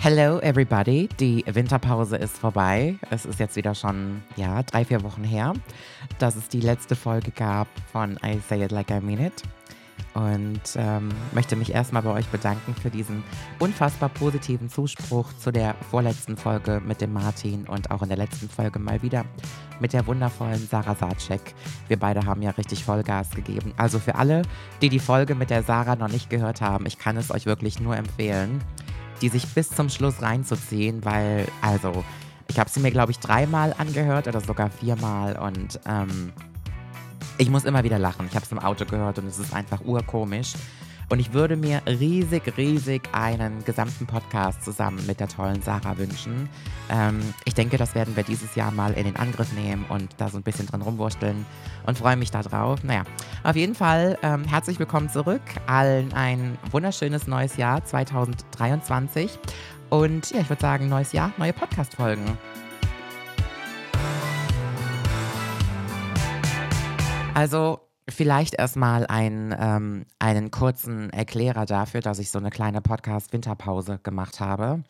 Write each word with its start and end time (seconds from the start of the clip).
Hello 0.00 0.38
everybody, 0.38 1.08
die 1.18 1.44
Winterpause 1.44 2.16
ist 2.16 2.38
vorbei. 2.38 2.94
Es 3.10 3.26
ist 3.26 3.40
jetzt 3.40 3.56
wieder 3.56 3.74
schon, 3.74 4.22
ja, 4.36 4.62
drei, 4.62 4.84
vier 4.84 5.02
Wochen 5.02 5.24
her, 5.24 5.54
dass 6.20 6.36
es 6.36 6.48
die 6.48 6.60
letzte 6.60 6.94
Folge 6.94 7.32
gab 7.32 7.66
von 7.90 8.16
I 8.24 8.38
Say 8.48 8.64
It 8.64 8.70
Like 8.70 8.92
I 8.92 9.00
Mean 9.00 9.26
It. 9.26 9.42
Und 10.14 10.60
ähm, 10.76 11.08
möchte 11.32 11.56
mich 11.56 11.74
erstmal 11.74 12.02
bei 12.02 12.12
euch 12.12 12.28
bedanken 12.28 12.76
für 12.80 12.90
diesen 12.90 13.24
unfassbar 13.58 14.08
positiven 14.08 14.70
Zuspruch 14.70 15.32
zu 15.36 15.50
der 15.50 15.74
vorletzten 15.90 16.36
Folge 16.36 16.80
mit 16.86 17.00
dem 17.00 17.12
Martin 17.12 17.66
und 17.66 17.90
auch 17.90 18.02
in 18.02 18.08
der 18.08 18.18
letzten 18.18 18.48
Folge 18.48 18.78
mal 18.78 19.02
wieder 19.02 19.24
mit 19.80 19.92
der 19.92 20.06
wundervollen 20.06 20.64
Sarah 20.70 20.94
Sacek. 20.94 21.54
Wir 21.88 21.98
beide 21.98 22.24
haben 22.24 22.42
ja 22.42 22.50
richtig 22.52 22.84
Vollgas 22.84 23.30
gegeben. 23.30 23.74
Also 23.76 23.98
für 23.98 24.14
alle, 24.14 24.42
die 24.80 24.90
die 24.90 25.00
Folge 25.00 25.34
mit 25.34 25.50
der 25.50 25.64
Sarah 25.64 25.96
noch 25.96 26.08
nicht 26.08 26.30
gehört 26.30 26.60
haben, 26.60 26.86
ich 26.86 26.98
kann 26.98 27.16
es 27.16 27.32
euch 27.32 27.46
wirklich 27.46 27.80
nur 27.80 27.96
empfehlen 27.96 28.62
die 29.20 29.28
sich 29.28 29.46
bis 29.54 29.70
zum 29.70 29.88
Schluss 29.88 30.22
reinzuziehen, 30.22 31.04
weil, 31.04 31.46
also, 31.60 32.04
ich 32.48 32.58
habe 32.58 32.70
sie 32.70 32.80
mir, 32.80 32.90
glaube 32.90 33.12
ich, 33.12 33.18
dreimal 33.18 33.74
angehört 33.76 34.26
oder 34.26 34.40
sogar 34.40 34.70
viermal 34.70 35.36
und 35.36 35.78
ähm, 35.86 36.32
ich 37.36 37.50
muss 37.50 37.64
immer 37.64 37.84
wieder 37.84 37.98
lachen. 37.98 38.26
Ich 38.28 38.34
habe 38.34 38.44
es 38.44 38.52
im 38.52 38.58
Auto 38.58 38.84
gehört 38.84 39.18
und 39.18 39.26
es 39.26 39.38
ist 39.38 39.54
einfach 39.54 39.80
urkomisch. 39.84 40.54
Und 41.10 41.20
ich 41.20 41.32
würde 41.32 41.56
mir 41.56 41.80
riesig, 41.86 42.56
riesig 42.58 43.08
einen 43.12 43.64
gesamten 43.64 44.06
Podcast 44.06 44.62
zusammen 44.62 45.04
mit 45.06 45.20
der 45.20 45.28
tollen 45.28 45.62
Sarah 45.62 45.96
wünschen. 45.96 46.50
Ähm, 46.90 47.20
ich 47.46 47.54
denke, 47.54 47.78
das 47.78 47.94
werden 47.94 48.14
wir 48.14 48.24
dieses 48.24 48.54
Jahr 48.54 48.70
mal 48.72 48.92
in 48.92 49.04
den 49.04 49.16
Angriff 49.16 49.50
nehmen 49.54 49.86
und 49.88 50.10
da 50.18 50.28
so 50.28 50.36
ein 50.36 50.42
bisschen 50.42 50.66
drin 50.66 50.82
rumwursteln 50.82 51.46
und 51.86 51.96
freue 51.96 52.16
mich 52.16 52.30
darauf. 52.30 52.84
Naja, 52.84 53.04
auf 53.42 53.56
jeden 53.56 53.74
Fall 53.74 54.18
ähm, 54.22 54.44
herzlich 54.44 54.78
willkommen 54.78 55.08
zurück. 55.08 55.40
Allen 55.66 56.12
ein 56.12 56.58
wunderschönes 56.70 57.26
neues 57.26 57.56
Jahr 57.56 57.82
2023. 57.82 59.38
Und 59.88 60.30
ja, 60.30 60.40
ich 60.40 60.48
würde 60.50 60.60
sagen, 60.60 60.90
neues 60.90 61.12
Jahr, 61.12 61.32
neue 61.38 61.54
Podcast-Folgen. 61.54 62.36
Also, 67.32 67.87
Vielleicht 68.08 68.54
erstmal 68.54 69.06
ein, 69.06 69.54
ähm, 69.58 70.06
einen 70.18 70.50
kurzen 70.50 71.10
Erklärer 71.10 71.66
dafür, 71.66 72.00
dass 72.00 72.18
ich 72.18 72.30
so 72.30 72.38
eine 72.38 72.50
kleine 72.50 72.80
Podcast-Winterpause 72.80 74.00
gemacht 74.02 74.40
habe 74.40 74.82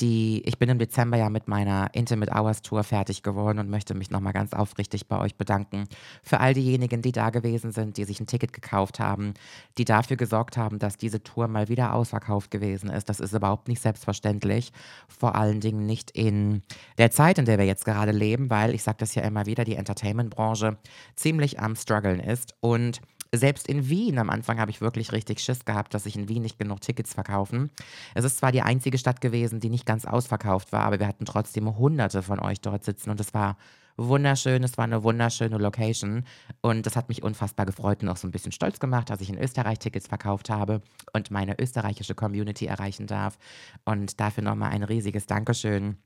die, 0.00 0.42
ich 0.44 0.58
bin 0.58 0.68
im 0.68 0.78
Dezember 0.78 1.16
ja 1.16 1.28
mit 1.30 1.48
meiner 1.48 1.88
Intimate 1.92 2.32
Hours 2.32 2.62
Tour 2.62 2.84
fertig 2.84 3.22
geworden 3.22 3.58
und 3.58 3.70
möchte 3.70 3.94
mich 3.94 4.10
nochmal 4.10 4.32
ganz 4.32 4.52
aufrichtig 4.52 5.08
bei 5.08 5.18
euch 5.18 5.36
bedanken. 5.36 5.88
Für 6.22 6.40
all 6.40 6.54
diejenigen, 6.54 7.02
die 7.02 7.12
da 7.12 7.30
gewesen 7.30 7.72
sind, 7.72 7.96
die 7.96 8.04
sich 8.04 8.20
ein 8.20 8.26
Ticket 8.26 8.52
gekauft 8.52 9.00
haben, 9.00 9.34
die 9.76 9.84
dafür 9.84 10.16
gesorgt 10.16 10.56
haben, 10.56 10.78
dass 10.78 10.96
diese 10.96 11.22
Tour 11.22 11.48
mal 11.48 11.68
wieder 11.68 11.94
ausverkauft 11.94 12.50
gewesen 12.50 12.90
ist. 12.90 13.08
Das 13.08 13.20
ist 13.20 13.32
überhaupt 13.32 13.68
nicht 13.68 13.82
selbstverständlich. 13.82 14.72
Vor 15.08 15.34
allen 15.34 15.60
Dingen 15.60 15.86
nicht 15.86 16.10
in 16.12 16.62
der 16.98 17.10
Zeit, 17.10 17.38
in 17.38 17.44
der 17.44 17.58
wir 17.58 17.66
jetzt 17.66 17.84
gerade 17.84 18.12
leben, 18.12 18.50
weil 18.50 18.74
ich 18.74 18.82
sage 18.82 18.98
das 19.00 19.14
ja 19.14 19.22
immer 19.22 19.46
wieder, 19.46 19.64
die 19.64 19.76
Entertainment-Branche 19.76 20.78
ziemlich 21.16 21.60
am 21.60 21.76
struggeln 21.76 22.20
ist 22.20 22.54
und 22.60 23.00
selbst 23.34 23.68
in 23.68 23.88
Wien 23.88 24.18
am 24.18 24.30
Anfang 24.30 24.58
habe 24.58 24.70
ich 24.70 24.80
wirklich 24.80 25.12
richtig 25.12 25.40
Schiss 25.40 25.64
gehabt, 25.64 25.94
dass 25.94 26.04
sich 26.04 26.16
in 26.16 26.28
Wien 26.28 26.42
nicht 26.42 26.58
genug 26.58 26.80
Tickets 26.80 27.14
verkaufen. 27.14 27.70
Es 28.14 28.24
ist 28.24 28.38
zwar 28.38 28.52
die 28.52 28.62
einzige 28.62 28.98
Stadt 28.98 29.20
gewesen, 29.20 29.60
die 29.60 29.68
nicht 29.68 29.86
ganz 29.86 30.04
ausverkauft 30.04 30.72
war, 30.72 30.84
aber 30.84 30.98
wir 30.98 31.06
hatten 31.06 31.24
trotzdem 31.24 31.76
hunderte 31.76 32.22
von 32.22 32.40
euch 32.40 32.60
dort 32.60 32.84
sitzen 32.84 33.10
und 33.10 33.20
es 33.20 33.34
war 33.34 33.56
wunderschön, 33.98 34.62
es 34.62 34.78
war 34.78 34.84
eine 34.84 35.02
wunderschöne 35.02 35.58
Location 35.58 36.24
und 36.62 36.86
das 36.86 36.96
hat 36.96 37.08
mich 37.08 37.22
unfassbar 37.22 37.66
gefreut 37.66 38.02
und 38.02 38.08
auch 38.08 38.16
so 38.16 38.28
ein 38.28 38.30
bisschen 38.30 38.52
stolz 38.52 38.78
gemacht, 38.78 39.10
dass 39.10 39.20
ich 39.20 39.28
in 39.28 39.38
Österreich 39.38 39.80
Tickets 39.80 40.06
verkauft 40.06 40.48
habe 40.48 40.80
und 41.12 41.30
meine 41.30 41.58
österreichische 41.60 42.14
Community 42.14 42.66
erreichen 42.66 43.06
darf 43.06 43.38
und 43.84 44.20
dafür 44.20 44.44
nochmal 44.44 44.70
ein 44.70 44.84
riesiges 44.84 45.26
Dankeschön. 45.26 45.98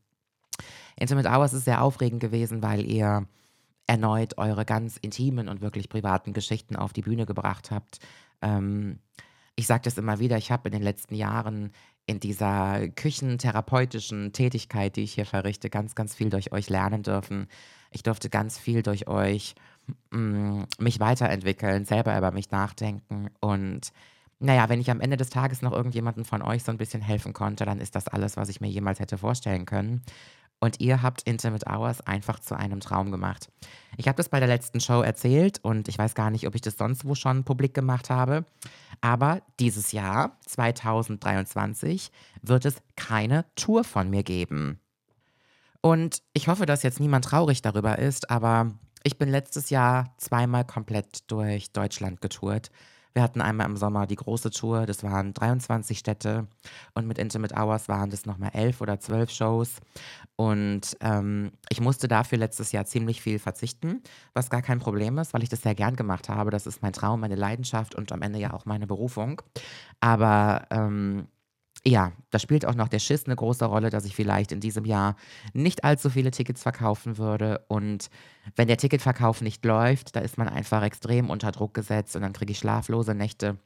Intimate 0.96 1.28
Hours 1.28 1.52
ist 1.52 1.64
sehr 1.64 1.82
aufregend 1.82 2.20
gewesen, 2.20 2.62
weil 2.62 2.84
ihr 2.90 3.26
erneut 3.92 4.38
eure 4.38 4.64
ganz 4.64 4.96
intimen 4.96 5.50
und 5.50 5.60
wirklich 5.60 5.90
privaten 5.90 6.32
Geschichten 6.32 6.76
auf 6.76 6.94
die 6.94 7.02
Bühne 7.02 7.26
gebracht 7.26 7.70
habt. 7.70 7.98
Ähm, 8.40 9.00
ich 9.54 9.66
sage 9.66 9.82
das 9.84 9.98
immer 9.98 10.18
wieder, 10.18 10.38
ich 10.38 10.50
habe 10.50 10.70
in 10.70 10.72
den 10.72 10.82
letzten 10.82 11.14
Jahren 11.14 11.72
in 12.06 12.18
dieser 12.18 12.88
küchentherapeutischen 12.88 14.32
Tätigkeit, 14.32 14.96
die 14.96 15.02
ich 15.02 15.12
hier 15.12 15.26
verrichte, 15.26 15.68
ganz, 15.68 15.94
ganz 15.94 16.14
viel 16.14 16.30
durch 16.30 16.52
euch 16.52 16.70
lernen 16.70 17.02
dürfen. 17.02 17.48
Ich 17.90 18.02
durfte 18.02 18.30
ganz 18.30 18.58
viel 18.58 18.82
durch 18.82 19.08
euch 19.08 19.54
mm, 20.10 20.62
mich 20.78 20.98
weiterentwickeln, 20.98 21.84
selber 21.84 22.16
über 22.16 22.30
mich 22.30 22.50
nachdenken 22.50 23.28
und 23.40 23.92
naja, 24.38 24.68
wenn 24.68 24.80
ich 24.80 24.90
am 24.90 25.00
Ende 25.00 25.16
des 25.16 25.30
Tages 25.30 25.62
noch 25.62 25.70
irgendjemanden 25.70 26.24
von 26.24 26.42
euch 26.42 26.64
so 26.64 26.72
ein 26.72 26.78
bisschen 26.78 27.00
helfen 27.00 27.32
konnte, 27.32 27.64
dann 27.64 27.78
ist 27.78 27.94
das 27.94 28.08
alles, 28.08 28.36
was 28.36 28.48
ich 28.48 28.60
mir 28.60 28.68
jemals 28.68 28.98
hätte 28.98 29.16
vorstellen 29.16 29.66
können. 29.66 30.02
Und 30.62 30.78
ihr 30.78 31.02
habt 31.02 31.22
Intimate 31.22 31.66
Hours 31.66 32.02
einfach 32.02 32.38
zu 32.38 32.56
einem 32.56 32.78
Traum 32.78 33.10
gemacht. 33.10 33.50
Ich 33.96 34.06
habe 34.06 34.14
das 34.14 34.28
bei 34.28 34.38
der 34.38 34.46
letzten 34.46 34.78
Show 34.78 35.02
erzählt 35.02 35.58
und 35.64 35.88
ich 35.88 35.98
weiß 35.98 36.14
gar 36.14 36.30
nicht, 36.30 36.46
ob 36.46 36.54
ich 36.54 36.60
das 36.60 36.78
sonst 36.78 37.04
wo 37.04 37.16
schon 37.16 37.42
publik 37.42 37.74
gemacht 37.74 38.10
habe. 38.10 38.44
Aber 39.00 39.42
dieses 39.58 39.90
Jahr, 39.90 40.38
2023, 40.46 42.12
wird 42.42 42.64
es 42.64 42.76
keine 42.94 43.44
Tour 43.56 43.82
von 43.82 44.08
mir 44.08 44.22
geben. 44.22 44.78
Und 45.80 46.22
ich 46.32 46.46
hoffe, 46.46 46.64
dass 46.64 46.84
jetzt 46.84 47.00
niemand 47.00 47.24
traurig 47.24 47.60
darüber 47.62 47.98
ist, 47.98 48.30
aber 48.30 48.70
ich 49.02 49.18
bin 49.18 49.30
letztes 49.30 49.68
Jahr 49.70 50.14
zweimal 50.18 50.64
komplett 50.64 51.28
durch 51.28 51.72
Deutschland 51.72 52.20
getourt. 52.20 52.70
Wir 53.14 53.22
hatten 53.22 53.40
einmal 53.40 53.66
im 53.66 53.76
Sommer 53.76 54.06
die 54.06 54.16
große 54.16 54.50
Tour, 54.50 54.86
das 54.86 55.02
waren 55.02 55.34
23 55.34 55.98
Städte 55.98 56.46
und 56.94 57.06
mit 57.06 57.18
Intimate 57.18 57.54
Hours 57.54 57.88
waren 57.88 58.10
das 58.10 58.26
nochmal 58.26 58.50
elf 58.54 58.80
oder 58.80 59.00
zwölf 59.00 59.30
Shows. 59.30 59.76
Und 60.36 60.96
ähm, 61.00 61.52
ich 61.68 61.80
musste 61.80 62.08
dafür 62.08 62.38
letztes 62.38 62.72
Jahr 62.72 62.84
ziemlich 62.86 63.20
viel 63.20 63.38
verzichten, 63.38 64.02
was 64.32 64.50
gar 64.50 64.62
kein 64.62 64.78
Problem 64.78 65.18
ist, 65.18 65.34
weil 65.34 65.42
ich 65.42 65.48
das 65.48 65.62
sehr 65.62 65.74
gern 65.74 65.96
gemacht 65.96 66.28
habe. 66.28 66.50
Das 66.50 66.66
ist 66.66 66.82
mein 66.82 66.92
Traum, 66.92 67.20
meine 67.20 67.36
Leidenschaft 67.36 67.94
und 67.94 68.10
am 68.12 68.22
Ende 68.22 68.38
ja 68.38 68.52
auch 68.52 68.64
meine 68.64 68.86
Berufung. 68.86 69.42
Aber 70.00 70.66
ähm, 70.70 71.28
ja, 71.84 72.12
da 72.30 72.38
spielt 72.38 72.64
auch 72.64 72.74
noch 72.74 72.88
der 72.88 73.00
Schiss 73.00 73.26
eine 73.26 73.34
große 73.34 73.64
Rolle, 73.64 73.90
dass 73.90 74.04
ich 74.04 74.14
vielleicht 74.14 74.52
in 74.52 74.60
diesem 74.60 74.84
Jahr 74.84 75.16
nicht 75.52 75.82
allzu 75.84 76.10
viele 76.10 76.30
Tickets 76.30 76.62
verkaufen 76.62 77.18
würde. 77.18 77.64
Und 77.68 78.08
wenn 78.54 78.68
der 78.68 78.76
Ticketverkauf 78.76 79.40
nicht 79.40 79.64
läuft, 79.64 80.14
da 80.14 80.20
ist 80.20 80.38
man 80.38 80.48
einfach 80.48 80.82
extrem 80.82 81.28
unter 81.28 81.50
Druck 81.50 81.74
gesetzt 81.74 82.14
und 82.14 82.22
dann 82.22 82.32
kriege 82.32 82.52
ich 82.52 82.58
schlaflose 82.58 83.14
Nächte. 83.14 83.58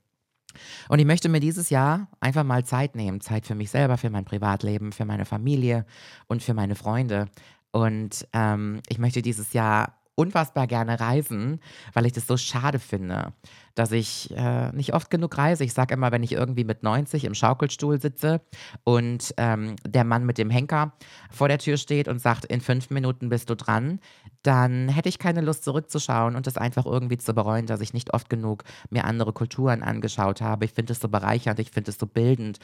Und 0.89 0.99
ich 0.99 1.05
möchte 1.05 1.29
mir 1.29 1.41
dieses 1.41 1.69
Jahr 1.69 2.09
einfach 2.21 2.45
mal 2.45 2.65
Zeit 2.65 2.97
nehmen. 2.97 3.21
Zeit 3.21 3.47
für 3.47 3.55
mich 3.55 3.71
selber, 3.71 3.99
für 3.99 4.09
mein 4.09 4.25
Privatleben, 4.25 4.93
für 4.93 5.05
meine 5.05 5.27
Familie 5.27 5.85
und 6.27 6.43
für 6.43 6.55
meine 6.55 6.75
Freunde. 6.75 7.27
Und 7.73 8.27
ähm, 8.33 8.81
ich 8.89 8.99
möchte 8.99 9.21
dieses 9.21 9.53
Jahr 9.53 10.01
unfassbar 10.15 10.67
gerne 10.67 10.99
reisen, 10.99 11.61
weil 11.93 12.07
ich 12.07 12.13
das 12.13 12.27
so 12.27 12.39
schade 12.39 12.79
finde, 12.79 13.35
dass 13.77 13.93
ich 13.93 14.35
äh, 14.35 14.73
nicht 14.73 14.95
oft 14.95 15.11
genug 15.11 15.39
reise. 15.39 15.63
Ich 15.63 15.75
sage 15.75 15.95
immer, 15.95 16.11
wenn 16.11 16.23
ich 16.23 16.33
irgendwie 16.33 16.65
mit 16.65 16.83
90 16.83 17.25
im 17.25 17.35
Schaukelstuhl 17.35 18.01
sitze 18.01 18.41
und 18.83 19.35
ähm, 19.37 19.77
der 19.87 20.05
Mann 20.05 20.25
mit 20.25 20.39
dem 20.39 20.51
Henker 20.51 20.95
vor 21.31 21.49
der 21.49 21.59
Tür 21.59 21.77
steht 21.77 22.09
und 22.09 22.19
sagt, 22.19 22.47
in 22.47 22.61
fünf 22.61 22.91
Minuten 22.91 23.29
bist 23.29 23.51
du 23.51 23.55
dran, 23.55 24.01
dann 24.43 24.89
hätte 24.89 25.11
ich 25.11 25.19
keine 25.19 25.43
Lust 25.43 25.63
zurückzuschauen 25.63 26.37
und 26.37 26.47
das 26.47 26.57
einfach 26.57 26.87
irgendwie 26.87 27.19
zu 27.19 27.35
bereuen, 27.35 27.67
dass 27.67 27.81
ich 27.81 27.93
nicht 27.93 28.15
oft 28.15 28.31
genug 28.31 28.65
mir 28.91 29.05
andere 29.05 29.33
Kulturen 29.33 29.83
angeschaut 29.83 30.41
habe. 30.41 30.65
Ich 30.65 30.73
finde 30.73 30.95
es 30.95 31.01
so 31.01 31.09
bereichernd, 31.09 31.59
ich 31.59 31.71
finde 31.71 31.91
es 31.91 31.99
so 31.99 32.07
bildend 32.07 32.59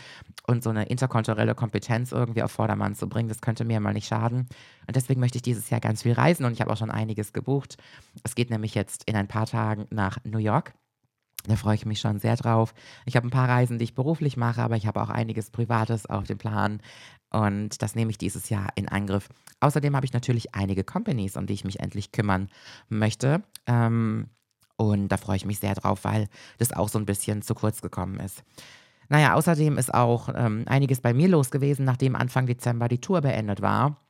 und 0.47 0.63
so 0.63 0.71
eine 0.71 0.87
interkulturelle 0.87 1.55
Kompetenz 1.55 2.13
irgendwie 2.13 2.43
auf 2.43 2.53
Vordermann 2.53 2.95
zu 2.95 3.09
bringen, 3.09 3.29
das 3.29 3.43
könnte 3.43 3.65
mir 3.65 3.81
mal 3.81 3.93
nicht 3.93 4.09
schaden. 4.09 4.49
Und 4.87 4.97
deswegen 4.97 5.21
möchte 5.21 5.37
ich 5.37 5.43
dieses 5.43 5.69
Jahr 5.69 5.81
ganz 5.81 6.03
viel 6.03 6.13
reisen 6.13 6.47
und 6.47 6.53
ich 6.53 6.63
habe 6.63 6.73
auch 6.73 6.79
schon 6.79 6.91
einiges 6.91 7.35
gebucht. 7.35 7.77
Es 8.23 8.35
geht 8.35 8.51
nämlich 8.51 8.75
jetzt 8.75 9.05
in 9.05 9.17
ein 9.17 9.29
paar 9.29 9.47
Tagen 9.47 9.87
nach 9.91 10.19
New 10.25 10.39
York. 10.39 10.73
Da 11.45 11.57
freue 11.57 11.75
ich 11.75 11.87
mich 11.87 12.01
schon 12.01 12.19
sehr 12.19 12.37
drauf. 12.37 12.75
Ich 13.05 13.17
habe 13.17 13.27
ein 13.27 13.31
paar 13.31 13.49
Reisen, 13.49 13.79
die 13.79 13.85
ich 13.85 13.95
beruflich 13.95 14.37
mache, 14.37 14.63
aber 14.63 14.77
ich 14.77 14.87
habe 14.87 15.03
auch 15.03 15.11
einiges 15.11 15.51
Privates 15.51 16.07
auf 16.07 16.25
dem 16.25 16.39
Plan. 16.39 16.81
Und 17.31 17.83
das 17.83 17.95
nehme 17.95 18.11
ich 18.11 18.19
dieses 18.19 18.49
Jahr 18.49 18.69
in 18.77 18.89
Angriff. 18.89 19.29
Außerdem 19.61 19.97
habe 19.97 20.07
ich 20.07 20.13
natürlich 20.13 20.55
einige 20.55 20.85
Companies, 20.85 21.37
um 21.37 21.47
die 21.47 21.55
ich 21.55 21.65
mich 21.65 21.81
endlich 21.81 22.13
kümmern 22.13 22.49
möchte. 22.89 23.43
Ähm, 23.67 24.29
und 24.77 25.09
da 25.09 25.17
freue 25.17 25.37
ich 25.37 25.47
mich 25.47 25.59
sehr 25.59 25.75
drauf, 25.75 26.05
weil 26.05 26.29
das 26.59 26.73
auch 26.73 26.89
so 26.89 26.99
ein 26.99 27.07
bisschen 27.07 27.43
zu 27.43 27.55
kurz 27.55 27.83
gekommen 27.83 28.21
ist. 28.21 28.45
Naja, 29.09 29.35
außerdem 29.35 29.79
ist 29.79 29.93
auch 29.93 30.29
ähm, 30.35 30.65
einiges 30.67 31.01
bei 31.01 31.13
mir 31.13 31.29
los 31.29 31.51
gewesen, 31.51 31.85
nachdem 31.85 32.17
Anfang 32.17 32.47
Dezember 32.47 32.89
die 32.89 33.01
Tour 33.01 33.21
beendet 33.21 33.63
war 33.63 34.02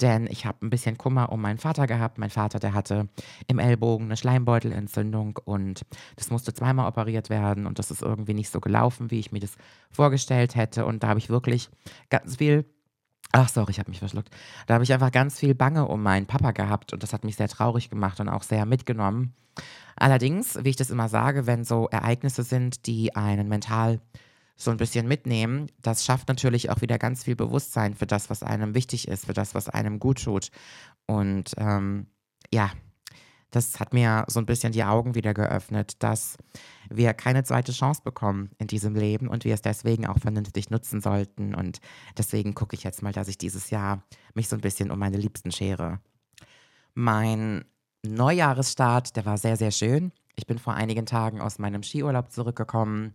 denn 0.00 0.26
ich 0.26 0.44
habe 0.44 0.64
ein 0.64 0.70
bisschen 0.70 0.98
Kummer 0.98 1.32
um 1.32 1.40
meinen 1.40 1.58
Vater 1.58 1.86
gehabt. 1.86 2.18
Mein 2.18 2.30
Vater, 2.30 2.58
der 2.58 2.74
hatte 2.74 3.08
im 3.46 3.58
Ellbogen 3.58 4.06
eine 4.06 4.16
Schleimbeutelentzündung 4.16 5.38
und 5.44 5.86
das 6.16 6.30
musste 6.30 6.52
zweimal 6.52 6.86
operiert 6.86 7.30
werden 7.30 7.66
und 7.66 7.78
das 7.78 7.90
ist 7.90 8.02
irgendwie 8.02 8.34
nicht 8.34 8.50
so 8.50 8.60
gelaufen, 8.60 9.10
wie 9.10 9.18
ich 9.18 9.32
mir 9.32 9.40
das 9.40 9.56
vorgestellt 9.90 10.54
hätte. 10.54 10.84
Und 10.84 11.02
da 11.02 11.08
habe 11.08 11.18
ich 11.18 11.30
wirklich 11.30 11.70
ganz 12.10 12.36
viel 12.36 12.66
Ach, 13.32 13.48
sorry, 13.48 13.72
ich 13.72 13.78
habe 13.80 13.90
mich 13.90 13.98
verschluckt. 13.98 14.30
Da 14.66 14.74
habe 14.74 14.84
ich 14.84 14.92
einfach 14.92 15.10
ganz 15.10 15.38
viel 15.38 15.54
Bange 15.54 15.86
um 15.88 16.02
meinen 16.02 16.26
Papa 16.26 16.52
gehabt 16.52 16.92
und 16.92 17.02
das 17.02 17.12
hat 17.12 17.24
mich 17.24 17.36
sehr 17.36 17.48
traurig 17.48 17.90
gemacht 17.90 18.20
und 18.20 18.28
auch 18.28 18.44
sehr 18.44 18.64
mitgenommen. 18.66 19.34
Allerdings, 19.96 20.58
wie 20.62 20.70
ich 20.70 20.76
das 20.76 20.90
immer 20.90 21.08
sage, 21.08 21.46
wenn 21.46 21.64
so 21.64 21.88
Ereignisse 21.88 22.44
sind, 22.44 22.86
die 22.86 23.16
einen 23.16 23.48
mental 23.48 24.00
so 24.56 24.70
ein 24.70 24.78
bisschen 24.78 25.06
mitnehmen, 25.06 25.70
das 25.82 26.04
schafft 26.04 26.28
natürlich 26.28 26.70
auch 26.70 26.80
wieder 26.80 26.98
ganz 26.98 27.24
viel 27.24 27.36
Bewusstsein 27.36 27.94
für 27.94 28.06
das, 28.06 28.30
was 28.30 28.42
einem 28.42 28.74
wichtig 28.74 29.08
ist, 29.08 29.26
für 29.26 29.34
das, 29.34 29.54
was 29.54 29.68
einem 29.68 29.98
gut 29.98 30.24
tut. 30.24 30.50
Und 31.06 31.52
ähm, 31.58 32.06
ja, 32.52 32.70
das 33.50 33.78
hat 33.80 33.92
mir 33.94 34.24
so 34.28 34.40
ein 34.40 34.46
bisschen 34.46 34.72
die 34.72 34.84
Augen 34.84 35.14
wieder 35.14 35.34
geöffnet, 35.34 36.02
dass 36.02 36.36
wir 36.90 37.14
keine 37.14 37.44
zweite 37.44 37.72
Chance 37.72 38.02
bekommen 38.02 38.50
in 38.58 38.66
diesem 38.66 38.94
Leben 38.94 39.28
und 39.28 39.44
wir 39.44 39.54
es 39.54 39.62
deswegen 39.62 40.06
auch 40.06 40.18
vernünftig 40.18 40.70
nutzen 40.70 41.00
sollten. 41.00 41.54
Und 41.54 41.80
deswegen 42.18 42.54
gucke 42.54 42.76
ich 42.76 42.82
jetzt 42.82 43.02
mal, 43.02 43.12
dass 43.12 43.28
ich 43.28 43.38
dieses 43.38 43.70
Jahr 43.70 44.02
mich 44.34 44.48
so 44.48 44.56
ein 44.56 44.62
bisschen 44.62 44.90
um 44.90 44.98
meine 44.98 45.16
Liebsten 45.16 45.52
schere. 45.52 46.00
Mein 46.94 47.64
Neujahresstart, 48.06 49.16
der 49.16 49.26
war 49.26 49.38
sehr, 49.38 49.56
sehr 49.56 49.70
schön. 49.70 50.12
Ich 50.34 50.46
bin 50.46 50.58
vor 50.58 50.74
einigen 50.74 51.06
Tagen 51.06 51.40
aus 51.40 51.58
meinem 51.58 51.82
Skiurlaub 51.82 52.30
zurückgekommen, 52.30 53.14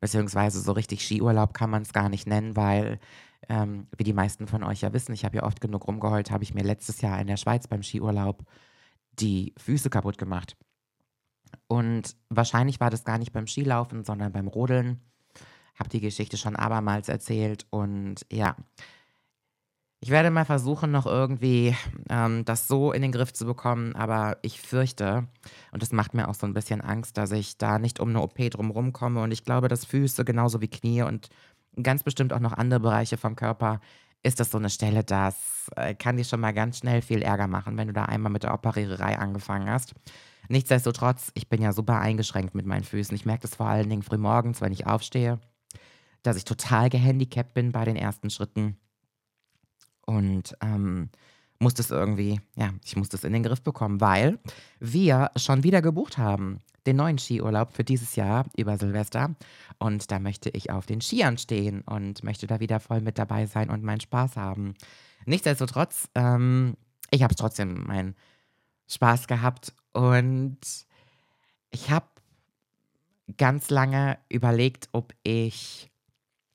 beziehungsweise 0.00 0.60
so 0.60 0.72
richtig 0.72 1.04
Skiurlaub 1.04 1.54
kann 1.54 1.70
man 1.70 1.82
es 1.82 1.92
gar 1.92 2.08
nicht 2.08 2.26
nennen, 2.26 2.56
weil, 2.56 3.00
ähm, 3.48 3.86
wie 3.96 4.04
die 4.04 4.12
meisten 4.12 4.46
von 4.46 4.62
euch 4.62 4.82
ja 4.82 4.92
wissen, 4.92 5.12
ich 5.12 5.24
habe 5.24 5.36
ja 5.36 5.42
oft 5.42 5.60
genug 5.60 5.86
rumgeheult, 5.86 6.30
habe 6.30 6.44
ich 6.44 6.54
mir 6.54 6.64
letztes 6.64 7.00
Jahr 7.00 7.20
in 7.20 7.26
der 7.26 7.36
Schweiz 7.36 7.66
beim 7.66 7.82
Skiurlaub 7.82 8.44
die 9.18 9.54
Füße 9.58 9.90
kaputt 9.90 10.18
gemacht. 10.18 10.56
Und 11.66 12.16
wahrscheinlich 12.28 12.80
war 12.80 12.90
das 12.90 13.04
gar 13.04 13.18
nicht 13.18 13.32
beim 13.32 13.46
Skilaufen, 13.46 14.04
sondern 14.04 14.32
beim 14.32 14.48
Rodeln. 14.48 15.00
Habe 15.78 15.88
die 15.88 16.00
Geschichte 16.00 16.36
schon 16.36 16.56
abermals 16.56 17.08
erzählt 17.08 17.66
und 17.70 18.26
ja, 18.32 18.56
ich 20.00 20.10
werde 20.10 20.30
mal 20.30 20.44
versuchen, 20.44 20.90
noch 20.90 21.06
irgendwie 21.06 21.74
ähm, 22.08 22.44
das 22.44 22.68
so 22.68 22.92
in 22.92 23.02
den 23.02 23.12
Griff 23.12 23.32
zu 23.32 23.44
bekommen, 23.44 23.96
aber 23.96 24.38
ich 24.42 24.60
fürchte, 24.60 25.26
und 25.72 25.82
das 25.82 25.92
macht 25.92 26.14
mir 26.14 26.28
auch 26.28 26.34
so 26.34 26.46
ein 26.46 26.54
bisschen 26.54 26.80
Angst, 26.80 27.16
dass 27.16 27.32
ich 27.32 27.58
da 27.58 27.78
nicht 27.78 27.98
um 27.98 28.10
eine 28.10 28.20
OP 28.22 28.36
drumherum 28.36 28.92
komme. 28.92 29.20
Und 29.22 29.32
ich 29.32 29.44
glaube, 29.44 29.68
dass 29.68 29.84
Füße 29.84 30.24
genauso 30.24 30.60
wie 30.60 30.68
Knie 30.68 31.02
und 31.02 31.28
ganz 31.82 32.04
bestimmt 32.04 32.32
auch 32.32 32.40
noch 32.40 32.52
andere 32.52 32.80
Bereiche 32.80 33.16
vom 33.16 33.34
Körper 33.36 33.80
ist 34.22 34.40
das 34.40 34.50
so 34.50 34.58
eine 34.58 34.70
Stelle, 34.70 35.04
das 35.04 35.70
äh, 35.76 35.94
kann 35.94 36.16
dir 36.16 36.24
schon 36.24 36.40
mal 36.40 36.52
ganz 36.52 36.78
schnell 36.78 37.02
viel 37.02 37.22
Ärger 37.22 37.46
machen, 37.46 37.76
wenn 37.76 37.86
du 37.86 37.92
da 37.92 38.04
einmal 38.04 38.32
mit 38.32 38.42
der 38.42 38.52
Operiererei 38.52 39.18
angefangen 39.18 39.70
hast. 39.70 39.94
Nichtsdestotrotz, 40.48 41.30
ich 41.34 41.48
bin 41.48 41.62
ja 41.62 41.72
super 41.72 42.00
eingeschränkt 42.00 42.54
mit 42.54 42.66
meinen 42.66 42.84
Füßen. 42.84 43.14
Ich 43.14 43.26
merke 43.26 43.42
das 43.42 43.54
vor 43.56 43.66
allen 43.66 43.88
Dingen 43.88 44.02
frühmorgens, 44.02 44.60
wenn 44.60 44.72
ich 44.72 44.86
aufstehe, 44.86 45.38
dass 46.22 46.36
ich 46.36 46.44
total 46.44 46.88
gehandicapt 46.88 47.54
bin 47.54 47.70
bei 47.70 47.84
den 47.84 47.96
ersten 47.96 48.30
Schritten. 48.30 48.76
Und 50.08 50.56
ähm, 50.62 51.10
muss 51.58 51.74
das 51.74 51.90
irgendwie, 51.90 52.40
ja, 52.56 52.70
ich 52.82 52.96
muss 52.96 53.10
das 53.10 53.24
in 53.24 53.34
den 53.34 53.42
Griff 53.42 53.60
bekommen, 53.60 54.00
weil 54.00 54.38
wir 54.80 55.30
schon 55.36 55.64
wieder 55.64 55.82
gebucht 55.82 56.16
haben, 56.16 56.60
den 56.86 56.96
neuen 56.96 57.18
Skiurlaub 57.18 57.74
für 57.74 57.84
dieses 57.84 58.16
Jahr 58.16 58.46
über 58.56 58.78
Silvester. 58.78 59.34
Und 59.78 60.10
da 60.10 60.18
möchte 60.18 60.48
ich 60.48 60.70
auf 60.70 60.86
den 60.86 61.02
Skiern 61.02 61.36
stehen 61.36 61.82
und 61.82 62.24
möchte 62.24 62.46
da 62.46 62.58
wieder 62.58 62.80
voll 62.80 63.02
mit 63.02 63.18
dabei 63.18 63.44
sein 63.44 63.68
und 63.68 63.84
meinen 63.84 64.00
Spaß 64.00 64.38
haben. 64.38 64.72
Nichtsdestotrotz, 65.26 66.08
ähm, 66.14 66.78
ich 67.10 67.22
habe 67.22 67.34
trotzdem 67.34 67.84
meinen 67.84 68.14
Spaß 68.88 69.26
gehabt 69.26 69.74
und 69.92 70.56
ich 71.68 71.90
habe 71.90 72.06
ganz 73.36 73.68
lange 73.68 74.16
überlegt, 74.30 74.88
ob 74.92 75.12
ich, 75.22 75.90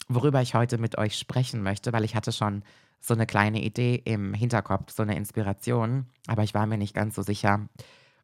worüber 0.07 0.41
ich 0.41 0.55
heute 0.55 0.79
mit 0.79 0.97
euch 0.97 1.19
sprechen 1.19 1.61
möchte, 1.61 1.93
weil 1.93 2.03
ich 2.03 2.15
hatte 2.15 2.31
schon 2.31 2.63
so 3.05 3.13
eine 3.13 3.25
kleine 3.25 3.61
Idee 3.61 4.01
im 4.05 4.33
Hinterkopf, 4.33 4.91
so 4.91 5.03
eine 5.03 5.17
Inspiration. 5.17 6.05
Aber 6.27 6.43
ich 6.43 6.53
war 6.53 6.65
mir 6.65 6.77
nicht 6.77 6.95
ganz 6.95 7.15
so 7.15 7.21
sicher, 7.21 7.67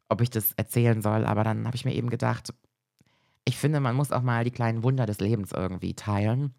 ob 0.08 0.22
ich 0.22 0.30
das 0.30 0.52
erzählen 0.52 1.02
soll. 1.02 1.26
Aber 1.26 1.44
dann 1.44 1.66
habe 1.66 1.76
ich 1.76 1.84
mir 1.84 1.94
eben 1.94 2.08
gedacht, 2.08 2.54
ich 3.44 3.58
finde, 3.58 3.80
man 3.80 3.94
muss 3.94 4.10
auch 4.10 4.22
mal 4.22 4.42
die 4.42 4.50
kleinen 4.50 4.82
Wunder 4.82 5.04
des 5.04 5.20
Lebens 5.20 5.52
irgendwie 5.52 5.94
teilen. 5.94 6.54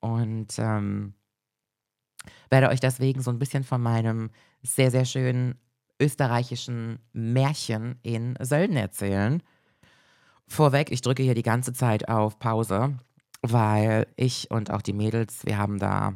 Und 0.00 0.58
ähm, 0.58 1.12
werde 2.48 2.70
euch 2.70 2.80
deswegen 2.80 3.20
so 3.20 3.30
ein 3.30 3.38
bisschen 3.38 3.62
von 3.62 3.82
meinem 3.82 4.30
sehr, 4.62 4.90
sehr 4.90 5.04
schönen 5.04 5.58
österreichischen 6.00 6.98
Märchen 7.12 7.98
in 8.02 8.38
Sölden 8.40 8.78
erzählen. 8.78 9.42
Vorweg, 10.48 10.90
ich 10.90 11.02
drücke 11.02 11.22
hier 11.22 11.34
die 11.34 11.42
ganze 11.42 11.74
Zeit 11.74 12.08
auf 12.08 12.38
Pause, 12.38 12.98
weil 13.42 14.06
ich 14.16 14.50
und 14.50 14.70
auch 14.70 14.80
die 14.80 14.94
Mädels, 14.94 15.44
wir 15.44 15.58
haben 15.58 15.78
da 15.78 16.14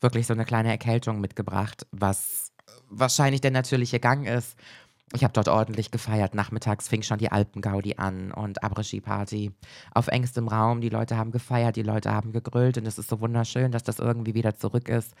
wirklich 0.00 0.26
so 0.26 0.34
eine 0.34 0.44
kleine 0.44 0.70
Erkältung 0.70 1.20
mitgebracht, 1.20 1.86
was 1.90 2.52
wahrscheinlich 2.88 3.40
der 3.40 3.50
natürliche 3.50 4.00
Gang 4.00 4.26
ist. 4.26 4.56
Ich 5.14 5.24
habe 5.24 5.32
dort 5.32 5.48
ordentlich 5.48 5.90
gefeiert. 5.90 6.34
Nachmittags 6.34 6.86
fing 6.86 7.00
schon 7.00 7.18
die 7.18 7.32
Alpengaudi 7.32 7.94
an 7.96 8.30
und 8.30 8.62
Après-Ski-Party 8.62 9.52
auf 9.94 10.08
engstem 10.08 10.48
Raum. 10.48 10.82
Die 10.82 10.90
Leute 10.90 11.16
haben 11.16 11.30
gefeiert, 11.30 11.76
die 11.76 11.82
Leute 11.82 12.12
haben 12.12 12.32
gegrüllt 12.32 12.76
und 12.76 12.86
es 12.86 12.98
ist 12.98 13.08
so 13.08 13.20
wunderschön, 13.20 13.72
dass 13.72 13.82
das 13.82 14.00
irgendwie 14.00 14.34
wieder 14.34 14.54
zurück 14.54 14.90
ist. 14.90 15.14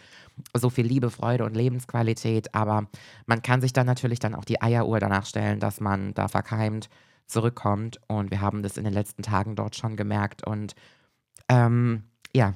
So 0.54 0.68
viel 0.68 0.86
Liebe, 0.86 1.10
Freude 1.10 1.44
und 1.44 1.56
Lebensqualität. 1.56 2.54
Aber 2.54 2.86
man 3.24 3.40
kann 3.40 3.62
sich 3.62 3.72
dann 3.72 3.86
natürlich 3.86 4.18
dann 4.18 4.34
auch 4.34 4.44
die 4.44 4.60
Eieruhr 4.60 5.00
danach 5.00 5.24
stellen, 5.24 5.58
dass 5.58 5.80
man 5.80 6.12
da 6.12 6.28
verkeimt 6.28 6.90
zurückkommt. 7.26 7.98
Und 8.08 8.30
wir 8.30 8.42
haben 8.42 8.62
das 8.62 8.76
in 8.76 8.84
den 8.84 8.92
letzten 8.92 9.22
Tagen 9.22 9.56
dort 9.56 9.74
schon 9.74 9.96
gemerkt. 9.96 10.46
Und 10.46 10.74
ähm, 11.48 12.04
ja, 12.34 12.54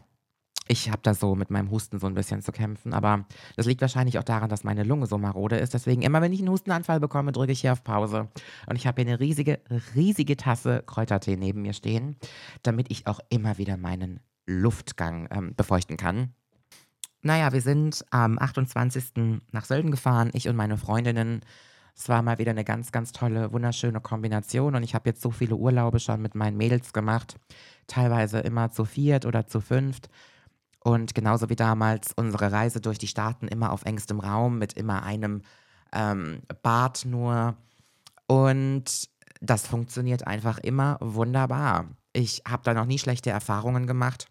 ich 0.69 0.91
habe 0.91 1.01
da 1.03 1.13
so 1.15 1.35
mit 1.35 1.51
meinem 1.51 1.71
Husten 1.71 1.99
so 1.99 2.07
ein 2.07 2.15
bisschen 2.15 2.41
zu 2.41 2.53
kämpfen, 2.53 2.95
aber 2.95 3.27
das 3.57 3.67
liegt 3.67 3.81
wahrscheinlich 3.81 4.19
auch 4.19 4.25
daran, 4.25 4.49
dass 4.49 4.65
meine 4.65 4.85
Lunge 4.85 5.07
so 5.07 5.19
marode 5.19 5.57
ist. 5.57 5.75
Deswegen 5.75 6.03
immer, 6.03 6.23
wenn 6.23 6.33
ich 6.33 6.39
einen 6.39 6.51
Hustenanfall 6.51 7.01
bekomme, 7.01 7.33
drücke 7.33 7.53
ich 7.53 7.61
hier 7.61 7.73
auf 7.73 7.83
Pause. 7.83 8.29
Und 8.67 8.77
ich 8.77 8.87
habe 8.87 9.03
hier 9.03 9.11
eine 9.11 9.21
riesige, 9.21 9.61
riesige 9.95 10.37
Tasse 10.37 10.83
Kräutertee 10.87 11.37
neben 11.37 11.63
mir 11.63 11.73
stehen, 11.73 12.17
damit 12.63 12.91
ich 12.91 13.07
auch 13.07 13.21
immer 13.29 13.59
wieder 13.59 13.77
meinen 13.77 14.21
Luftgang 14.47 15.29
ähm, 15.31 15.55
befeuchten 15.55 15.97
kann. 15.97 16.33
Naja, 17.23 17.53
wir 17.53 17.61
sind 17.61 18.05
am 18.11 18.39
28. 18.39 19.41
nach 19.53 19.65
Sölden 19.65 19.91
gefahren, 19.91 20.31
ich 20.33 20.49
und 20.49 20.57
meine 20.57 20.77
Freundinnen. 20.77 21.41
Es 21.95 22.09
war 22.09 22.23
mal 22.23 22.39
wieder 22.39 22.51
eine 22.51 22.65
ganz, 22.65 22.91
ganz 22.91 23.13
tolle, 23.13 23.53
wunderschöne 23.53 24.01
Kombination 24.01 24.75
und 24.75 24.83
ich 24.83 24.95
habe 24.95 25.11
jetzt 25.11 25.21
so 25.21 25.31
viele 25.31 25.57
Urlaube 25.57 26.01
schon 26.01 26.23
mit 26.23 26.35
meinen 26.35 26.57
Mädels 26.57 26.93
gemacht. 26.93 27.37
Teilweise 27.87 28.41
immer 28.41 28.71
zu 28.71 28.85
viert 28.85 29.27
oder 29.27 29.47
zu 29.47 29.61
fünft. 29.61 30.09
Und 30.85 31.15
genauso 31.15 31.49
wie 31.49 31.57
damals 31.57 32.13
unsere 32.17 32.51
Reise 32.51 32.81
durch 32.81 32.99
die 32.99 33.07
Staaten 33.07 33.47
immer 33.47 33.73
auf 33.73 33.85
engstem 33.85 34.19
Raum 34.19 34.59
mit 34.59 34.73
immer 34.73 35.05
einem 35.05 35.43
ähm, 35.93 36.43
Bad 36.63 37.05
nur. 37.05 37.57
Und 38.27 39.09
das 39.41 39.67
funktioniert 39.67 40.27
einfach 40.27 40.59
immer 40.59 40.99
wunderbar. 41.01 41.87
Ich 42.13 42.43
habe 42.49 42.63
da 42.65 42.75
noch 42.75 42.87
nie 42.87 42.99
schlechte 42.99 43.31
Erfahrungen 43.31 43.87
gemacht. 43.87 44.27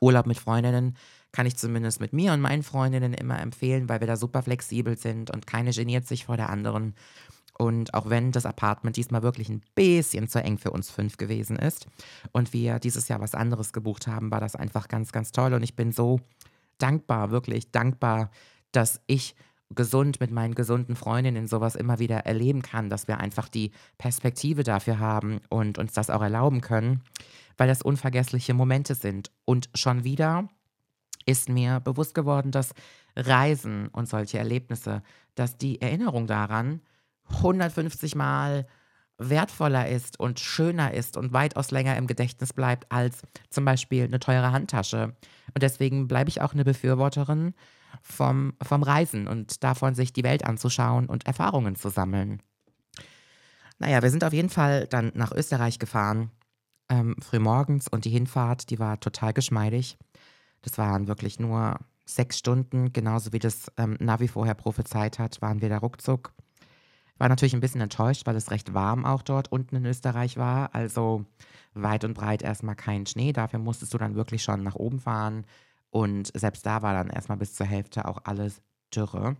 Urlaub 0.00 0.26
mit 0.26 0.38
Freundinnen 0.38 0.96
kann 1.32 1.46
ich 1.46 1.56
zumindest 1.56 2.00
mit 2.00 2.12
mir 2.12 2.32
und 2.32 2.40
meinen 2.40 2.62
Freundinnen 2.62 3.12
immer 3.12 3.40
empfehlen, 3.40 3.88
weil 3.88 4.00
wir 4.00 4.06
da 4.06 4.16
super 4.16 4.42
flexibel 4.42 4.96
sind 4.96 5.30
und 5.30 5.46
keine 5.46 5.72
geniert 5.72 6.06
sich 6.06 6.26
vor 6.26 6.36
der 6.36 6.50
anderen. 6.50 6.94
Und 7.58 7.94
auch 7.94 8.10
wenn 8.10 8.32
das 8.32 8.46
Apartment 8.46 8.96
diesmal 8.96 9.22
wirklich 9.22 9.48
ein 9.48 9.62
bisschen 9.74 10.28
zu 10.28 10.42
eng 10.42 10.58
für 10.58 10.70
uns 10.70 10.90
fünf 10.90 11.16
gewesen 11.16 11.56
ist 11.56 11.86
und 12.32 12.52
wir 12.52 12.78
dieses 12.78 13.08
Jahr 13.08 13.20
was 13.20 13.34
anderes 13.34 13.72
gebucht 13.72 14.06
haben, 14.06 14.30
war 14.30 14.40
das 14.40 14.56
einfach 14.56 14.88
ganz, 14.88 15.12
ganz 15.12 15.32
toll. 15.32 15.54
Und 15.54 15.62
ich 15.62 15.74
bin 15.74 15.92
so 15.92 16.20
dankbar, 16.78 17.30
wirklich 17.30 17.70
dankbar, 17.70 18.30
dass 18.72 19.00
ich 19.06 19.34
gesund 19.74 20.20
mit 20.20 20.30
meinen 20.30 20.54
gesunden 20.54 20.94
Freundinnen 20.96 21.48
sowas 21.48 21.74
immer 21.74 21.98
wieder 21.98 22.18
erleben 22.18 22.62
kann, 22.62 22.90
dass 22.90 23.08
wir 23.08 23.18
einfach 23.18 23.48
die 23.48 23.72
Perspektive 23.98 24.62
dafür 24.62 24.98
haben 24.98 25.40
und 25.48 25.78
uns 25.78 25.92
das 25.92 26.10
auch 26.10 26.22
erlauben 26.22 26.60
können, 26.60 27.02
weil 27.56 27.68
das 27.68 27.82
unvergessliche 27.82 28.54
Momente 28.54 28.94
sind. 28.94 29.32
Und 29.44 29.68
schon 29.74 30.04
wieder 30.04 30.48
ist 31.24 31.48
mir 31.48 31.80
bewusst 31.80 32.14
geworden, 32.14 32.52
dass 32.52 32.74
Reisen 33.16 33.88
und 33.88 34.08
solche 34.08 34.38
Erlebnisse, 34.38 35.02
dass 35.34 35.56
die 35.56 35.80
Erinnerung 35.80 36.26
daran 36.26 36.80
150 37.28 38.14
Mal 38.14 38.66
wertvoller 39.18 39.88
ist 39.88 40.20
und 40.20 40.40
schöner 40.40 40.92
ist 40.92 41.16
und 41.16 41.32
weitaus 41.32 41.70
länger 41.70 41.96
im 41.96 42.06
Gedächtnis 42.06 42.52
bleibt 42.52 42.90
als 42.92 43.22
zum 43.48 43.64
Beispiel 43.64 44.04
eine 44.04 44.20
teure 44.20 44.52
Handtasche. 44.52 45.14
Und 45.54 45.62
deswegen 45.62 46.06
bleibe 46.06 46.28
ich 46.28 46.42
auch 46.42 46.52
eine 46.52 46.64
Befürworterin 46.64 47.54
vom, 48.02 48.54
vom 48.62 48.82
Reisen 48.82 49.26
und 49.26 49.64
davon, 49.64 49.94
sich 49.94 50.12
die 50.12 50.24
Welt 50.24 50.44
anzuschauen 50.44 51.06
und 51.06 51.26
Erfahrungen 51.26 51.76
zu 51.76 51.88
sammeln. 51.88 52.42
Naja, 53.78 54.02
wir 54.02 54.10
sind 54.10 54.24
auf 54.24 54.32
jeden 54.32 54.50
Fall 54.50 54.86
dann 54.86 55.12
nach 55.14 55.32
Österreich 55.32 55.78
gefahren, 55.78 56.30
ähm, 56.88 57.16
frühmorgens 57.20 57.88
und 57.88 58.04
die 58.04 58.10
Hinfahrt, 58.10 58.70
die 58.70 58.78
war 58.78 59.00
total 59.00 59.32
geschmeidig. 59.32 59.98
Das 60.62 60.78
waren 60.78 61.08
wirklich 61.08 61.38
nur 61.38 61.78
sechs 62.04 62.38
Stunden, 62.38 62.92
genauso 62.92 63.32
wie 63.32 63.38
das 63.38 63.70
ähm, 63.76 63.96
Navi 63.98 64.28
vorher 64.28 64.54
prophezeit 64.54 65.18
hat, 65.18 65.42
waren 65.42 65.60
wir 65.60 65.68
da 65.68 65.78
ruckzuck. 65.78 66.32
War 67.18 67.28
natürlich 67.28 67.54
ein 67.54 67.60
bisschen 67.60 67.80
enttäuscht, 67.80 68.26
weil 68.26 68.36
es 68.36 68.50
recht 68.50 68.74
warm 68.74 69.04
auch 69.04 69.22
dort 69.22 69.50
unten 69.50 69.76
in 69.76 69.86
Österreich 69.86 70.36
war. 70.36 70.74
Also 70.74 71.24
weit 71.74 72.04
und 72.04 72.14
breit 72.14 72.42
erstmal 72.42 72.76
kein 72.76 73.06
Schnee. 73.06 73.32
Dafür 73.32 73.58
musstest 73.58 73.94
du 73.94 73.98
dann 73.98 74.14
wirklich 74.14 74.42
schon 74.42 74.62
nach 74.62 74.74
oben 74.74 75.00
fahren. 75.00 75.44
Und 75.90 76.30
selbst 76.34 76.66
da 76.66 76.82
war 76.82 76.92
dann 76.92 77.08
erstmal 77.08 77.38
bis 77.38 77.54
zur 77.54 77.66
Hälfte 77.66 78.06
auch 78.06 78.18
alles 78.24 78.60
Dürre. 78.94 79.36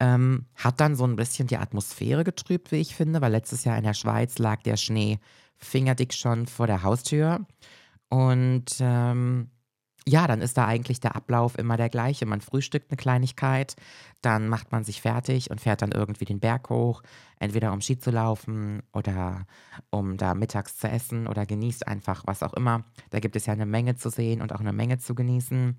Ähm, 0.00 0.46
hat 0.54 0.80
dann 0.80 0.94
so 0.94 1.04
ein 1.04 1.16
bisschen 1.16 1.48
die 1.48 1.56
Atmosphäre 1.56 2.22
getrübt, 2.22 2.70
wie 2.70 2.76
ich 2.76 2.94
finde, 2.94 3.20
weil 3.20 3.32
letztes 3.32 3.64
Jahr 3.64 3.76
in 3.76 3.84
der 3.84 3.94
Schweiz 3.94 4.38
lag 4.38 4.62
der 4.62 4.76
Schnee 4.76 5.18
fingerdick 5.56 6.14
schon 6.14 6.46
vor 6.46 6.68
der 6.68 6.84
Haustür. 6.84 7.44
Und 8.08 8.76
ähm, 8.78 9.50
ja, 10.08 10.26
dann 10.26 10.40
ist 10.40 10.56
da 10.56 10.66
eigentlich 10.66 11.00
der 11.00 11.14
Ablauf 11.16 11.58
immer 11.58 11.76
der 11.76 11.90
gleiche. 11.90 12.24
Man 12.24 12.40
frühstückt 12.40 12.90
eine 12.90 12.96
Kleinigkeit, 12.96 13.76
dann 14.22 14.48
macht 14.48 14.72
man 14.72 14.82
sich 14.82 15.02
fertig 15.02 15.50
und 15.50 15.60
fährt 15.60 15.82
dann 15.82 15.92
irgendwie 15.92 16.24
den 16.24 16.40
Berg 16.40 16.70
hoch, 16.70 17.02
entweder 17.38 17.72
um 17.72 17.82
Ski 17.82 17.98
zu 17.98 18.10
laufen 18.10 18.82
oder 18.92 19.46
um 19.90 20.16
da 20.16 20.34
mittags 20.34 20.78
zu 20.78 20.88
essen 20.88 21.26
oder 21.26 21.44
genießt 21.44 21.86
einfach 21.86 22.22
was 22.26 22.42
auch 22.42 22.54
immer. 22.54 22.84
Da 23.10 23.20
gibt 23.20 23.36
es 23.36 23.46
ja 23.46 23.52
eine 23.52 23.66
Menge 23.66 23.96
zu 23.96 24.08
sehen 24.08 24.40
und 24.40 24.52
auch 24.54 24.60
eine 24.60 24.72
Menge 24.72 24.98
zu 24.98 25.14
genießen. 25.14 25.78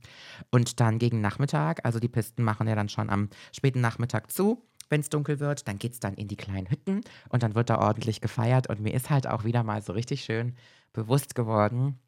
Und 0.52 0.80
dann 0.80 1.00
gegen 1.00 1.22
Nachmittag, 1.22 1.84
also 1.84 2.00
die 2.00 2.08
Pisten 2.08 2.44
machen 2.44 2.68
ja 2.68 2.76
dann 2.76 2.90
schon 2.90 3.10
am 3.10 3.30
späten 3.52 3.82
Nachmittag 3.82 4.32
zu. 4.32 4.64
Wenn 4.90 5.02
es 5.02 5.10
dunkel 5.10 5.40
wird, 5.40 5.68
dann 5.68 5.78
geht 5.80 5.94
es 5.94 6.00
dann 6.00 6.14
in 6.14 6.28
die 6.28 6.38
kleinen 6.38 6.70
Hütten 6.70 7.02
und 7.30 7.44
dann 7.44 7.56
wird 7.56 7.70
da 7.70 7.80
ordentlich 7.80 8.22
gefeiert. 8.22 8.70
Und 8.70 8.80
mir 8.80 8.94
ist 8.94 9.10
halt 9.10 9.28
auch 9.28 9.44
wieder 9.44 9.64
mal 9.64 9.82
so 9.82 9.94
richtig 9.94 10.24
schön 10.24 10.56
bewusst 10.94 11.36
geworden, 11.36 12.00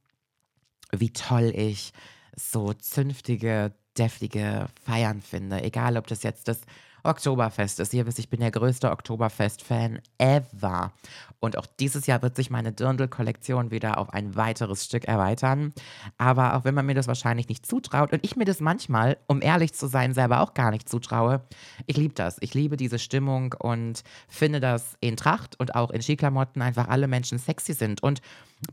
wie 0.91 1.11
toll 1.11 1.51
ich 1.55 1.93
so 2.35 2.73
zünftige, 2.73 3.73
deftige 3.97 4.67
Feiern 4.85 5.21
finde. 5.21 5.63
Egal, 5.63 5.97
ob 5.97 6.07
das 6.07 6.23
jetzt 6.23 6.47
das 6.47 6.61
Oktoberfest 7.03 7.79
ist. 7.79 7.93
Ihr 7.93 8.05
wisst, 8.05 8.19
ich 8.19 8.29
bin 8.29 8.39
der 8.39 8.51
größte 8.51 8.91
Oktoberfest-Fan 8.91 9.99
ever. 10.17 10.91
Und 11.39 11.57
auch 11.57 11.65
dieses 11.79 12.05
Jahr 12.05 12.21
wird 12.21 12.35
sich 12.35 12.49
meine 12.51 12.71
Dirndl-Kollektion 12.71 13.71
wieder 13.71 13.97
auf 13.97 14.11
ein 14.13 14.35
weiteres 14.35 14.85
Stück 14.85 15.05
erweitern. 15.05 15.73
Aber 16.17 16.55
auch 16.55 16.65
wenn 16.65 16.75
man 16.75 16.85
mir 16.85 16.93
das 16.93 17.07
wahrscheinlich 17.07 17.49
nicht 17.49 17.65
zutraut 17.65 18.13
und 18.13 18.23
ich 18.23 18.35
mir 18.35 18.45
das 18.45 18.59
manchmal, 18.59 19.17
um 19.27 19.41
ehrlich 19.41 19.73
zu 19.73 19.87
sein, 19.87 20.13
selber 20.13 20.41
auch 20.41 20.53
gar 20.53 20.69
nicht 20.69 20.87
zutraue, 20.87 21.41
ich 21.87 21.97
liebe 21.97 22.13
das. 22.13 22.37
Ich 22.41 22.53
liebe 22.53 22.77
diese 22.77 22.99
Stimmung 22.99 23.55
und 23.57 24.03
finde, 24.27 24.59
dass 24.59 24.95
in 24.99 25.17
Tracht 25.17 25.59
und 25.59 25.73
auch 25.75 25.89
in 25.89 26.01
Skiklamotten 26.01 26.61
einfach 26.61 26.87
alle 26.87 27.07
Menschen 27.07 27.39
sexy 27.39 27.73
sind. 27.73 28.03
Und 28.03 28.21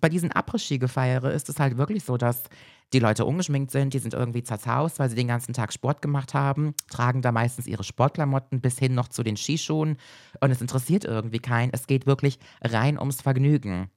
bei 0.01 0.11
diesen 0.11 0.31
Après-Ski-Gefeiere 0.31 1.33
ist 1.33 1.49
es 1.49 1.59
halt 1.59 1.79
wirklich 1.79 2.05
so, 2.05 2.19
dass 2.19 2.45
die 2.93 3.01
Leute 3.01 3.25
ungeschminkt 3.25 3.71
sind, 3.71 3.93
die 3.93 3.99
sind 3.99 4.15
irgendwie 4.15 4.43
zerzaust, 4.43 4.99
weil 4.99 5.11
sie 5.11 5.17
den 5.17 5.29
ganzen 5.29 5.53
Tag 5.53 5.73
Sport 5.73 6.01
gemacht 6.01 6.35
haben, 6.35 6.75
tragen 6.91 7.23
da 7.23 7.33
meistens 7.33 7.67
ihre 7.67 7.85
Sportklamotten 7.85 8.61
bis 8.61 8.79
hin 8.79 8.95
noch 8.95 9.09
zu 9.09 9.23
den 9.23 9.37
Skischuhen 9.37 9.99
und 10.41 10.51
es 10.51 10.61
interessiert 10.61 11.05
irgendwie 11.05 11.39
keinen. 11.39 11.73
Es 11.73 11.87
geht 11.87 12.07
wirklich 12.07 12.39
rein 12.63 12.99
ums 12.99 13.21
Vergnügen. 13.21 13.91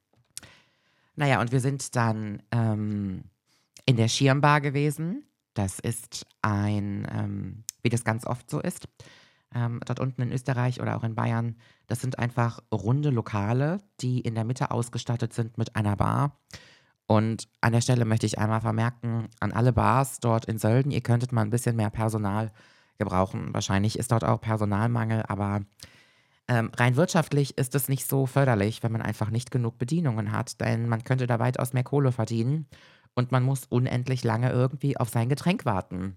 Naja, 1.16 1.40
und 1.40 1.52
wir 1.52 1.60
sind 1.60 1.96
dann 1.96 2.42
ähm, 2.50 3.24
in 3.86 3.96
der 3.96 4.08
Schirmbar 4.08 4.60
gewesen. 4.60 5.24
Das 5.54 5.78
ist 5.78 6.26
ein, 6.40 7.06
ähm, 7.12 7.64
wie 7.82 7.90
das 7.90 8.04
ganz 8.04 8.26
oft 8.26 8.48
so 8.48 8.60
ist, 8.60 8.88
ähm, 9.54 9.80
dort 9.84 10.00
unten 10.00 10.22
in 10.22 10.32
Österreich 10.32 10.80
oder 10.80 10.96
auch 10.96 11.04
in 11.04 11.14
Bayern, 11.14 11.56
das 11.86 12.00
sind 12.00 12.18
einfach 12.18 12.60
runde 12.72 13.10
Lokale, 13.10 13.80
die 14.00 14.20
in 14.20 14.34
der 14.34 14.44
Mitte 14.44 14.70
ausgestattet 14.70 15.32
sind 15.34 15.58
mit 15.58 15.76
einer 15.76 15.96
Bar. 15.96 16.40
Und 17.12 17.46
an 17.60 17.74
der 17.74 17.82
Stelle 17.82 18.06
möchte 18.06 18.24
ich 18.24 18.38
einmal 18.38 18.62
vermerken, 18.62 19.28
an 19.38 19.52
alle 19.52 19.74
Bars 19.74 20.18
dort 20.18 20.46
in 20.46 20.56
Sölden, 20.56 20.90
ihr 20.90 21.02
könntet 21.02 21.30
mal 21.30 21.42
ein 21.42 21.50
bisschen 21.50 21.76
mehr 21.76 21.90
Personal 21.90 22.50
gebrauchen. 22.96 23.52
Wahrscheinlich 23.52 23.98
ist 23.98 24.12
dort 24.12 24.24
auch 24.24 24.40
Personalmangel, 24.40 25.22
aber 25.28 25.60
ähm, 26.48 26.70
rein 26.74 26.96
wirtschaftlich 26.96 27.58
ist 27.58 27.74
es 27.74 27.90
nicht 27.90 28.08
so 28.08 28.24
förderlich, 28.24 28.82
wenn 28.82 28.92
man 28.92 29.02
einfach 29.02 29.28
nicht 29.28 29.50
genug 29.50 29.76
Bedienungen 29.76 30.32
hat, 30.32 30.58
denn 30.62 30.88
man 30.88 31.04
könnte 31.04 31.26
da 31.26 31.38
weitaus 31.38 31.74
mehr 31.74 31.84
Kohle 31.84 32.12
verdienen 32.12 32.66
und 33.14 33.30
man 33.30 33.42
muss 33.42 33.66
unendlich 33.66 34.24
lange 34.24 34.50
irgendwie 34.50 34.96
auf 34.96 35.10
sein 35.10 35.28
Getränk 35.28 35.66
warten. 35.66 36.16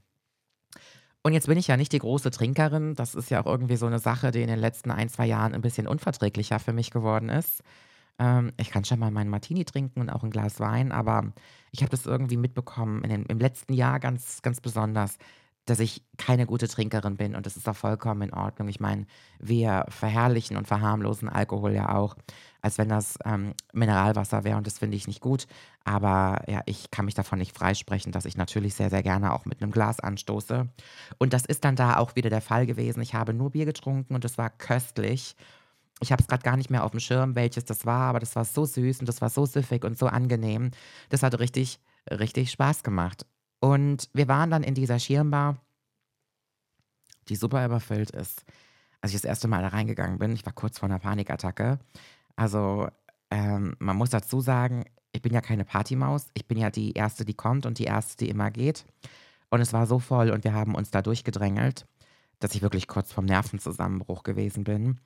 Und 1.23 1.33
jetzt 1.33 1.47
bin 1.47 1.57
ich 1.57 1.67
ja 1.67 1.75
nicht 1.75 1.91
die 1.91 1.99
große 1.99 2.31
Trinkerin. 2.31 2.95
Das 2.95 3.15
ist 3.15 3.29
ja 3.29 3.41
auch 3.41 3.47
irgendwie 3.47 3.75
so 3.75 3.85
eine 3.85 3.99
Sache, 3.99 4.31
die 4.31 4.43
in 4.43 4.47
den 4.47 4.59
letzten 4.59 4.91
ein, 4.91 5.09
zwei 5.09 5.25
Jahren 5.25 5.55
ein 5.55 5.61
bisschen 5.61 5.89
unverträglicher 5.89 6.59
für 6.59 6.71
mich 6.71 6.89
geworden 6.89 7.27
ist. 7.27 7.63
Ähm, 8.19 8.53
ich 8.57 8.72
kann 8.72 8.86
schon 8.86 9.00
mal 9.00 9.12
meinen 9.12 9.29
Martini 9.29 9.65
trinken 9.65 10.01
und 10.01 10.10
auch 10.10 10.24
ein 10.24 10.31
Glas 10.31 10.60
Wein, 10.60 10.91
aber 10.91 11.34
ich 11.72 11.81
habe 11.81 11.91
das 11.91 12.05
irgendwie 12.05 12.38
mitbekommen 12.38 13.03
den, 13.03 13.25
im 13.25 13.39
letzten 13.39 13.74
Jahr 13.74 14.00
ganz, 14.00 14.41
ganz 14.41 14.62
besonders, 14.62 15.17
dass 15.65 15.79
ich 15.79 16.03
keine 16.17 16.45
gute 16.45 16.67
Trinkerin 16.67 17.17
bin 17.17 17.36
und 17.36 17.45
das 17.45 17.57
ist 17.57 17.67
auch 17.67 17.75
vollkommen 17.75 18.22
in 18.22 18.34
Ordnung. 18.34 18.67
Ich 18.67 18.79
meine, 18.79 19.07
wir 19.39 19.86
verherrlichen 19.89 20.57
und 20.57 20.67
verharmlosen 20.67 21.27
Alkohol 21.27 21.74
ja 21.74 21.95
auch, 21.95 22.15
als 22.62 22.77
wenn 22.77 22.88
das 22.88 23.17
ähm, 23.25 23.53
Mineralwasser 23.74 24.43
wäre 24.43 24.57
und 24.57 24.67
das 24.67 24.77
finde 24.79 24.95
ich 24.95 25.07
nicht 25.07 25.22
gut. 25.22 25.48
Aber 25.84 26.43
ja, 26.48 26.62
ich 26.67 26.91
kann 26.91 27.05
mich 27.05 27.15
davon 27.15 27.39
nicht 27.39 27.55
freisprechen, 27.57 28.12
dass 28.12 28.25
ich 28.25 28.38
natürlich 28.38 28.75
sehr, 28.75 28.91
sehr 28.91 29.03
gerne 29.03 29.34
auch 29.34 29.45
mit 29.45 29.62
einem 29.62 29.72
Glas 29.72 30.00
anstoße. 30.00 30.67
Und 31.17 31.34
das 31.34 31.45
ist 31.45 31.65
dann 31.65 31.75
da 31.75 31.98
auch 31.98 32.15
wieder 32.15 32.29
der 32.29 32.41
Fall 32.41 32.65
gewesen. 32.67 33.01
Ich 33.01 33.15
habe 33.15 33.34
nur 33.34 33.51
Bier 33.51 33.65
getrunken 33.65 34.13
und 34.13 34.24
es 34.24 34.38
war 34.38 34.51
köstlich. 34.51 35.36
Ich 36.01 36.11
habe 36.11 36.21
es 36.21 36.27
gerade 36.27 36.43
gar 36.43 36.57
nicht 36.57 36.69
mehr 36.69 36.83
auf 36.83 36.91
dem 36.91 36.99
Schirm, 36.99 37.35
welches 37.35 37.65
das 37.65 37.85
war, 37.85 38.09
aber 38.09 38.19
das 38.19 38.35
war 38.35 38.45
so 38.45 38.65
süß 38.65 38.99
und 38.99 39.07
das 39.07 39.21
war 39.21 39.29
so 39.29 39.45
süffig 39.45 39.83
und 39.85 39.97
so 39.97 40.07
angenehm. 40.07 40.71
Das 41.09 41.23
hat 41.23 41.39
richtig, 41.39 41.79
richtig 42.11 42.51
Spaß 42.51 42.83
gemacht. 42.83 43.25
Und 43.59 44.09
wir 44.13 44.27
waren 44.27 44.51
dann 44.51 44.63
in 44.63 44.75
dieser 44.75 44.99
Schirmbar, 44.99 45.57
die 47.29 47.35
super 47.35 47.65
überfüllt 47.65 48.11
ist. 48.11 48.43
Als 49.01 49.13
ich 49.13 49.21
das 49.21 49.27
erste 49.27 49.47
Mal 49.47 49.61
da 49.61 49.69
reingegangen 49.69 50.19
bin, 50.19 50.33
ich 50.33 50.45
war 50.45 50.53
kurz 50.53 50.79
vor 50.79 50.89
einer 50.89 50.99
Panikattacke. 50.99 51.79
Also, 52.35 52.89
ähm, 53.31 53.75
man 53.79 53.95
muss 53.95 54.09
dazu 54.09 54.41
sagen, 54.41 54.85
ich 55.11 55.21
bin 55.21 55.33
ja 55.33 55.41
keine 55.41 55.65
Partymaus. 55.65 56.27
Ich 56.33 56.45
bin 56.45 56.57
ja 56.57 56.69
die 56.69 56.91
Erste, 56.91 57.25
die 57.25 57.33
kommt 57.33 57.65
und 57.65 57.79
die 57.79 57.85
Erste, 57.85 58.17
die 58.17 58.29
immer 58.29 58.51
geht. 58.51 58.85
Und 59.49 59.61
es 59.61 59.73
war 59.73 59.87
so 59.87 59.99
voll 59.99 60.29
und 60.31 60.43
wir 60.43 60.53
haben 60.53 60.75
uns 60.75 60.91
da 60.91 61.01
durchgedrängelt, 61.01 61.87
dass 62.39 62.53
ich 62.55 62.61
wirklich 62.61 62.87
kurz 62.87 63.13
vorm 63.13 63.25
Nervenzusammenbruch 63.25 64.23
gewesen 64.23 64.63
bin. 64.63 64.99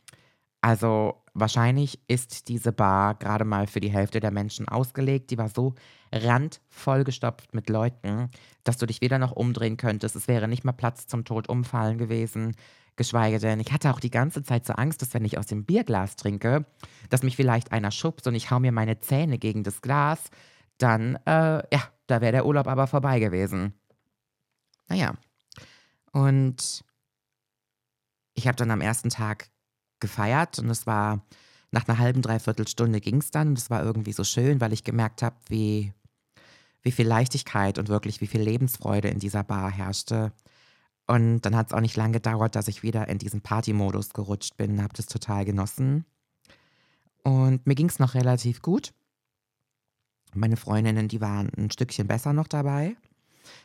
Also 0.61 1.23
wahrscheinlich 1.33 1.99
ist 2.07 2.49
diese 2.49 2.73
Bar 2.73 3.15
gerade 3.15 3.45
mal 3.45 3.67
für 3.67 3.79
die 3.79 3.91
Hälfte 3.91 4.19
der 4.19 4.31
Menschen 4.31 4.67
ausgelegt. 4.67 5.31
Die 5.31 5.37
war 5.37 5.49
so 5.49 5.75
randvoll 6.11 7.03
gestopft 7.03 7.53
mit 7.53 7.69
Leuten, 7.69 8.29
dass 8.63 8.77
du 8.77 8.85
dich 8.85 9.01
weder 9.01 9.19
noch 9.19 9.31
umdrehen 9.31 9.77
könntest. 9.77 10.15
Es 10.15 10.27
wäre 10.27 10.47
nicht 10.47 10.65
mal 10.65 10.73
Platz 10.73 11.07
zum 11.07 11.23
Tod 11.23 11.47
umfallen 11.47 11.97
gewesen. 11.97 12.55
Geschweige 12.97 13.39
denn, 13.39 13.61
ich 13.61 13.71
hatte 13.71 13.91
auch 13.91 14.01
die 14.01 14.11
ganze 14.11 14.43
Zeit 14.43 14.65
so 14.65 14.73
Angst, 14.73 15.01
dass 15.01 15.13
wenn 15.13 15.23
ich 15.23 15.37
aus 15.37 15.45
dem 15.45 15.63
Bierglas 15.63 16.17
trinke, 16.17 16.65
dass 17.09 17.23
mich 17.23 17.37
vielleicht 17.37 17.71
einer 17.71 17.91
schubst 17.91 18.27
und 18.27 18.35
ich 18.35 18.51
hau 18.51 18.59
mir 18.59 18.73
meine 18.73 18.99
Zähne 18.99 19.37
gegen 19.37 19.63
das 19.63 19.81
Glas, 19.81 20.29
dann, 20.77 21.15
äh, 21.25 21.63
ja, 21.73 21.83
da 22.07 22.19
wäre 22.19 22.33
der 22.33 22.45
Urlaub 22.45 22.67
aber 22.67 22.87
vorbei 22.87 23.19
gewesen. 23.19 23.73
Naja. 24.89 25.13
Und 26.11 26.83
ich 28.33 28.47
habe 28.47 28.57
dann 28.57 28.71
am 28.71 28.81
ersten 28.81 29.09
Tag 29.09 29.49
gefeiert 29.99 30.59
und 30.59 30.69
es 30.69 30.87
war 30.87 31.21
nach 31.71 31.87
einer 31.87 31.99
halben, 31.99 32.21
dreiviertel 32.21 32.67
Stunde 32.67 32.99
ging 32.99 33.17
es 33.17 33.31
dann 33.31 33.49
und 33.49 33.57
es 33.57 33.69
war 33.69 33.83
irgendwie 33.83 34.13
so 34.13 34.23
schön, 34.23 34.59
weil 34.59 34.73
ich 34.73 34.83
gemerkt 34.83 35.21
habe, 35.21 35.35
wie, 35.47 35.93
wie 36.81 36.91
viel 36.91 37.07
Leichtigkeit 37.07 37.77
und 37.77 37.89
wirklich 37.89 38.21
wie 38.21 38.27
viel 38.27 38.41
Lebensfreude 38.41 39.09
in 39.09 39.19
dieser 39.19 39.43
Bar 39.43 39.69
herrschte. 39.69 40.31
Und 41.05 41.41
dann 41.41 41.55
hat 41.55 41.67
es 41.67 41.73
auch 41.73 41.81
nicht 41.81 41.97
lange 41.97 42.13
gedauert, 42.13 42.55
dass 42.55 42.67
ich 42.67 42.83
wieder 42.83 43.07
in 43.07 43.17
diesen 43.17 43.41
Party-Modus 43.41 44.13
gerutscht 44.13 44.57
bin, 44.57 44.81
habe 44.81 44.93
das 44.95 45.07
total 45.07 45.45
genossen. 45.45 46.05
Und 47.23 47.65
mir 47.67 47.75
ging 47.75 47.89
es 47.89 47.99
noch 47.99 48.13
relativ 48.13 48.61
gut. 48.61 48.93
Meine 50.33 50.57
Freundinnen, 50.57 51.07
die 51.07 51.21
waren 51.21 51.51
ein 51.57 51.71
Stückchen 51.71 52.07
besser 52.07 52.33
noch 52.33 52.47
dabei. 52.47 52.95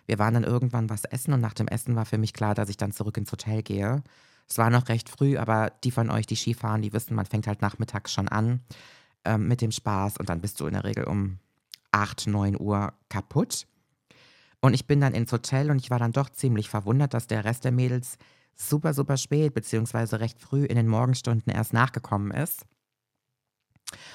Wir 0.07 0.19
waren 0.19 0.35
dann 0.35 0.45
irgendwann 0.45 0.89
was 0.89 1.05
essen 1.05 1.35
und 1.35 1.41
nach 1.41 1.55
dem 1.55 1.69
Essen 1.69 1.97
war 1.97 2.07
für 2.07 2.19
mich 2.19 2.33
klar, 2.33 2.55
dass 2.55 2.69
ich 2.69 2.77
dann 2.77 2.93
zurück 2.93 3.17
ins 3.17 3.33
Hotel 3.33 3.63
gehe. 3.63 4.03
Es 4.49 4.59
war 4.59 4.71
noch 4.71 4.89
recht 4.89 5.09
früh, 5.09 5.37
aber 5.37 5.71
die 5.85 5.91
von 5.91 6.11
euch, 6.11 6.27
die 6.27 6.37
Skifahren, 6.37 6.83
die 6.83 6.93
wissen, 6.93 7.15
man 7.15 7.27
fängt 7.27 7.47
halt 7.47 7.63
nachmittags 7.63 8.13
schon 8.13 8.29
an 8.29 8.61
ähm, 9.25 9.49
mit 9.49 9.61
dem 9.61 9.71
Spaß 9.71 10.19
und 10.19 10.29
dann 10.29 10.41
bist 10.41 10.61
du 10.61 10.67
in 10.67 10.75
der 10.75 10.85
Regel 10.85 11.05
um 11.05 11.39
8, 11.93 12.27
9 12.27 12.61
Uhr 12.61 12.93
kaputt. 13.09 13.67
Und 14.61 14.75
ich 14.75 14.87
bin 14.87 15.01
dann 15.01 15.15
ins 15.15 15.33
Hotel 15.33 15.71
und 15.71 15.79
ich 15.79 15.91
war 15.91 15.99
dann 15.99 16.13
doch 16.13 16.31
ziemlich 16.31 16.69
verwundert, 16.69 17.15
dass 17.15 17.27
der 17.27 17.45
Rest 17.45 17.65
der 17.65 17.73
Mädels 17.73 18.19
super, 18.57 18.95
super 18.95 19.17
spät, 19.17 19.55
beziehungsweise 19.55 20.21
recht 20.21 20.41
früh 20.41 20.65
in 20.65 20.77
den 20.77 20.89
Morgenstunden 20.89 21.53
erst 21.53 21.73
nachgekommen 21.73 22.31
ist. 22.31 22.67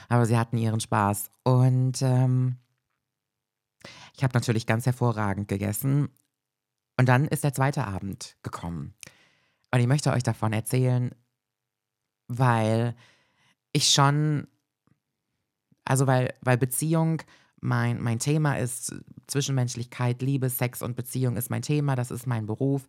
Aber 0.07 0.25
sie 0.25 0.37
hatten 0.37 0.57
ihren 0.57 0.79
Spaß. 0.79 1.29
Und 1.43 2.01
ähm, 2.01 2.57
ich 4.15 4.23
habe 4.23 4.33
natürlich 4.33 4.65
ganz 4.65 4.85
hervorragend 4.85 5.47
gegessen. 5.47 6.09
Und 6.97 7.07
dann 7.07 7.27
ist 7.27 7.43
der 7.43 7.53
zweite 7.53 7.87
Abend 7.87 8.35
gekommen. 8.43 8.95
Und 9.71 9.79
ich 9.79 9.87
möchte 9.87 10.11
euch 10.11 10.23
davon 10.23 10.53
erzählen, 10.53 11.11
weil 12.27 12.95
ich 13.71 13.91
schon, 13.91 14.47
also 15.85 16.07
weil, 16.07 16.33
weil 16.41 16.57
Beziehung 16.57 17.21
mein, 17.61 18.01
mein 18.01 18.19
Thema 18.19 18.57
ist, 18.57 18.95
Zwischenmenschlichkeit, 19.27 20.21
Liebe, 20.21 20.49
Sex 20.49 20.81
und 20.81 20.95
Beziehung 20.95 21.37
ist 21.37 21.49
mein 21.49 21.61
Thema, 21.61 21.95
das 21.95 22.11
ist 22.11 22.25
mein 22.25 22.45
Beruf. 22.45 22.87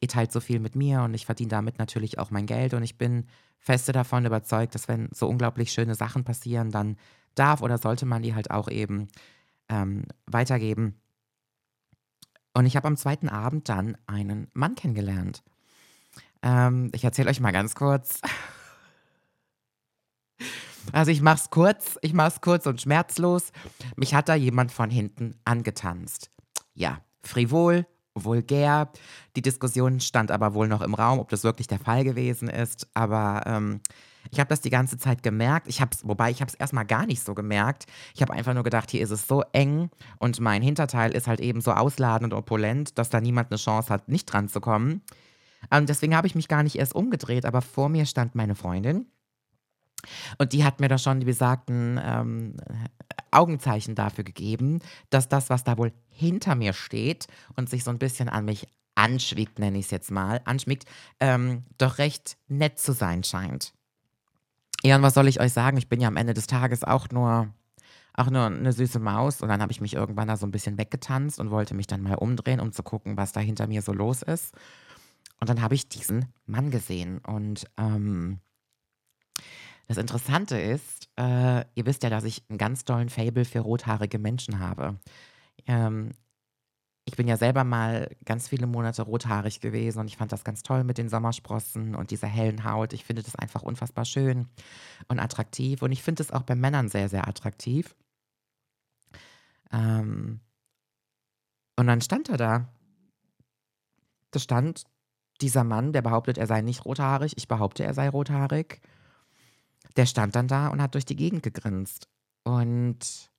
Ihr 0.00 0.08
teilt 0.08 0.32
so 0.32 0.40
viel 0.40 0.60
mit 0.60 0.76
mir 0.76 1.02
und 1.02 1.14
ich 1.14 1.26
verdiene 1.26 1.50
damit 1.50 1.78
natürlich 1.78 2.18
auch 2.18 2.30
mein 2.30 2.46
Geld 2.46 2.74
und 2.74 2.82
ich 2.82 2.98
bin 2.98 3.26
feste 3.58 3.92
davon 3.92 4.24
überzeugt, 4.26 4.74
dass 4.74 4.88
wenn 4.88 5.08
so 5.12 5.28
unglaublich 5.28 5.72
schöne 5.72 5.94
Sachen 5.94 6.24
passieren, 6.24 6.70
dann 6.70 6.96
darf 7.34 7.62
oder 7.62 7.78
sollte 7.78 8.06
man 8.06 8.22
die 8.22 8.34
halt 8.34 8.50
auch 8.50 8.68
eben 8.68 9.08
ähm, 9.68 10.04
weitergeben. 10.26 11.00
Und 12.54 12.66
ich 12.66 12.76
habe 12.76 12.88
am 12.88 12.96
zweiten 12.96 13.28
Abend 13.28 13.68
dann 13.68 13.98
einen 14.06 14.48
Mann 14.54 14.74
kennengelernt. 14.74 15.42
Ähm, 16.42 16.90
ich 16.94 17.04
erzähle 17.04 17.30
euch 17.30 17.40
mal 17.40 17.52
ganz 17.52 17.74
kurz. 17.74 18.20
Also 20.92 21.10
ich 21.10 21.20
mach's 21.20 21.50
kurz, 21.50 21.98
ich 22.02 22.12
mach's 22.12 22.40
kurz 22.40 22.66
und 22.66 22.80
schmerzlos. 22.80 23.50
Mich 23.96 24.14
hat 24.14 24.28
da 24.28 24.34
jemand 24.34 24.72
von 24.72 24.90
hinten 24.90 25.34
angetanzt. 25.44 26.30
Ja, 26.74 27.00
frivol, 27.22 27.86
vulgär. 28.14 28.90
Die 29.34 29.42
Diskussion 29.42 30.00
stand 30.00 30.30
aber 30.30 30.54
wohl 30.54 30.68
noch 30.68 30.82
im 30.82 30.94
Raum, 30.94 31.18
ob 31.18 31.28
das 31.28 31.44
wirklich 31.44 31.66
der 31.66 31.78
Fall 31.78 32.04
gewesen 32.04 32.48
ist. 32.48 32.88
Aber 32.94 33.42
ähm, 33.46 33.80
ich 34.30 34.40
habe 34.40 34.48
das 34.48 34.60
die 34.60 34.70
ganze 34.70 34.98
Zeit 34.98 35.22
gemerkt. 35.22 35.68
Ich 35.68 35.80
hab's, 35.80 36.06
wobei 36.06 36.30
ich 36.30 36.40
habe 36.40 36.50
es 36.50 36.54
erstmal 36.54 36.86
gar 36.86 37.06
nicht 37.06 37.22
so 37.22 37.34
gemerkt. 37.34 37.86
Ich 38.14 38.22
habe 38.22 38.32
einfach 38.32 38.54
nur 38.54 38.64
gedacht, 38.64 38.90
hier 38.90 39.02
ist 39.02 39.10
es 39.10 39.26
so 39.26 39.42
eng 39.52 39.90
und 40.18 40.40
mein 40.40 40.62
Hinterteil 40.62 41.12
ist 41.12 41.26
halt 41.26 41.40
eben 41.40 41.60
so 41.60 41.72
ausladend 41.72 42.32
und 42.32 42.38
opulent, 42.38 42.98
dass 42.98 43.10
da 43.10 43.20
niemand 43.20 43.50
eine 43.50 43.58
Chance 43.58 43.92
hat, 43.92 44.08
nicht 44.08 44.26
dran 44.26 44.48
zu 44.48 44.60
kommen. 44.60 45.02
Und 45.70 45.88
deswegen 45.88 46.16
habe 46.16 46.26
ich 46.26 46.34
mich 46.34 46.48
gar 46.48 46.62
nicht 46.62 46.76
erst 46.76 46.94
umgedreht, 46.94 47.44
aber 47.44 47.62
vor 47.62 47.88
mir 47.88 48.06
stand 48.06 48.34
meine 48.34 48.54
Freundin. 48.54 49.06
Und 50.38 50.52
die 50.52 50.64
hat 50.64 50.80
mir 50.80 50.88
da 50.88 50.98
schon 50.98 51.20
die 51.20 51.26
besagten 51.26 52.00
ähm, 52.02 52.56
Augenzeichen 53.30 53.94
dafür 53.94 54.24
gegeben, 54.24 54.80
dass 55.10 55.28
das, 55.28 55.50
was 55.50 55.64
da 55.64 55.78
wohl 55.78 55.92
hinter 56.08 56.54
mir 56.54 56.72
steht 56.72 57.26
und 57.56 57.68
sich 57.68 57.84
so 57.84 57.90
ein 57.90 57.98
bisschen 57.98 58.28
an 58.28 58.44
mich 58.44 58.68
anschwiegt, 58.94 59.58
nenne 59.58 59.78
ich 59.78 59.86
es 59.86 59.90
jetzt 59.90 60.10
mal, 60.10 60.40
anschmiegt, 60.44 60.86
ähm, 61.20 61.64
doch 61.78 61.98
recht 61.98 62.36
nett 62.48 62.78
zu 62.78 62.92
sein 62.92 63.24
scheint. 63.24 63.72
Ja, 64.82 64.96
und 64.96 65.02
was 65.02 65.14
soll 65.14 65.28
ich 65.28 65.40
euch 65.40 65.52
sagen? 65.52 65.76
Ich 65.76 65.88
bin 65.88 66.00
ja 66.00 66.08
am 66.08 66.16
Ende 66.16 66.34
des 66.34 66.46
Tages 66.46 66.84
auch 66.84 67.08
nur, 67.10 67.48
auch 68.14 68.30
nur 68.30 68.46
eine 68.46 68.72
süße 68.72 68.98
Maus. 68.98 69.42
Und 69.42 69.48
dann 69.48 69.60
habe 69.60 69.72
ich 69.72 69.80
mich 69.80 69.94
irgendwann 69.94 70.28
da 70.28 70.36
so 70.36 70.46
ein 70.46 70.50
bisschen 70.50 70.78
weggetanzt 70.78 71.40
und 71.40 71.50
wollte 71.50 71.74
mich 71.74 71.86
dann 71.86 72.02
mal 72.02 72.14
umdrehen, 72.14 72.60
um 72.60 72.72
zu 72.72 72.82
gucken, 72.82 73.16
was 73.16 73.32
da 73.32 73.40
hinter 73.40 73.66
mir 73.66 73.82
so 73.82 73.92
los 73.92 74.22
ist. 74.22 74.54
Und 75.40 75.48
dann 75.48 75.62
habe 75.62 75.74
ich 75.74 75.88
diesen 75.88 76.32
Mann 76.46 76.70
gesehen. 76.70 77.18
Und 77.18 77.66
ähm, 77.76 78.40
das 79.86 79.98
Interessante 79.98 80.58
ist, 80.58 81.08
äh, 81.16 81.64
ihr 81.74 81.86
wisst 81.86 82.02
ja, 82.02 82.10
dass 82.10 82.24
ich 82.24 82.42
einen 82.48 82.58
ganz 82.58 82.84
tollen 82.84 83.08
Fable 83.08 83.44
für 83.44 83.60
rothaarige 83.60 84.18
Menschen 84.18 84.58
habe. 84.58 84.98
Ähm, 85.66 86.12
ich 87.08 87.14
bin 87.14 87.28
ja 87.28 87.36
selber 87.36 87.62
mal 87.62 88.10
ganz 88.24 88.48
viele 88.48 88.66
Monate 88.66 89.02
rothaarig 89.02 89.60
gewesen 89.60 90.00
und 90.00 90.08
ich 90.08 90.16
fand 90.16 90.32
das 90.32 90.42
ganz 90.42 90.64
toll 90.64 90.82
mit 90.82 90.98
den 90.98 91.08
Sommersprossen 91.08 91.94
und 91.94 92.10
dieser 92.10 92.26
hellen 92.26 92.64
Haut. 92.64 92.92
Ich 92.92 93.04
finde 93.04 93.22
das 93.22 93.36
einfach 93.36 93.62
unfassbar 93.62 94.04
schön 94.04 94.48
und 95.06 95.20
attraktiv 95.20 95.82
und 95.82 95.92
ich 95.92 96.02
finde 96.02 96.24
es 96.24 96.32
auch 96.32 96.42
bei 96.42 96.56
Männern 96.56 96.88
sehr, 96.88 97.08
sehr 97.08 97.28
attraktiv. 97.28 97.94
Ähm, 99.72 100.40
und 101.76 101.86
dann 101.86 102.00
stand 102.00 102.28
er 102.28 102.38
da. 102.38 102.68
Da 104.32 104.40
stand 104.40 104.84
dieser 105.40 105.64
Mann, 105.64 105.92
der 105.92 106.02
behauptet, 106.02 106.38
er 106.38 106.46
sei 106.46 106.60
nicht 106.60 106.84
rothaarig. 106.84 107.34
Ich 107.36 107.48
behaupte, 107.48 107.84
er 107.84 107.94
sei 107.94 108.08
rothaarig. 108.08 108.80
Der 109.96 110.06
stand 110.06 110.36
dann 110.36 110.48
da 110.48 110.68
und 110.68 110.82
hat 110.82 110.94
durch 110.94 111.04
die 111.04 111.16
Gegend 111.16 111.42
gegrinst. 111.42 112.08
Und 112.44 113.30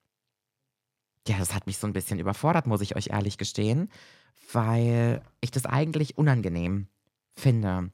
ja, 1.28 1.38
das 1.38 1.54
hat 1.54 1.68
mich 1.68 1.78
so 1.78 1.88
ein 1.88 1.94
bisschen 1.94 2.20
überfordert, 2.20 2.68
muss 2.68 2.82
ich 2.82 2.96
euch 2.96 3.10
ehrlich 3.12 3.38
gestehen, 3.38 3.90
weil 4.52 5.22
ich 5.42 5.52
das 5.52 5.66
eigentlich 5.66 6.18
unangenehm 6.18 6.88
finde. 7.36 7.92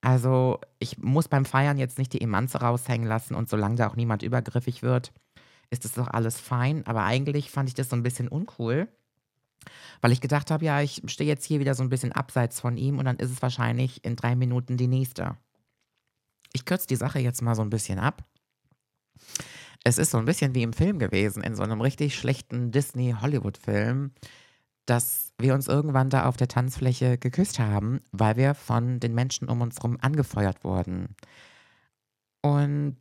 Also, 0.00 0.60
ich 0.78 0.98
muss 0.98 1.28
beim 1.28 1.44
Feiern 1.44 1.78
jetzt 1.78 1.98
nicht 1.98 2.12
die 2.12 2.22
Emanze 2.22 2.60
raushängen 2.60 3.06
lassen 3.06 3.34
und 3.34 3.50
solange 3.50 3.76
da 3.76 3.88
auch 3.88 3.96
niemand 3.96 4.22
übergriffig 4.22 4.82
wird, 4.82 5.12
ist 5.68 5.84
das 5.84 5.92
doch 5.92 6.08
alles 6.08 6.40
fein. 6.40 6.86
Aber 6.86 7.04
eigentlich 7.04 7.50
fand 7.50 7.68
ich 7.68 7.74
das 7.74 7.90
so 7.90 7.96
ein 7.96 8.02
bisschen 8.02 8.28
uncool, 8.28 8.88
weil 10.00 10.12
ich 10.12 10.20
gedacht 10.20 10.50
habe, 10.50 10.64
ja, 10.64 10.80
ich 10.80 11.02
stehe 11.06 11.28
jetzt 11.28 11.44
hier 11.44 11.60
wieder 11.60 11.74
so 11.74 11.82
ein 11.82 11.88
bisschen 11.88 12.12
abseits 12.12 12.60
von 12.60 12.76
ihm 12.76 12.98
und 12.98 13.04
dann 13.04 13.16
ist 13.16 13.30
es 13.30 13.42
wahrscheinlich 13.42 14.04
in 14.04 14.16
drei 14.16 14.34
Minuten 14.34 14.76
die 14.76 14.88
nächste. 14.88 15.36
Ich 16.52 16.64
kürze 16.64 16.86
die 16.86 16.96
Sache 16.96 17.18
jetzt 17.18 17.42
mal 17.42 17.54
so 17.54 17.62
ein 17.62 17.70
bisschen 17.70 17.98
ab. 17.98 18.24
Es 19.84 19.98
ist 19.98 20.10
so 20.10 20.18
ein 20.18 20.24
bisschen 20.24 20.54
wie 20.54 20.62
im 20.62 20.72
Film 20.72 20.98
gewesen, 20.98 21.42
in 21.42 21.54
so 21.54 21.62
einem 21.62 21.80
richtig 21.80 22.14
schlechten 22.14 22.70
Disney-Hollywood-Film, 22.70 24.12
dass 24.86 25.32
wir 25.38 25.54
uns 25.54 25.68
irgendwann 25.68 26.10
da 26.10 26.26
auf 26.26 26.36
der 26.36 26.48
Tanzfläche 26.48 27.16
geküsst 27.16 27.58
haben, 27.58 28.00
weil 28.12 28.36
wir 28.36 28.54
von 28.54 29.00
den 29.00 29.14
Menschen 29.14 29.48
um 29.48 29.60
uns 29.60 29.76
herum 29.76 29.96
angefeuert 30.00 30.64
wurden. 30.64 31.14
Und 32.42 32.98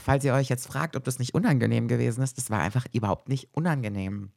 falls 0.00 0.24
ihr 0.24 0.34
euch 0.34 0.48
jetzt 0.48 0.66
fragt, 0.66 0.96
ob 0.96 1.04
das 1.04 1.18
nicht 1.18 1.34
unangenehm 1.34 1.88
gewesen 1.88 2.22
ist, 2.22 2.38
das 2.38 2.50
war 2.50 2.60
einfach 2.60 2.86
überhaupt 2.92 3.28
nicht 3.28 3.48
unangenehm. 3.52 4.32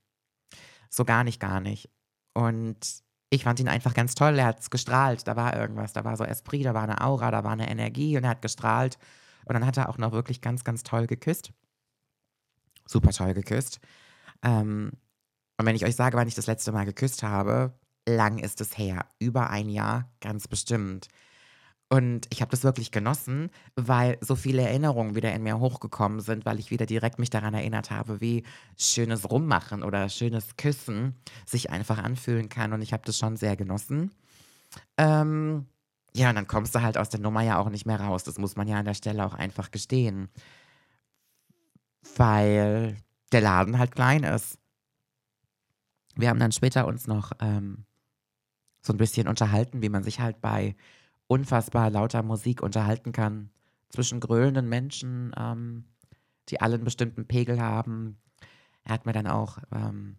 So 0.90 1.06
gar 1.06 1.24
nicht, 1.24 1.40
gar 1.40 1.60
nicht. 1.60 1.90
Und 2.34 3.04
ich 3.30 3.44
fand 3.44 3.60
ihn 3.60 3.68
einfach 3.68 3.94
ganz 3.94 4.16
toll. 4.16 4.38
Er 4.40 4.46
hat 4.48 4.70
gestrahlt. 4.72 5.28
Da 5.28 5.36
war 5.36 5.56
irgendwas. 5.56 5.94
Da 5.94 6.04
war 6.04 6.18
so 6.18 6.24
Esprit, 6.24 6.66
da 6.66 6.74
war 6.74 6.84
eine 6.84 7.02
Aura, 7.02 7.32
da 7.32 7.44
war 7.44 7.52
eine 7.52 7.70
Energie 7.70 8.18
und 8.18 8.24
er 8.24 8.32
hat 8.32 8.42
gestrahlt. 8.42 8.98
Und 9.46 9.54
dann 9.54 9.66
hat 9.66 9.78
er 9.78 9.90
auch 9.90 9.98
noch 9.98 10.12
wirklich 10.12 10.42
ganz, 10.42 10.64
ganz 10.64 10.84
toll 10.84 11.08
geküsst. 11.08 11.52
Super 12.88 13.12
toll 13.12 13.34
geküsst. 13.34 13.80
Ähm, 14.44 14.92
und 15.58 15.66
wenn 15.66 15.76
ich 15.76 15.86
euch 15.86 15.96
sage, 15.96 16.18
wann 16.18 16.28
ich 16.28 16.36
das 16.36 16.48
letzte 16.48 16.72
Mal 16.72 16.86
geküsst 16.86 17.24
habe, 17.24 17.74
lang 18.08 18.38
ist 18.40 18.62
es 18.62 18.78
her. 18.78 19.06
Über 19.20 19.50
ein 19.50 19.70
Jahr, 19.70 20.12
ganz 20.20 20.48
bestimmt. 20.48 21.08
Und 21.88 22.26
ich 22.32 22.42
habe 22.42 22.50
das 22.50 22.64
wirklich 22.64 22.92
genossen, 22.92 23.52
weil 23.76 24.18
so 24.20 24.36
viele 24.36 24.64
Erinnerungen 24.64 25.14
wieder 25.14 25.32
in 25.34 25.44
mir 25.44 25.60
hochgekommen 25.60 26.20
sind, 26.20 26.46
weil 26.46 26.60
ich 26.60 26.72
wieder 26.72 26.88
direkt 26.88 27.20
mich 27.20 27.30
daran 27.30 27.54
erinnert 27.54 27.92
habe, 27.92 28.22
wie 28.22 28.44
schönes 28.76 29.30
Rummachen 29.30 29.84
oder 29.84 30.10
schönes 30.10 30.58
Küssen 30.58 31.16
sich 31.46 31.70
einfach 31.70 32.00
anfühlen 32.00 32.50
kann. 32.50 32.74
Und 32.74 32.82
ich 32.82 32.92
habe 32.92 33.04
das 33.06 33.20
schon 33.20 33.38
sehr 33.38 33.56
genossen. 33.56 34.12
Ähm, 34.98 35.68
ja, 36.16 36.30
und 36.30 36.36
dann 36.36 36.48
kommst 36.48 36.74
du 36.74 36.82
halt 36.82 36.98
aus 36.98 37.10
der 37.10 37.20
Nummer 37.20 37.42
ja 37.42 37.60
auch 37.60 37.70
nicht 37.70 37.86
mehr 37.86 38.00
raus. 38.00 38.24
Das 38.24 38.40
muss 38.40 38.56
man 38.56 38.68
ja 38.68 38.78
an 38.78 38.86
der 38.86 38.94
Stelle 38.96 39.24
auch 39.24 39.36
einfach 39.36 39.70
gestehen. 39.70 40.30
Weil 42.16 42.98
der 43.32 43.42
Laden 43.42 43.78
halt 43.78 43.94
klein 43.94 44.24
ist. 44.24 44.58
Wir 46.16 46.30
haben 46.30 46.40
dann 46.40 46.52
später 46.52 46.88
uns 46.88 47.06
noch 47.06 47.34
ähm, 47.42 47.86
so 48.82 48.94
ein 48.94 48.98
bisschen 48.98 49.28
unterhalten, 49.28 49.82
wie 49.82 49.90
man 49.90 50.04
sich 50.04 50.20
halt 50.20 50.42
bei 50.42 50.76
unfassbar 51.28 51.90
lauter 51.90 52.24
Musik 52.24 52.62
unterhalten 52.62 53.12
kann. 53.12 53.50
Zwischen 53.90 54.20
gröhlenden 54.20 54.68
Menschen, 54.68 55.34
ähm, 55.38 55.86
die 56.50 56.62
alle 56.62 56.76
einen 56.76 56.84
bestimmten 56.84 57.28
Pegel 57.28 57.62
haben. 57.62 58.18
Er 58.84 58.94
hat 58.94 59.06
mir 59.06 59.14
dann 59.14 59.28
auch, 59.28 59.58
ähm, 59.72 60.18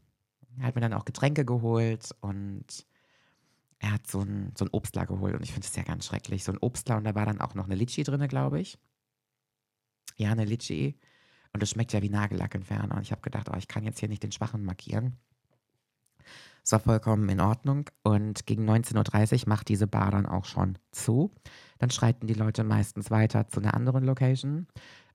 hat 0.60 0.74
mir 0.74 0.80
dann 0.80 0.94
auch 0.94 1.04
Getränke 1.04 1.44
geholt 1.44 2.14
und 2.20 2.86
er 3.78 3.92
hat 3.92 4.06
so 4.06 4.20
ein, 4.20 4.52
so 4.56 4.66
Obstler 4.72 5.06
geholt 5.06 5.34
und 5.34 5.42
ich 5.42 5.52
finde 5.52 5.68
es 5.68 5.76
ja 5.76 5.82
ganz 5.82 6.06
schrecklich. 6.06 6.44
So 6.44 6.52
ein 6.52 6.58
Obstler 6.58 6.96
und 6.96 7.04
da 7.04 7.14
war 7.14 7.26
dann 7.26 7.40
auch 7.40 7.54
noch 7.54 7.66
eine 7.66 7.74
Litschi 7.74 8.02
drin, 8.02 8.26
glaube 8.28 8.60
ich. 8.60 8.78
Ja, 10.16 10.32
eine 10.32 10.44
Litschi. 10.44 10.98
Und 11.52 11.62
das 11.62 11.70
schmeckt 11.70 11.92
ja 11.92 12.02
wie 12.02 12.08
Nagellackentferner. 12.08 12.96
Und 12.96 13.02
ich 13.02 13.12
habe 13.12 13.22
gedacht, 13.22 13.48
oh, 13.52 13.56
ich 13.56 13.68
kann 13.68 13.84
jetzt 13.84 14.00
hier 14.00 14.08
nicht 14.08 14.22
den 14.22 14.32
Schwachen 14.32 14.64
markieren. 14.64 15.18
Es 16.66 16.72
war 16.72 16.81
vollkommen 16.81 17.29
in 17.29 17.38
Ordnung. 17.38 17.85
Und 18.02 18.44
gegen 18.44 18.68
19.30 18.68 19.42
Uhr 19.42 19.48
macht 19.48 19.68
diese 19.68 19.87
Bar 19.87 20.11
dann 20.11 20.26
auch 20.26 20.44
schon 20.44 20.76
zu. 20.90 21.33
Dann 21.79 21.90
schreiten 21.90 22.26
die 22.26 22.35
Leute 22.35 22.64
meistens 22.64 23.12
weiter 23.12 23.46
zu 23.46 23.61
einer 23.61 23.74
anderen 23.74 24.02
Location. 24.02 24.66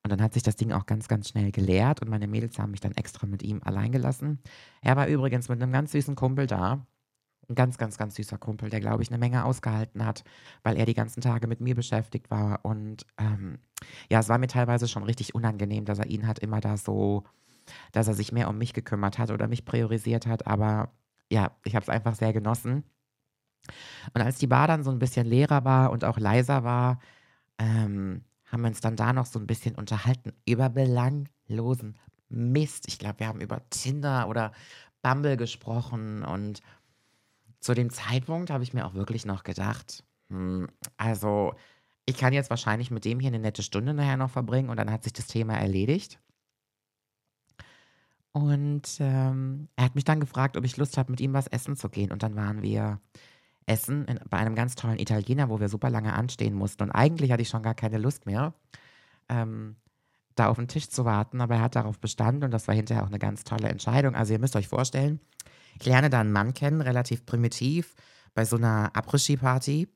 Und 0.02 0.10
dann 0.10 0.22
hat 0.22 0.34
sich 0.34 0.44
das 0.44 0.56
Ding 0.56 0.72
auch 0.72 0.86
ganz, 0.86 1.10
ganz 1.10 1.28
schnell 1.28 1.52
geleert. 1.52 2.02
Und 2.02 2.08
meine 2.08 2.28
Mädels 2.28 2.58
haben 2.58 2.72
mich 2.72 2.80
dann 2.80 2.94
extra 2.94 3.28
mit 3.28 3.44
ihm 3.44 3.60
allein 3.66 3.92
gelassen. 3.92 4.40
Er 4.82 4.96
war 4.96 5.08
übrigens 5.08 5.50
mit 5.50 5.62
einem 5.62 5.74
ganz 5.74 5.92
süßen 5.92 6.16
Kumpel 6.16 6.48
da. 6.48 6.88
Ein 7.50 7.56
ganz, 7.56 7.78
ganz, 7.78 7.98
ganz 7.98 8.16
süßer 8.16 8.38
Kumpel, 8.38 8.70
der, 8.70 8.80
glaube 8.80 9.04
ich, 9.04 9.10
eine 9.10 9.18
Menge 9.18 9.44
ausgehalten 9.44 10.06
hat, 10.06 10.24
weil 10.64 10.78
er 10.78 10.86
die 10.86 10.94
ganzen 10.94 11.20
Tage 11.20 11.48
mit 11.48 11.60
mir 11.60 11.76
beschäftigt 11.76 12.32
war. 12.32 12.64
Und 12.64 13.06
ähm, 13.18 13.60
ja, 14.10 14.22
es 14.22 14.30
war 14.30 14.38
mir 14.38 14.48
teilweise 14.48 14.88
schon 14.88 15.04
richtig 15.04 15.36
unangenehm, 15.36 15.84
dass 15.84 16.00
er 16.00 16.08
ihn 16.08 16.28
hat 16.28 16.40
immer 16.40 16.62
da 16.62 16.78
so, 16.78 17.26
dass 17.92 18.08
er 18.08 18.14
sich 18.14 18.32
mehr 18.32 18.48
um 18.48 18.58
mich 18.58 18.72
gekümmert 18.72 19.20
hat 19.20 19.32
oder 19.32 19.50
mich 19.50 19.66
priorisiert 19.66 20.28
hat. 20.28 20.48
Aber 20.48 20.94
ja, 21.32 21.56
ich 21.64 21.76
habe 21.76 21.84
es 21.84 21.90
einfach 21.90 22.16
sehr 22.16 22.34
genossen. 22.34 22.84
Und 24.14 24.22
als 24.22 24.38
die 24.38 24.48
Bar 24.48 24.68
dann 24.68 24.84
so 24.84 24.92
ein 24.92 25.00
bisschen 25.00 25.26
leerer 25.26 25.64
war 25.64 25.92
und 25.92 26.04
auch 26.04 26.18
leiser 26.18 26.64
war, 26.64 27.00
ähm, 27.58 28.24
haben 28.46 28.62
wir 28.62 28.68
uns 28.68 28.82
dann 28.82 28.96
da 28.96 29.14
noch 29.14 29.26
so 29.26 29.40
ein 29.40 29.48
bisschen 29.48 29.76
unterhalten 29.76 30.34
über 30.46 30.70
belanglosen 30.70 31.98
Mist. 32.30 32.88
Ich 32.88 33.00
glaube, 33.00 33.20
wir 33.20 33.28
haben 33.28 33.42
über 33.42 33.62
Tinder 33.70 34.28
oder 34.28 34.52
Bumble 35.02 35.38
gesprochen 35.38 36.24
und 36.24 36.62
zu 37.60 37.74
dem 37.74 37.92
Zeitpunkt 37.92 38.50
habe 38.50 38.64
ich 38.64 38.74
mir 38.74 38.86
auch 38.86 38.94
wirklich 38.94 39.26
noch 39.26 39.44
gedacht, 39.44 40.04
hm, 40.30 40.68
also 40.98 41.54
ich 42.06 42.18
kann 42.18 42.34
jetzt 42.34 42.50
wahrscheinlich 42.50 42.92
mit 42.92 43.06
dem 43.06 43.20
hier 43.20 43.30
eine 43.30 43.40
nette 43.40 43.64
Stunde 43.64 43.94
nachher 43.94 44.18
noch 44.18 44.32
verbringen 44.32 44.70
und 44.70 44.78
dann 44.78 44.92
hat 44.92 45.04
sich 45.04 45.14
das 45.14 45.28
Thema 45.28 45.56
erledigt. 45.56 46.20
Und 48.34 48.98
ähm, 49.00 49.68
er 49.76 49.86
hat 49.86 49.96
mich 49.96 50.06
dann 50.06 50.22
gefragt, 50.22 50.56
ob 50.56 50.64
ich 50.64 50.78
Lust 50.78 50.98
habe, 50.98 51.12
mit 51.12 51.20
ihm 51.20 51.34
was 51.34 51.48
essen 51.48 51.76
zu 51.76 51.90
gehen. 51.90 52.12
Und 52.12 52.24
dann 52.24 52.36
waren 52.36 52.62
wir 52.62 53.02
essen 53.66 54.06
in, 54.06 54.20
bei 54.30 54.38
einem 54.38 54.56
ganz 54.56 54.76
tollen 54.76 55.00
Italiener, 55.00 55.50
wo 55.50 55.60
wir 55.60 55.70
super 55.70 55.90
lange 55.90 56.14
anstehen 56.14 56.54
mussten. 56.54 56.84
Und 56.84 56.92
eigentlich 56.92 57.32
hatte 57.32 57.42
ich 57.42 57.50
schon 57.50 57.64
gar 57.64 57.76
keine 57.76 57.98
Lust 57.98 58.26
mehr, 58.26 58.54
ähm, 59.30 59.76
da 60.36 60.48
auf 60.48 60.58
den 60.58 60.70
Tisch 60.70 60.90
zu 60.90 61.04
warten. 61.04 61.42
Aber 61.42 61.56
er 61.56 61.62
hat 61.62 61.76
darauf 61.76 62.00
bestanden 62.00 62.46
und 62.46 62.52
das 62.52 62.68
war 62.68 62.76
hinterher 62.76 63.04
auch 63.04 63.10
eine 63.10 63.20
ganz 63.20 63.44
tolle 63.44 63.68
Entscheidung. 63.68 64.16
Also 64.16 64.34
ihr 64.34 64.40
müsst 64.40 64.56
euch 64.56 64.70
vorstellen, 64.70 65.20
ich 65.80 65.86
lerne 65.86 66.10
da 66.10 66.22
einen 66.22 66.32
Mann 66.32 66.54
kennen, 66.54 66.82
relativ 66.82 67.26
primitiv, 67.26 67.96
bei 68.34 68.46
so 68.46 68.56
einer 68.56 68.92
Après-Ski-Party. 68.96 69.90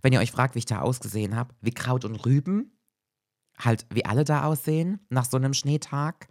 Wenn 0.00 0.12
ihr 0.12 0.20
euch 0.20 0.32
fragt, 0.32 0.54
wie 0.54 0.60
ich 0.60 0.66
da 0.66 0.80
ausgesehen 0.80 1.36
habe, 1.36 1.54
wie 1.60 1.72
Kraut 1.72 2.04
und 2.06 2.16
Rüben. 2.24 2.72
halt 3.58 3.86
wie 3.90 4.04
alle 4.04 4.24
da 4.24 4.44
aussehen 4.44 5.00
nach 5.10 5.24
so 5.24 5.36
einem 5.36 5.52
Schneetag. 5.52 6.28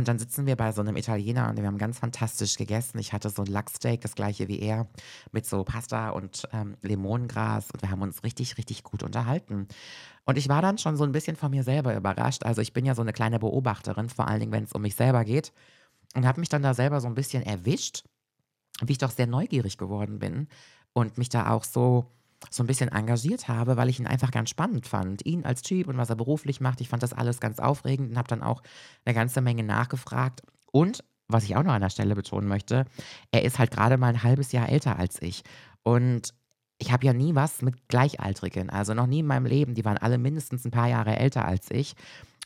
Und 0.00 0.08
dann 0.08 0.18
sitzen 0.18 0.46
wir 0.46 0.56
bei 0.56 0.72
so 0.72 0.80
einem 0.80 0.96
Italiener 0.96 1.50
und 1.50 1.58
wir 1.58 1.66
haben 1.66 1.76
ganz 1.76 1.98
fantastisch 1.98 2.56
gegessen. 2.56 2.98
Ich 2.98 3.12
hatte 3.12 3.28
so 3.28 3.42
ein 3.42 3.48
Lachsteak, 3.48 4.00
das 4.00 4.14
gleiche 4.14 4.48
wie 4.48 4.58
er, 4.58 4.88
mit 5.30 5.44
so 5.44 5.62
Pasta 5.62 6.08
und 6.08 6.48
ähm, 6.54 6.74
Limonengras. 6.80 7.70
Und 7.70 7.82
wir 7.82 7.90
haben 7.90 8.00
uns 8.00 8.24
richtig, 8.24 8.56
richtig 8.56 8.82
gut 8.82 9.02
unterhalten. 9.02 9.68
Und 10.24 10.38
ich 10.38 10.48
war 10.48 10.62
dann 10.62 10.78
schon 10.78 10.96
so 10.96 11.04
ein 11.04 11.12
bisschen 11.12 11.36
von 11.36 11.50
mir 11.50 11.64
selber 11.64 11.94
überrascht. 11.94 12.44
Also 12.44 12.62
ich 12.62 12.72
bin 12.72 12.86
ja 12.86 12.94
so 12.94 13.02
eine 13.02 13.12
kleine 13.12 13.38
Beobachterin, 13.38 14.08
vor 14.08 14.26
allen 14.26 14.40
Dingen, 14.40 14.52
wenn 14.52 14.64
es 14.64 14.72
um 14.72 14.80
mich 14.80 14.94
selber 14.94 15.22
geht. 15.26 15.52
Und 16.14 16.26
habe 16.26 16.40
mich 16.40 16.48
dann 16.48 16.62
da 16.62 16.72
selber 16.72 17.02
so 17.02 17.06
ein 17.06 17.14
bisschen 17.14 17.42
erwischt, 17.42 18.04
wie 18.80 18.92
ich 18.92 18.98
doch 18.98 19.10
sehr 19.10 19.26
neugierig 19.26 19.76
geworden 19.76 20.18
bin 20.18 20.48
und 20.94 21.18
mich 21.18 21.28
da 21.28 21.50
auch 21.50 21.64
so 21.64 22.10
so 22.48 22.62
ein 22.62 22.66
bisschen 22.66 22.88
engagiert 22.88 23.48
habe, 23.48 23.76
weil 23.76 23.88
ich 23.88 24.00
ihn 24.00 24.06
einfach 24.06 24.30
ganz 24.30 24.50
spannend 24.50 24.86
fand. 24.86 25.24
Ihn 25.26 25.44
als 25.44 25.62
Typ 25.62 25.88
und 25.88 25.98
was 25.98 26.10
er 26.10 26.16
beruflich 26.16 26.60
macht. 26.60 26.80
Ich 26.80 26.88
fand 26.88 27.02
das 27.02 27.12
alles 27.12 27.40
ganz 27.40 27.58
aufregend 27.58 28.10
und 28.10 28.18
habe 28.18 28.28
dann 28.28 28.42
auch 28.42 28.62
eine 29.04 29.14
ganze 29.14 29.40
Menge 29.40 29.62
nachgefragt. 29.62 30.42
Und 30.72 31.04
was 31.28 31.44
ich 31.44 31.56
auch 31.56 31.62
noch 31.62 31.72
an 31.72 31.82
der 31.82 31.90
Stelle 31.90 32.14
betonen 32.14 32.48
möchte, 32.48 32.86
er 33.30 33.44
ist 33.44 33.58
halt 33.58 33.70
gerade 33.70 33.98
mal 33.98 34.08
ein 34.08 34.22
halbes 34.22 34.52
Jahr 34.52 34.68
älter 34.68 34.98
als 34.98 35.20
ich. 35.20 35.42
Und 35.82 36.34
ich 36.78 36.92
habe 36.92 37.06
ja 37.06 37.12
nie 37.12 37.34
was 37.34 37.62
mit 37.62 37.88
Gleichaltrigen, 37.88 38.70
also 38.70 38.94
noch 38.94 39.06
nie 39.06 39.20
in 39.20 39.26
meinem 39.26 39.46
Leben. 39.46 39.74
Die 39.74 39.84
waren 39.84 39.98
alle 39.98 40.18
mindestens 40.18 40.64
ein 40.64 40.70
paar 40.70 40.88
Jahre 40.88 41.16
älter 41.16 41.44
als 41.44 41.70
ich. 41.70 41.94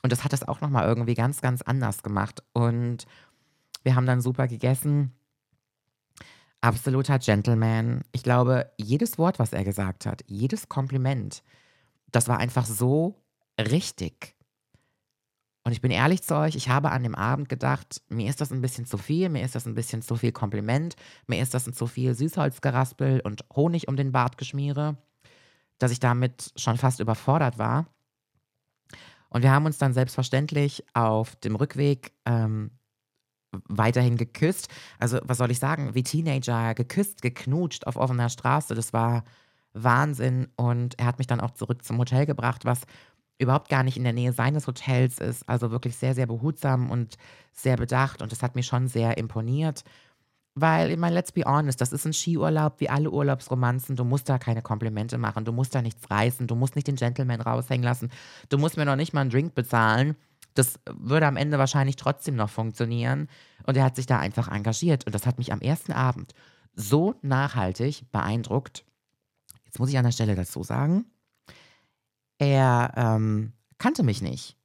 Und 0.03 0.13
das 0.13 0.25
hat 0.25 0.33
es 0.33 0.47
auch 0.47 0.61
nochmal 0.61 0.87
irgendwie 0.87 1.15
ganz, 1.15 1.41
ganz 1.41 1.63
anders 1.63 2.03
gemacht. 2.03 2.43
Und 2.53 3.07
wir 3.85 3.95
haben 3.95 4.07
dann 4.07 4.21
super 4.21 4.49
gegessen. 4.49 5.13
Absoluter 6.65 7.19
Gentleman. 7.19 8.05
Ich 8.13 8.23
glaube, 8.23 8.73
jedes 8.79 9.19
Wort, 9.19 9.39
was 9.39 9.53
er 9.53 9.65
gesagt 9.65 10.07
hat, 10.07 10.25
jedes 10.29 10.71
Kompliment, 10.71 11.43
das 12.11 12.27
war 12.27 12.39
einfach 12.39 12.65
so 12.65 13.21
richtig. 13.61 14.35
Und 15.65 15.73
ich 15.73 15.83
bin 15.83 15.91
ehrlich 15.91 16.23
zu 16.23 16.35
euch, 16.35 16.57
ich 16.57 16.71
habe 16.71 16.91
an 16.91 17.03
dem 17.03 17.15
Abend 17.15 17.51
gedacht, 17.51 18.01
mir 18.09 18.31
ist 18.31 18.41
das 18.41 18.51
ein 18.51 18.63
bisschen 18.63 18.87
zu 18.87 18.97
viel, 18.97 19.29
mir 19.29 19.43
ist 19.45 19.55
das 19.55 19.67
ein 19.67 19.75
bisschen 19.75 20.01
zu 20.01 20.17
viel 20.17 20.33
Kompliment, 20.33 20.97
mir 21.27 21.43
ist 21.43 21.53
das 21.53 21.67
ein 21.67 21.75
zu 21.75 21.87
viel 21.87 22.15
Süßholzgeraspel 22.15 23.21
und 23.21 23.45
Honig 23.55 23.87
um 23.87 23.97
den 23.97 24.13
Bart 24.13 24.39
geschmiere, 24.39 24.97
dass 25.77 25.93
ich 25.93 26.01
damit 26.01 26.51
schon 26.57 26.79
fast 26.79 26.99
überfordert 26.99 27.59
war. 27.59 27.89
Und 29.29 29.43
wir 29.43 29.51
haben 29.51 29.67
uns 29.67 29.77
dann 29.77 29.93
selbstverständlich 29.93 30.83
auf 30.95 31.37
dem 31.37 31.57
Rückweg 31.57 32.15
ähm, 32.25 32.71
weiterhin 33.69 34.17
geküsst. 34.17 34.69
Also, 34.99 35.19
was 35.25 35.39
soll 35.39 35.51
ich 35.51 35.59
sagen? 35.59 35.95
Wie 35.95 36.03
Teenager 36.03 36.75
geküsst, 36.75 37.23
geknutscht 37.23 37.87
auf 37.87 37.97
offener 37.97 38.29
Straße. 38.29 38.75
Das 38.75 38.93
war 38.93 39.25
Wahnsinn. 39.73 40.49
Und 40.57 40.99
er 40.99 41.07
hat 41.07 41.19
mich 41.19 41.27
dann 41.27 41.41
auch 41.41 41.53
zurück 41.53 41.85
zum 41.85 41.99
Hotel 41.99 42.27
gebracht, 42.27 42.65
was 42.65 42.83
überhaupt 43.39 43.69
gar 43.69 43.83
nicht 43.83 43.97
in 43.97 44.05
der 44.05 44.13
Nähe 44.13 44.33
seines 44.33 44.67
Hotels 44.67 45.19
ist. 45.19 45.49
Also 45.49 45.71
wirklich 45.71 45.97
sehr, 45.97 46.15
sehr 46.15 46.27
behutsam 46.27 46.91
und 46.91 47.17
sehr 47.53 47.77
bedacht. 47.77 48.23
Und 48.23 48.33
das 48.33 48.43
hat 48.43 48.55
mir 48.55 48.63
schon 48.63 48.89
sehr 48.89 49.19
imponiert. 49.19 49.85
Weil, 50.57 50.93
ich 50.93 50.97
meine, 50.97 51.17
let's 51.17 51.33
be 51.33 51.43
honest, 51.45 51.81
das 51.81 51.93
ist 51.93 52.07
ein 52.07 52.13
Skiurlaub 52.13 52.79
wie 52.79 52.89
alle 52.89 53.11
Urlaubsromanzen. 53.11 53.97
Du 53.97 54.05
musst 54.05 54.29
da 54.29 54.39
keine 54.39 54.63
Komplimente 54.63 55.19
machen, 55.19 55.45
du 55.45 55.51
musst 55.51 55.75
da 55.75 55.83
nichts 55.83 56.09
reißen, 56.09 56.47
du 56.47 56.55
musst 56.55 56.77
nicht 56.77 56.87
den 56.87 56.95
Gentleman 56.95 57.41
raushängen 57.41 57.83
lassen, 57.83 58.11
du 58.51 58.59
musst 58.59 58.77
mir 58.77 58.85
noch 58.85 58.95
nicht 58.95 59.13
mal 59.13 59.23
einen 59.23 59.31
Drink 59.31 59.57
bezahlen. 59.57 60.15
Das 60.55 60.79
würde 60.89 61.27
am 61.27 61.37
Ende 61.37 61.59
wahrscheinlich 61.59 61.97
trotzdem 61.97 62.37
noch 62.37 62.51
funktionieren. 62.51 63.29
Und 63.67 63.77
er 63.77 63.85
hat 63.85 63.97
sich 63.97 64.07
da 64.07 64.19
einfach 64.19 64.49
engagiert. 64.49 65.05
Und 65.05 65.15
das 65.15 65.27
hat 65.27 65.39
mich 65.39 65.53
am 65.53 65.61
ersten 65.61 65.93
Abend 65.93 66.33
so 66.75 67.15
nachhaltig 67.23 68.11
beeindruckt. 68.13 68.85
Jetzt 69.65 69.79
muss 69.79 69.91
ich 69.91 69.99
an 69.99 70.05
der 70.05 70.13
Stelle 70.13 70.35
dazu 70.35 70.63
sagen, 70.63 71.07
er 72.39 72.93
ähm, 72.97 73.53
kannte 73.79 74.03
mich 74.03 74.23
nicht. 74.23 74.57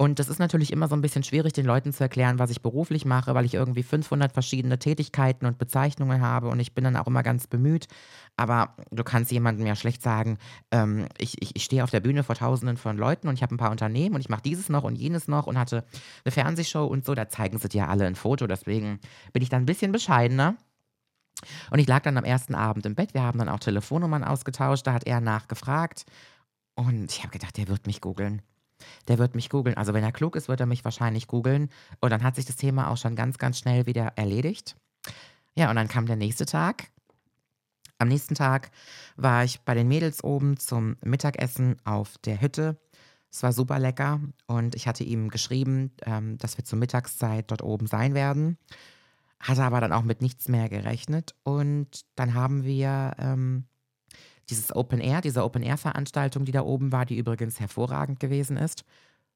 Und 0.00 0.18
das 0.18 0.30
ist 0.30 0.38
natürlich 0.38 0.72
immer 0.72 0.88
so 0.88 0.94
ein 0.94 1.02
bisschen 1.02 1.24
schwierig, 1.24 1.52
den 1.52 1.66
Leuten 1.66 1.92
zu 1.92 2.02
erklären, 2.02 2.38
was 2.38 2.48
ich 2.48 2.62
beruflich 2.62 3.04
mache, 3.04 3.34
weil 3.34 3.44
ich 3.44 3.52
irgendwie 3.52 3.82
500 3.82 4.32
verschiedene 4.32 4.78
Tätigkeiten 4.78 5.44
und 5.44 5.58
Bezeichnungen 5.58 6.22
habe 6.22 6.48
und 6.48 6.58
ich 6.58 6.72
bin 6.74 6.84
dann 6.84 6.96
auch 6.96 7.06
immer 7.06 7.22
ganz 7.22 7.46
bemüht. 7.46 7.86
Aber 8.34 8.76
du 8.90 9.04
kannst 9.04 9.30
jemandem 9.30 9.66
ja 9.66 9.76
schlecht 9.76 10.00
sagen, 10.00 10.38
ähm, 10.70 11.06
ich, 11.18 11.42
ich, 11.42 11.54
ich 11.54 11.64
stehe 11.64 11.84
auf 11.84 11.90
der 11.90 12.00
Bühne 12.00 12.24
vor 12.24 12.34
Tausenden 12.34 12.78
von 12.78 12.96
Leuten 12.96 13.28
und 13.28 13.34
ich 13.34 13.42
habe 13.42 13.54
ein 13.54 13.58
paar 13.58 13.70
Unternehmen 13.70 14.14
und 14.14 14.22
ich 14.22 14.30
mache 14.30 14.40
dieses 14.40 14.70
noch 14.70 14.84
und 14.84 14.96
jenes 14.96 15.28
noch 15.28 15.46
und 15.46 15.58
hatte 15.58 15.84
eine 16.24 16.32
Fernsehshow 16.32 16.86
und 16.86 17.04
so. 17.04 17.14
Da 17.14 17.28
zeigen 17.28 17.58
sie 17.58 17.68
dir 17.68 17.90
alle 17.90 18.06
ein 18.06 18.14
Foto. 18.14 18.46
Deswegen 18.46 19.00
bin 19.34 19.42
ich 19.42 19.50
dann 19.50 19.64
ein 19.64 19.66
bisschen 19.66 19.92
bescheidener. 19.92 20.56
Und 21.70 21.78
ich 21.78 21.86
lag 21.86 22.00
dann 22.04 22.16
am 22.16 22.24
ersten 22.24 22.54
Abend 22.54 22.86
im 22.86 22.94
Bett. 22.94 23.12
Wir 23.12 23.22
haben 23.22 23.38
dann 23.38 23.50
auch 23.50 23.60
Telefonnummern 23.60 24.24
ausgetauscht. 24.24 24.86
Da 24.86 24.94
hat 24.94 25.06
er 25.06 25.20
nachgefragt. 25.20 26.06
Und 26.74 27.12
ich 27.12 27.18
habe 27.18 27.32
gedacht, 27.32 27.58
der 27.58 27.68
wird 27.68 27.86
mich 27.86 28.00
googeln. 28.00 28.40
Der 29.08 29.18
wird 29.18 29.34
mich 29.34 29.48
googeln. 29.48 29.76
Also 29.76 29.94
wenn 29.94 30.04
er 30.04 30.12
klug 30.12 30.36
ist, 30.36 30.48
wird 30.48 30.60
er 30.60 30.66
mich 30.66 30.84
wahrscheinlich 30.84 31.26
googeln. 31.26 31.70
Und 32.00 32.10
dann 32.10 32.22
hat 32.22 32.36
sich 32.36 32.44
das 32.44 32.56
Thema 32.56 32.90
auch 32.90 32.96
schon 32.96 33.16
ganz, 33.16 33.38
ganz 33.38 33.58
schnell 33.58 33.86
wieder 33.86 34.12
erledigt. 34.16 34.76
Ja, 35.54 35.70
und 35.70 35.76
dann 35.76 35.88
kam 35.88 36.06
der 36.06 36.16
nächste 36.16 36.46
Tag. 36.46 36.88
Am 37.98 38.08
nächsten 38.08 38.34
Tag 38.34 38.70
war 39.16 39.44
ich 39.44 39.60
bei 39.60 39.74
den 39.74 39.88
Mädels 39.88 40.24
oben 40.24 40.56
zum 40.56 40.96
Mittagessen 41.04 41.76
auf 41.84 42.16
der 42.18 42.40
Hütte. 42.40 42.78
Es 43.30 43.42
war 43.42 43.52
super 43.52 43.78
lecker 43.78 44.20
und 44.46 44.74
ich 44.74 44.88
hatte 44.88 45.04
ihm 45.04 45.28
geschrieben, 45.28 45.92
ähm, 46.04 46.38
dass 46.38 46.56
wir 46.56 46.64
zur 46.64 46.78
Mittagszeit 46.78 47.50
dort 47.50 47.62
oben 47.62 47.86
sein 47.86 48.14
werden. 48.14 48.58
Hatte 49.38 49.62
aber 49.62 49.80
dann 49.80 49.92
auch 49.92 50.02
mit 50.02 50.20
nichts 50.20 50.48
mehr 50.48 50.68
gerechnet. 50.68 51.34
Und 51.44 52.04
dann 52.16 52.34
haben 52.34 52.64
wir 52.64 53.14
ähm, 53.18 53.64
dieses 54.50 54.74
Open 54.74 55.00
Air, 55.00 55.20
diese 55.20 55.44
Open 55.44 55.62
Air-Veranstaltung, 55.62 56.44
die 56.44 56.52
da 56.52 56.62
oben 56.62 56.92
war, 56.92 57.06
die 57.06 57.16
übrigens 57.16 57.60
hervorragend 57.60 58.20
gewesen 58.20 58.56
ist, 58.56 58.84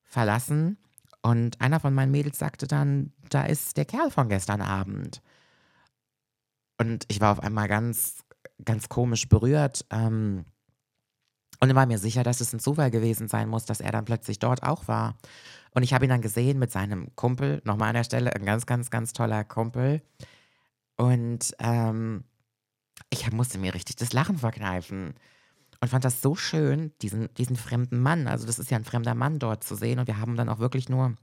verlassen. 0.03 0.77
Und 1.23 1.61
einer 1.61 1.81
von 1.81 1.95
meinen 1.95 2.11
Mädels 2.13 2.39
sagte 2.39 2.67
dann, 2.67 3.13
da 3.31 3.45
ist 3.45 3.77
der 3.77 3.87
Kerl 3.87 4.11
von 4.11 4.29
gestern 4.29 4.61
Abend. 4.61 5.23
Und 6.79 7.05
ich 7.09 7.21
war 7.21 7.33
auf 7.33 7.41
einmal 7.41 7.69
ganz, 7.69 8.25
ganz 8.65 8.89
komisch 8.89 9.29
berührt. 9.29 9.87
Ähm, 9.91 10.45
und 11.61 11.75
war 11.75 11.87
mir 11.87 11.99
sicher, 11.99 12.25
dass 12.25 12.41
es 12.41 12.53
ein 12.53 12.61
Zufall 12.61 12.91
gewesen 12.91 13.29
sein 13.29 13.49
muss, 13.49 13.65
dass 13.65 13.81
er 13.81 13.93
dann 13.93 14.05
plötzlich 14.05 14.39
dort 14.39 14.63
auch 14.63 14.87
war. 14.89 15.17
Und 15.71 15.83
ich 15.83 15.95
habe 15.95 16.05
ihn 16.05 16.11
dann 16.11 16.21
gesehen 16.21 16.59
mit 16.59 16.71
seinem 16.71 17.15
Kumpel, 17.17 17.63
nochmal 17.65 17.89
an 17.89 17.95
der 17.95 18.05
Stelle, 18.05 18.35
ein 18.35 18.45
ganz, 18.45 18.67
ganz, 18.67 18.91
ganz 18.91 19.13
toller 19.13 19.45
Kumpel. 19.45 20.03
Und 20.97 21.55
ähm, 21.59 22.25
ich 23.11 23.31
musste 23.33 23.59
mir 23.59 23.75
richtig 23.75 23.97
das 23.97 24.13
Lachen 24.13 24.39
verkneifen 24.39 25.15
und 25.81 25.89
fand 25.89 26.05
das 26.05 26.23
so 26.23 26.35
schön, 26.35 26.93
diesen, 27.03 27.33
diesen 27.35 27.57
fremden 27.57 28.01
Mann. 28.01 28.27
Also, 28.27 28.47
das 28.47 28.59
ist 28.59 28.71
ja 28.71 28.79
ein 28.79 28.85
fremder 28.85 29.15
Mann 29.15 29.39
dort 29.39 29.65
zu 29.65 29.75
sehen. 29.75 29.99
Und 29.99 30.07
wir 30.07 30.19
haben 30.19 30.37
dann 30.37 30.49
auch 30.49 30.59
wirklich 30.59 30.89
nur 30.89 31.15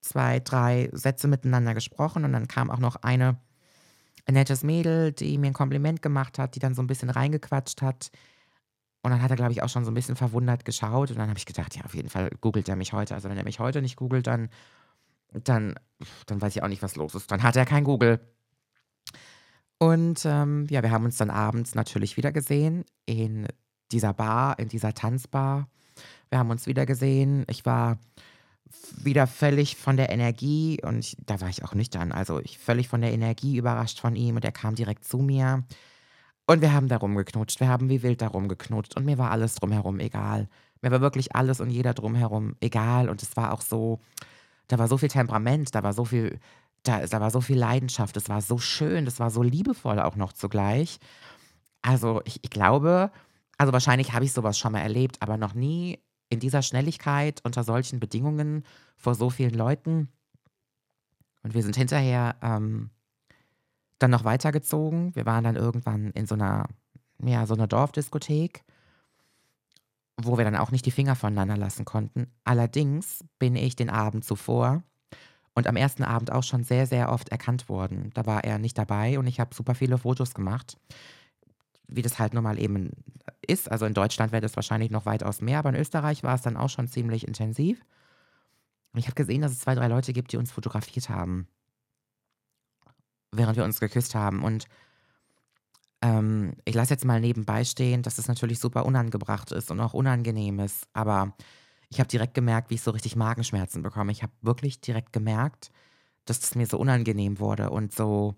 zwei, 0.00 0.40
drei 0.40 0.88
Sätze 0.92 1.26
miteinander 1.26 1.74
gesprochen. 1.74 2.24
Und 2.24 2.32
dann 2.32 2.46
kam 2.48 2.70
auch 2.70 2.78
noch 2.78 2.96
eine, 2.96 3.38
ein 4.26 4.34
nettes 4.34 4.62
Mädel, 4.62 5.12
die 5.12 5.36
mir 5.38 5.48
ein 5.48 5.52
Kompliment 5.52 6.00
gemacht 6.00 6.38
hat, 6.38 6.54
die 6.54 6.60
dann 6.60 6.74
so 6.74 6.82
ein 6.82 6.86
bisschen 6.86 7.10
reingequatscht 7.10 7.82
hat. 7.82 8.10
Und 9.02 9.10
dann 9.10 9.22
hat 9.22 9.30
er, 9.30 9.36
glaube 9.36 9.52
ich, 9.52 9.62
auch 9.62 9.68
schon 9.68 9.84
so 9.84 9.90
ein 9.90 9.94
bisschen 9.94 10.16
verwundert 10.16 10.64
geschaut. 10.64 11.10
Und 11.10 11.18
dann 11.18 11.28
habe 11.28 11.38
ich 11.38 11.46
gedacht, 11.46 11.74
ja, 11.76 11.84
auf 11.84 11.94
jeden 11.94 12.08
Fall 12.08 12.30
googelt 12.40 12.68
er 12.68 12.76
mich 12.76 12.92
heute. 12.92 13.14
Also, 13.14 13.28
wenn 13.28 13.36
er 13.36 13.44
mich 13.44 13.58
heute 13.58 13.82
nicht 13.82 13.96
googelt, 13.96 14.26
dann, 14.26 14.48
dann, 15.32 15.74
dann 16.26 16.40
weiß 16.40 16.54
ich 16.54 16.62
auch 16.62 16.68
nicht, 16.68 16.82
was 16.82 16.96
los 16.96 17.14
ist. 17.14 17.30
Dann 17.32 17.42
hat 17.42 17.56
er 17.56 17.66
kein 17.66 17.84
Google. 17.84 18.20
Und 19.78 20.24
ähm, 20.24 20.66
ja, 20.70 20.82
wir 20.82 20.90
haben 20.90 21.04
uns 21.04 21.16
dann 21.16 21.30
abends 21.30 21.74
natürlich 21.74 22.16
wieder 22.16 22.32
gesehen 22.32 22.84
in 23.06 23.46
dieser 23.92 24.12
Bar, 24.12 24.58
in 24.58 24.68
dieser 24.68 24.92
Tanzbar. 24.92 25.68
Wir 26.30 26.38
haben 26.38 26.50
uns 26.50 26.66
wieder 26.66 26.84
gesehen. 26.84 27.44
Ich 27.48 27.64
war 27.64 27.98
wieder 28.96 29.26
völlig 29.26 29.76
von 29.76 29.96
der 29.96 30.10
Energie 30.10 30.78
und 30.82 30.98
ich, 30.98 31.16
da 31.24 31.40
war 31.40 31.48
ich 31.48 31.64
auch 31.64 31.74
nüchtern. 31.74 32.12
Also 32.12 32.40
ich 32.40 32.58
völlig 32.58 32.88
von 32.88 33.00
der 33.00 33.12
Energie 33.12 33.56
überrascht 33.56 34.00
von 34.00 34.16
ihm 34.16 34.36
und 34.36 34.44
er 34.44 34.52
kam 34.52 34.74
direkt 34.74 35.04
zu 35.04 35.18
mir. 35.18 35.64
Und 36.46 36.60
wir 36.60 36.72
haben 36.72 36.88
da 36.88 36.96
rumgeknutscht. 36.96 37.60
Wir 37.60 37.68
haben 37.68 37.88
wie 37.88 38.02
wild 38.02 38.20
da 38.20 38.28
rumgeknutscht 38.28 38.96
und 38.96 39.04
mir 39.04 39.18
war 39.18 39.30
alles 39.30 39.54
drumherum 39.54 40.00
egal. 40.00 40.48
Mir 40.82 40.90
war 40.90 41.00
wirklich 41.00 41.34
alles 41.34 41.60
und 41.60 41.70
jeder 41.70 41.94
drumherum 41.94 42.56
egal 42.60 43.08
und 43.08 43.22
es 43.22 43.36
war 43.36 43.52
auch 43.52 43.62
so, 43.62 44.00
da 44.68 44.78
war 44.78 44.88
so 44.88 44.98
viel 44.98 45.08
Temperament, 45.08 45.74
da 45.74 45.82
war 45.82 45.92
so 45.92 46.04
viel 46.04 46.40
da, 46.82 47.06
da 47.06 47.20
war 47.20 47.30
so 47.30 47.40
viel 47.40 47.58
Leidenschaft, 47.58 48.16
es 48.16 48.28
war 48.28 48.40
so 48.40 48.58
schön, 48.58 49.04
das 49.04 49.20
war 49.20 49.30
so 49.30 49.42
liebevoll 49.42 50.00
auch 50.00 50.16
noch 50.16 50.32
zugleich. 50.32 50.98
Also 51.82 52.22
ich, 52.24 52.40
ich 52.42 52.50
glaube, 52.50 53.10
also 53.56 53.72
wahrscheinlich 53.72 54.12
habe 54.12 54.24
ich 54.24 54.32
sowas 54.32 54.58
schon 54.58 54.72
mal 54.72 54.80
erlebt, 54.80 55.20
aber 55.20 55.36
noch 55.36 55.54
nie 55.54 55.98
in 56.28 56.40
dieser 56.40 56.62
Schnelligkeit 56.62 57.40
unter 57.44 57.64
solchen 57.64 58.00
Bedingungen 58.00 58.64
vor 58.96 59.14
so 59.14 59.30
vielen 59.30 59.54
Leuten. 59.54 60.08
Und 61.42 61.54
wir 61.54 61.62
sind 61.62 61.76
hinterher 61.76 62.36
ähm, 62.42 62.90
dann 63.98 64.10
noch 64.10 64.24
weitergezogen. 64.24 65.14
Wir 65.14 65.26
waren 65.26 65.44
dann 65.44 65.56
irgendwann 65.56 66.10
in 66.12 66.26
so 66.26 66.34
einer, 66.34 66.68
ja, 67.22 67.46
so 67.46 67.54
einer 67.54 67.66
Dorfdiskothek, 67.66 68.64
wo 70.16 70.36
wir 70.36 70.44
dann 70.44 70.56
auch 70.56 70.70
nicht 70.70 70.86
die 70.86 70.90
Finger 70.90 71.16
voneinander 71.16 71.56
lassen 71.56 71.84
konnten. 71.84 72.30
Allerdings 72.44 73.24
bin 73.38 73.56
ich 73.56 73.76
den 73.76 73.90
Abend 73.90 74.24
zuvor 74.24 74.82
und 75.58 75.66
am 75.66 75.74
ersten 75.74 76.04
Abend 76.04 76.30
auch 76.30 76.44
schon 76.44 76.62
sehr, 76.62 76.86
sehr 76.86 77.10
oft 77.10 77.30
erkannt 77.30 77.68
worden. 77.68 78.10
Da 78.14 78.26
war 78.26 78.44
er 78.44 78.58
nicht 78.58 78.78
dabei 78.78 79.18
und 79.18 79.26
ich 79.26 79.40
habe 79.40 79.54
super 79.54 79.74
viele 79.74 79.98
Fotos 79.98 80.32
gemacht, 80.32 80.78
wie 81.88 82.00
das 82.00 82.20
halt 82.20 82.32
nun 82.32 82.44
mal 82.44 82.60
eben 82.60 82.92
ist. 83.44 83.68
Also 83.68 83.84
in 83.84 83.92
Deutschland 83.92 84.30
wäre 84.30 84.40
das 84.40 84.54
wahrscheinlich 84.54 84.92
noch 84.92 85.04
weitaus 85.04 85.40
mehr, 85.40 85.58
aber 85.58 85.70
in 85.70 85.74
Österreich 85.74 86.22
war 86.22 86.36
es 86.36 86.42
dann 86.42 86.56
auch 86.56 86.70
schon 86.70 86.86
ziemlich 86.86 87.26
intensiv. 87.26 87.84
Und 88.92 89.00
ich 89.00 89.06
habe 89.06 89.16
gesehen, 89.16 89.42
dass 89.42 89.50
es 89.50 89.58
zwei, 89.58 89.74
drei 89.74 89.88
Leute 89.88 90.12
gibt, 90.12 90.32
die 90.32 90.36
uns 90.36 90.52
fotografiert 90.52 91.08
haben, 91.08 91.48
während 93.32 93.56
wir 93.56 93.64
uns 93.64 93.80
geküsst 93.80 94.14
haben. 94.14 94.44
Und 94.44 94.66
ähm, 96.02 96.52
ich 96.64 96.74
lasse 96.76 96.94
jetzt 96.94 97.04
mal 97.04 97.20
nebenbei 97.20 97.64
stehen, 97.64 98.02
dass 98.02 98.18
es 98.18 98.28
natürlich 98.28 98.60
super 98.60 98.86
unangebracht 98.86 99.50
ist 99.50 99.72
und 99.72 99.80
auch 99.80 99.92
unangenehm 99.92 100.60
ist. 100.60 100.86
Aber 100.92 101.34
ich 101.90 102.00
habe 102.00 102.08
direkt 102.08 102.34
gemerkt, 102.34 102.70
wie 102.70 102.74
ich 102.74 102.82
so 102.82 102.90
richtig 102.90 103.16
Magenschmerzen 103.16 103.82
bekomme. 103.82 104.12
Ich 104.12 104.22
habe 104.22 104.32
wirklich 104.42 104.80
direkt 104.80 105.12
gemerkt, 105.12 105.70
dass 106.24 106.40
es 106.40 106.54
mir 106.54 106.66
so 106.66 106.78
unangenehm 106.78 107.38
wurde 107.38 107.70
und 107.70 107.94
so. 107.94 108.34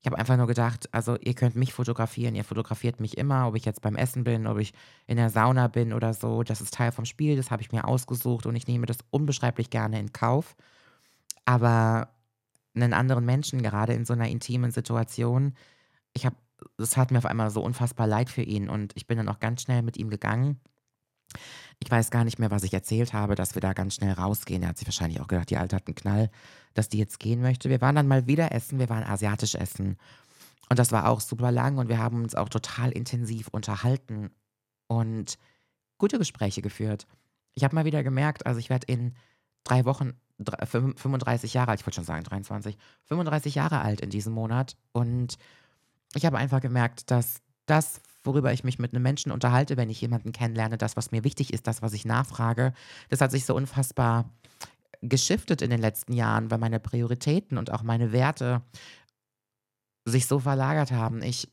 Ich 0.00 0.06
habe 0.06 0.16
einfach 0.16 0.36
nur 0.36 0.46
gedacht, 0.46 0.88
also 0.92 1.16
ihr 1.18 1.34
könnt 1.34 1.56
mich 1.56 1.72
fotografieren, 1.72 2.34
ihr 2.34 2.44
fotografiert 2.44 3.00
mich 3.00 3.18
immer, 3.18 3.48
ob 3.48 3.56
ich 3.56 3.64
jetzt 3.64 3.82
beim 3.82 3.96
Essen 3.96 4.24
bin, 4.24 4.46
ob 4.46 4.58
ich 4.58 4.72
in 5.06 5.16
der 5.16 5.28
Sauna 5.28 5.66
bin 5.68 5.92
oder 5.92 6.14
so. 6.14 6.44
Das 6.44 6.60
ist 6.60 6.72
Teil 6.72 6.92
vom 6.92 7.04
Spiel, 7.04 7.36
das 7.36 7.50
habe 7.50 7.62
ich 7.62 7.72
mir 7.72 7.86
ausgesucht 7.86 8.46
und 8.46 8.54
ich 8.54 8.66
nehme 8.68 8.86
das 8.86 8.98
unbeschreiblich 9.10 9.70
gerne 9.70 9.98
in 9.98 10.12
Kauf. 10.12 10.56
Aber 11.44 12.10
einen 12.74 12.92
anderen 12.92 13.24
Menschen, 13.24 13.62
gerade 13.62 13.92
in 13.92 14.04
so 14.04 14.12
einer 14.12 14.28
intimen 14.28 14.70
Situation, 14.70 15.54
ich 16.12 16.24
habe, 16.24 16.36
es 16.78 16.96
hat 16.96 17.10
mir 17.10 17.18
auf 17.18 17.26
einmal 17.26 17.50
so 17.50 17.60
unfassbar 17.62 18.06
leid 18.06 18.30
für 18.30 18.42
ihn 18.42 18.68
und 18.68 18.92
ich 18.96 19.06
bin 19.06 19.18
dann 19.18 19.28
auch 19.28 19.40
ganz 19.40 19.62
schnell 19.62 19.82
mit 19.82 19.96
ihm 19.96 20.10
gegangen. 20.10 20.60
Ich 21.80 21.90
weiß 21.90 22.10
gar 22.10 22.24
nicht 22.24 22.38
mehr, 22.38 22.50
was 22.50 22.64
ich 22.64 22.74
erzählt 22.74 23.12
habe, 23.12 23.34
dass 23.34 23.54
wir 23.54 23.62
da 23.62 23.72
ganz 23.72 23.94
schnell 23.94 24.12
rausgehen. 24.12 24.62
Er 24.62 24.70
hat 24.70 24.78
sich 24.78 24.88
wahrscheinlich 24.88 25.20
auch 25.20 25.28
gedacht, 25.28 25.50
die 25.50 25.56
Alte 25.56 25.76
hat 25.76 25.86
einen 25.86 25.94
Knall, 25.94 26.30
dass 26.74 26.88
die 26.88 26.98
jetzt 26.98 27.20
gehen 27.20 27.40
möchte. 27.40 27.70
Wir 27.70 27.80
waren 27.80 27.94
dann 27.94 28.08
mal 28.08 28.26
wieder 28.26 28.52
essen, 28.52 28.78
wir 28.78 28.88
waren 28.88 29.04
asiatisch 29.04 29.54
essen. 29.54 29.96
Und 30.68 30.78
das 30.78 30.92
war 30.92 31.08
auch 31.08 31.20
super 31.20 31.52
lang 31.52 31.78
und 31.78 31.88
wir 31.88 31.98
haben 31.98 32.22
uns 32.22 32.34
auch 32.34 32.48
total 32.48 32.90
intensiv 32.90 33.48
unterhalten 33.48 34.30
und 34.86 35.38
gute 35.98 36.18
Gespräche 36.18 36.62
geführt. 36.62 37.06
Ich 37.54 37.64
habe 37.64 37.74
mal 37.74 37.84
wieder 37.84 38.02
gemerkt, 38.02 38.46
also 38.46 38.58
ich 38.58 38.70
werde 38.70 38.86
in 38.86 39.14
drei 39.64 39.84
Wochen 39.84 40.12
35 40.40 41.54
Jahre 41.54 41.70
alt, 41.70 41.80
ich 41.80 41.86
wollte 41.86 41.96
schon 41.96 42.04
sagen 42.04 42.24
23, 42.24 42.76
35 43.04 43.54
Jahre 43.54 43.80
alt 43.80 44.00
in 44.00 44.10
diesem 44.10 44.32
Monat. 44.32 44.76
Und 44.92 45.36
ich 46.14 46.24
habe 46.24 46.38
einfach 46.38 46.60
gemerkt, 46.60 47.10
dass 47.10 47.40
das, 47.66 48.00
worüber 48.24 48.52
ich 48.52 48.64
mich 48.64 48.78
mit 48.78 48.92
einem 48.92 49.02
Menschen 49.02 49.32
unterhalte, 49.32 49.76
wenn 49.76 49.90
ich 49.90 50.00
jemanden 50.00 50.32
kennenlerne, 50.32 50.78
das, 50.78 50.96
was 50.96 51.10
mir 51.10 51.24
wichtig 51.24 51.52
ist, 51.52 51.66
das, 51.66 51.82
was 51.82 51.92
ich 51.92 52.04
nachfrage, 52.04 52.72
das 53.08 53.20
hat 53.20 53.30
sich 53.30 53.44
so 53.44 53.54
unfassbar 53.54 54.30
geschiftet 55.00 55.62
in 55.62 55.70
den 55.70 55.80
letzten 55.80 56.12
Jahren, 56.12 56.50
weil 56.50 56.58
meine 56.58 56.80
Prioritäten 56.80 57.58
und 57.58 57.70
auch 57.70 57.82
meine 57.82 58.12
Werte 58.12 58.62
sich 60.04 60.26
so 60.26 60.40
verlagert 60.40 60.90
haben. 60.90 61.22
Ich 61.22 61.48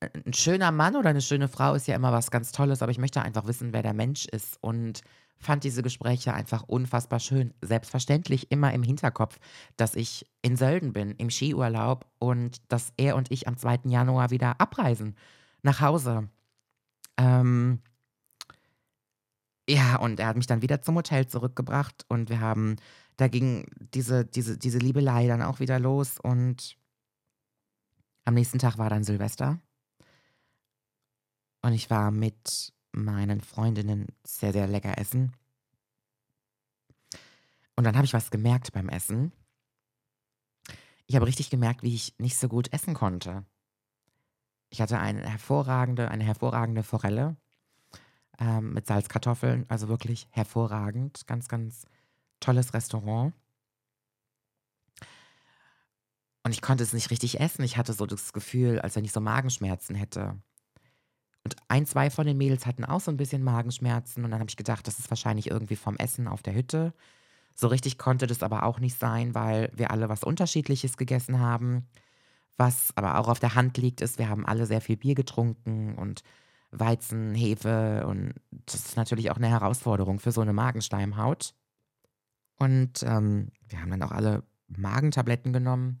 ein 0.00 0.34
schöner 0.34 0.72
Mann 0.72 0.96
oder 0.96 1.10
eine 1.10 1.22
schöne 1.22 1.48
Frau 1.48 1.74
ist 1.74 1.86
ja 1.86 1.94
immer 1.94 2.12
was 2.12 2.30
ganz 2.30 2.50
Tolles, 2.50 2.82
aber 2.82 2.90
ich 2.90 2.98
möchte 2.98 3.22
einfach 3.22 3.46
wissen, 3.46 3.72
wer 3.72 3.82
der 3.82 3.94
Mensch 3.94 4.26
ist 4.26 4.58
und 4.60 5.02
fand 5.38 5.64
diese 5.64 5.82
Gespräche 5.82 6.34
einfach 6.34 6.64
unfassbar 6.64 7.20
schön. 7.20 7.54
Selbstverständlich 7.62 8.50
immer 8.50 8.72
im 8.72 8.82
Hinterkopf, 8.82 9.38
dass 9.76 9.94
ich 9.94 10.26
in 10.42 10.56
Sölden 10.56 10.92
bin, 10.92 11.12
im 11.12 11.30
Skiurlaub 11.30 12.06
und 12.18 12.60
dass 12.72 12.92
er 12.96 13.16
und 13.16 13.30
ich 13.30 13.46
am 13.46 13.56
2. 13.56 13.80
Januar 13.84 14.30
wieder 14.30 14.60
abreisen 14.60 15.16
nach 15.62 15.80
Hause. 15.80 16.28
Ähm, 17.16 17.80
ja, 19.68 19.96
und 19.96 20.18
er 20.18 20.28
hat 20.28 20.36
mich 20.36 20.46
dann 20.46 20.62
wieder 20.62 20.80
zum 20.82 20.96
Hotel 20.96 21.26
zurückgebracht 21.26 22.04
und 22.08 22.30
wir 22.30 22.40
haben, 22.40 22.76
da 23.16 23.28
ging 23.28 23.66
diese, 23.94 24.24
diese, 24.24 24.56
diese 24.56 24.78
Liebelei 24.78 25.26
dann 25.26 25.42
auch 25.42 25.60
wieder 25.60 25.78
los 25.78 26.18
und 26.18 26.78
am 28.24 28.34
nächsten 28.34 28.58
Tag 28.58 28.78
war 28.78 28.90
dann 28.90 29.04
Silvester. 29.04 29.60
Und 31.62 31.72
ich 31.72 31.90
war 31.90 32.10
mit 32.10 32.72
meinen 32.92 33.40
Freundinnen 33.40 34.06
sehr, 34.24 34.52
sehr 34.52 34.66
lecker 34.66 34.98
essen. 34.98 35.32
Und 37.76 37.84
dann 37.84 37.96
habe 37.96 38.04
ich 38.04 38.14
was 38.14 38.30
gemerkt 38.30 38.72
beim 38.72 38.88
Essen. 38.88 39.32
Ich 41.06 41.16
habe 41.16 41.26
richtig 41.26 41.48
gemerkt, 41.48 41.82
wie 41.82 41.94
ich 41.94 42.18
nicht 42.18 42.36
so 42.36 42.48
gut 42.48 42.72
essen 42.72 42.94
konnte. 42.94 43.44
Ich 44.70 44.80
hatte 44.80 44.98
eine 44.98 45.26
hervorragende, 45.28 46.10
eine 46.10 46.24
hervorragende 46.24 46.82
Forelle 46.82 47.36
ähm, 48.38 48.72
mit 48.72 48.86
Salzkartoffeln, 48.86 49.64
also 49.68 49.88
wirklich 49.88 50.28
hervorragend. 50.30 51.26
Ganz, 51.26 51.48
ganz 51.48 51.86
tolles 52.40 52.74
Restaurant. 52.74 53.32
Und 56.42 56.52
ich 56.52 56.62
konnte 56.62 56.82
es 56.82 56.92
nicht 56.92 57.10
richtig 57.10 57.40
essen. 57.40 57.62
Ich 57.62 57.76
hatte 57.76 57.92
so 57.92 58.06
das 58.06 58.32
Gefühl, 58.32 58.80
als 58.80 58.96
wenn 58.96 59.04
ich 59.04 59.12
so 59.12 59.20
Magenschmerzen 59.20 59.94
hätte. 59.94 60.40
Und 61.44 61.56
ein, 61.68 61.86
zwei 61.86 62.10
von 62.10 62.26
den 62.26 62.36
Mädels 62.36 62.66
hatten 62.66 62.84
auch 62.84 63.00
so 63.00 63.10
ein 63.10 63.16
bisschen 63.16 63.42
Magenschmerzen. 63.42 64.24
Und 64.24 64.30
dann 64.30 64.40
habe 64.40 64.50
ich 64.50 64.56
gedacht, 64.56 64.86
das 64.86 64.98
ist 64.98 65.10
wahrscheinlich 65.10 65.50
irgendwie 65.50 65.76
vom 65.76 65.96
Essen 65.96 66.28
auf 66.28 66.42
der 66.42 66.54
Hütte. 66.54 66.92
So 67.54 67.68
richtig 67.68 67.98
konnte 67.98 68.26
das 68.26 68.42
aber 68.42 68.64
auch 68.64 68.80
nicht 68.80 68.98
sein, 68.98 69.34
weil 69.34 69.70
wir 69.74 69.90
alle 69.90 70.08
was 70.08 70.24
Unterschiedliches 70.24 70.96
gegessen 70.96 71.40
haben. 71.40 71.86
Was 72.56 72.92
aber 72.96 73.18
auch 73.18 73.28
auf 73.28 73.40
der 73.40 73.54
Hand 73.54 73.78
liegt, 73.78 74.00
ist, 74.00 74.18
wir 74.18 74.28
haben 74.28 74.46
alle 74.46 74.66
sehr 74.66 74.80
viel 74.80 74.96
Bier 74.96 75.14
getrunken 75.14 75.94
und 75.94 76.22
Weizen, 76.70 77.34
Hefe. 77.34 78.06
Und 78.06 78.34
das 78.50 78.74
ist 78.74 78.96
natürlich 78.96 79.30
auch 79.30 79.36
eine 79.36 79.48
Herausforderung 79.48 80.18
für 80.20 80.32
so 80.32 80.40
eine 80.40 80.52
Magenschleimhaut. 80.52 81.54
Und 82.58 83.02
ähm, 83.04 83.48
wir 83.68 83.80
haben 83.80 83.90
dann 83.90 84.02
auch 84.02 84.12
alle 84.12 84.42
Magentabletten 84.68 85.52
genommen. 85.52 86.00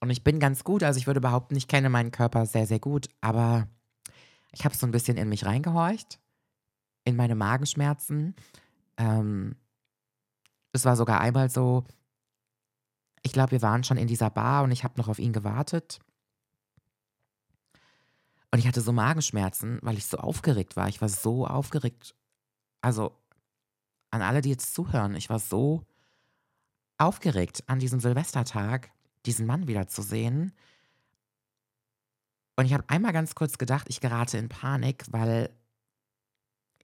Und 0.00 0.10
ich 0.10 0.24
bin 0.24 0.38
ganz 0.38 0.64
gut, 0.64 0.82
also 0.82 0.98
ich 0.98 1.06
würde 1.06 1.20
behaupten, 1.20 1.56
ich 1.56 1.68
kenne 1.68 1.90
meinen 1.90 2.10
Körper 2.10 2.46
sehr, 2.46 2.66
sehr 2.66 2.78
gut, 2.78 3.08
aber 3.20 3.68
ich 4.52 4.64
habe 4.64 4.74
so 4.74 4.86
ein 4.86 4.90
bisschen 4.90 5.16
in 5.16 5.28
mich 5.28 5.44
reingehorcht, 5.44 6.18
in 7.04 7.16
meine 7.16 7.34
Magenschmerzen. 7.34 8.34
Ähm, 8.96 9.56
es 10.72 10.84
war 10.84 10.96
sogar 10.96 11.20
einmal 11.20 11.50
so, 11.50 11.84
ich 13.22 13.32
glaube, 13.32 13.52
wir 13.52 13.62
waren 13.62 13.84
schon 13.84 13.96
in 13.96 14.08
dieser 14.08 14.30
Bar 14.30 14.64
und 14.64 14.70
ich 14.70 14.84
habe 14.84 14.98
noch 14.98 15.08
auf 15.08 15.18
ihn 15.18 15.32
gewartet. 15.32 16.00
Und 18.50 18.58
ich 18.58 18.66
hatte 18.66 18.80
so 18.80 18.92
Magenschmerzen, 18.92 19.78
weil 19.82 19.96
ich 19.96 20.06
so 20.06 20.18
aufgeregt 20.18 20.76
war. 20.76 20.88
Ich 20.88 21.00
war 21.00 21.08
so 21.08 21.46
aufgeregt. 21.46 22.14
Also 22.80 23.16
an 24.10 24.22
alle, 24.22 24.40
die 24.40 24.50
jetzt 24.50 24.74
zuhören, 24.74 25.14
ich 25.14 25.30
war 25.30 25.38
so 25.38 25.86
aufgeregt 26.98 27.62
an 27.66 27.78
diesem 27.78 28.00
Silvestertag, 28.00 28.90
diesen 29.24 29.46
Mann 29.46 29.68
wiederzusehen. 29.68 30.52
Und 32.60 32.66
ich 32.66 32.74
habe 32.74 32.84
einmal 32.88 33.14
ganz 33.14 33.34
kurz 33.34 33.56
gedacht, 33.56 33.86
ich 33.88 34.02
gerate 34.02 34.36
in 34.36 34.50
Panik, 34.50 35.06
weil 35.10 35.48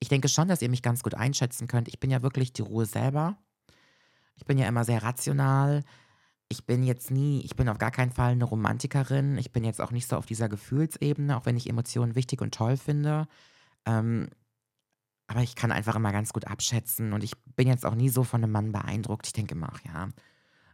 ich 0.01 0.09
denke 0.09 0.27
schon, 0.27 0.49
dass 0.49 0.63
ihr 0.63 0.71
mich 0.71 0.81
ganz 0.81 1.03
gut 1.03 1.15
einschätzen 1.15 1.69
könnt. 1.69 1.87
Ich 1.89 2.01
bin 2.01 2.11
ja 2.11 2.23
wirklich 2.23 2.55
die 2.55 2.63
Ruhe 2.63 2.87
selber. 2.87 3.37
Ich 4.37 4.47
bin 4.47 4.57
ja 4.57 4.67
immer 4.69 4.85
sehr 4.85 5.03
rational. 5.03 5.85
Ich 6.49 6.65
bin 6.65 6.83
jetzt 6.83 7.11
nie, 7.11 7.43
ich 7.43 7.57
bin 7.57 7.69
auf 7.69 7.77
gar 7.77 7.91
keinen 7.91 8.11
Fall 8.11 8.33
eine 8.33 8.45
Romantikerin. 8.45 9.37
Ich 9.37 9.53
bin 9.53 9.65
jetzt 9.65 9.83
auch 9.83 9.91
nicht 9.91 10.09
so 10.09 10.17
auf 10.17 10.25
dieser 10.25 10.49
Gefühlsebene, 10.49 11.37
auch 11.37 11.45
wenn 11.45 11.59
ich 11.59 11.69
Emotionen 11.69 12.15
wichtig 12.15 12.41
und 12.41 12.55
toll 12.55 12.79
finde. 12.79 13.29
Ähm, 13.85 14.31
aber 15.27 15.43
ich 15.43 15.57
kann 15.57 15.73
einfach 15.73 15.97
immer 15.97 16.13
ganz 16.13 16.33
gut 16.33 16.47
abschätzen 16.47 17.13
und 17.13 17.23
ich 17.23 17.37
bin 17.55 17.69
jetzt 17.69 17.85
auch 17.85 17.97
nie 17.97 18.09
so 18.09 18.25
von 18.25 18.43
einem 18.43 18.53
Mann 18.53 18.73
beeindruckt. 18.73 19.27
Ich 19.27 19.35
denke 19.35 19.55
immer, 19.55 19.69
ach 19.75 19.81
ja, 19.85 20.09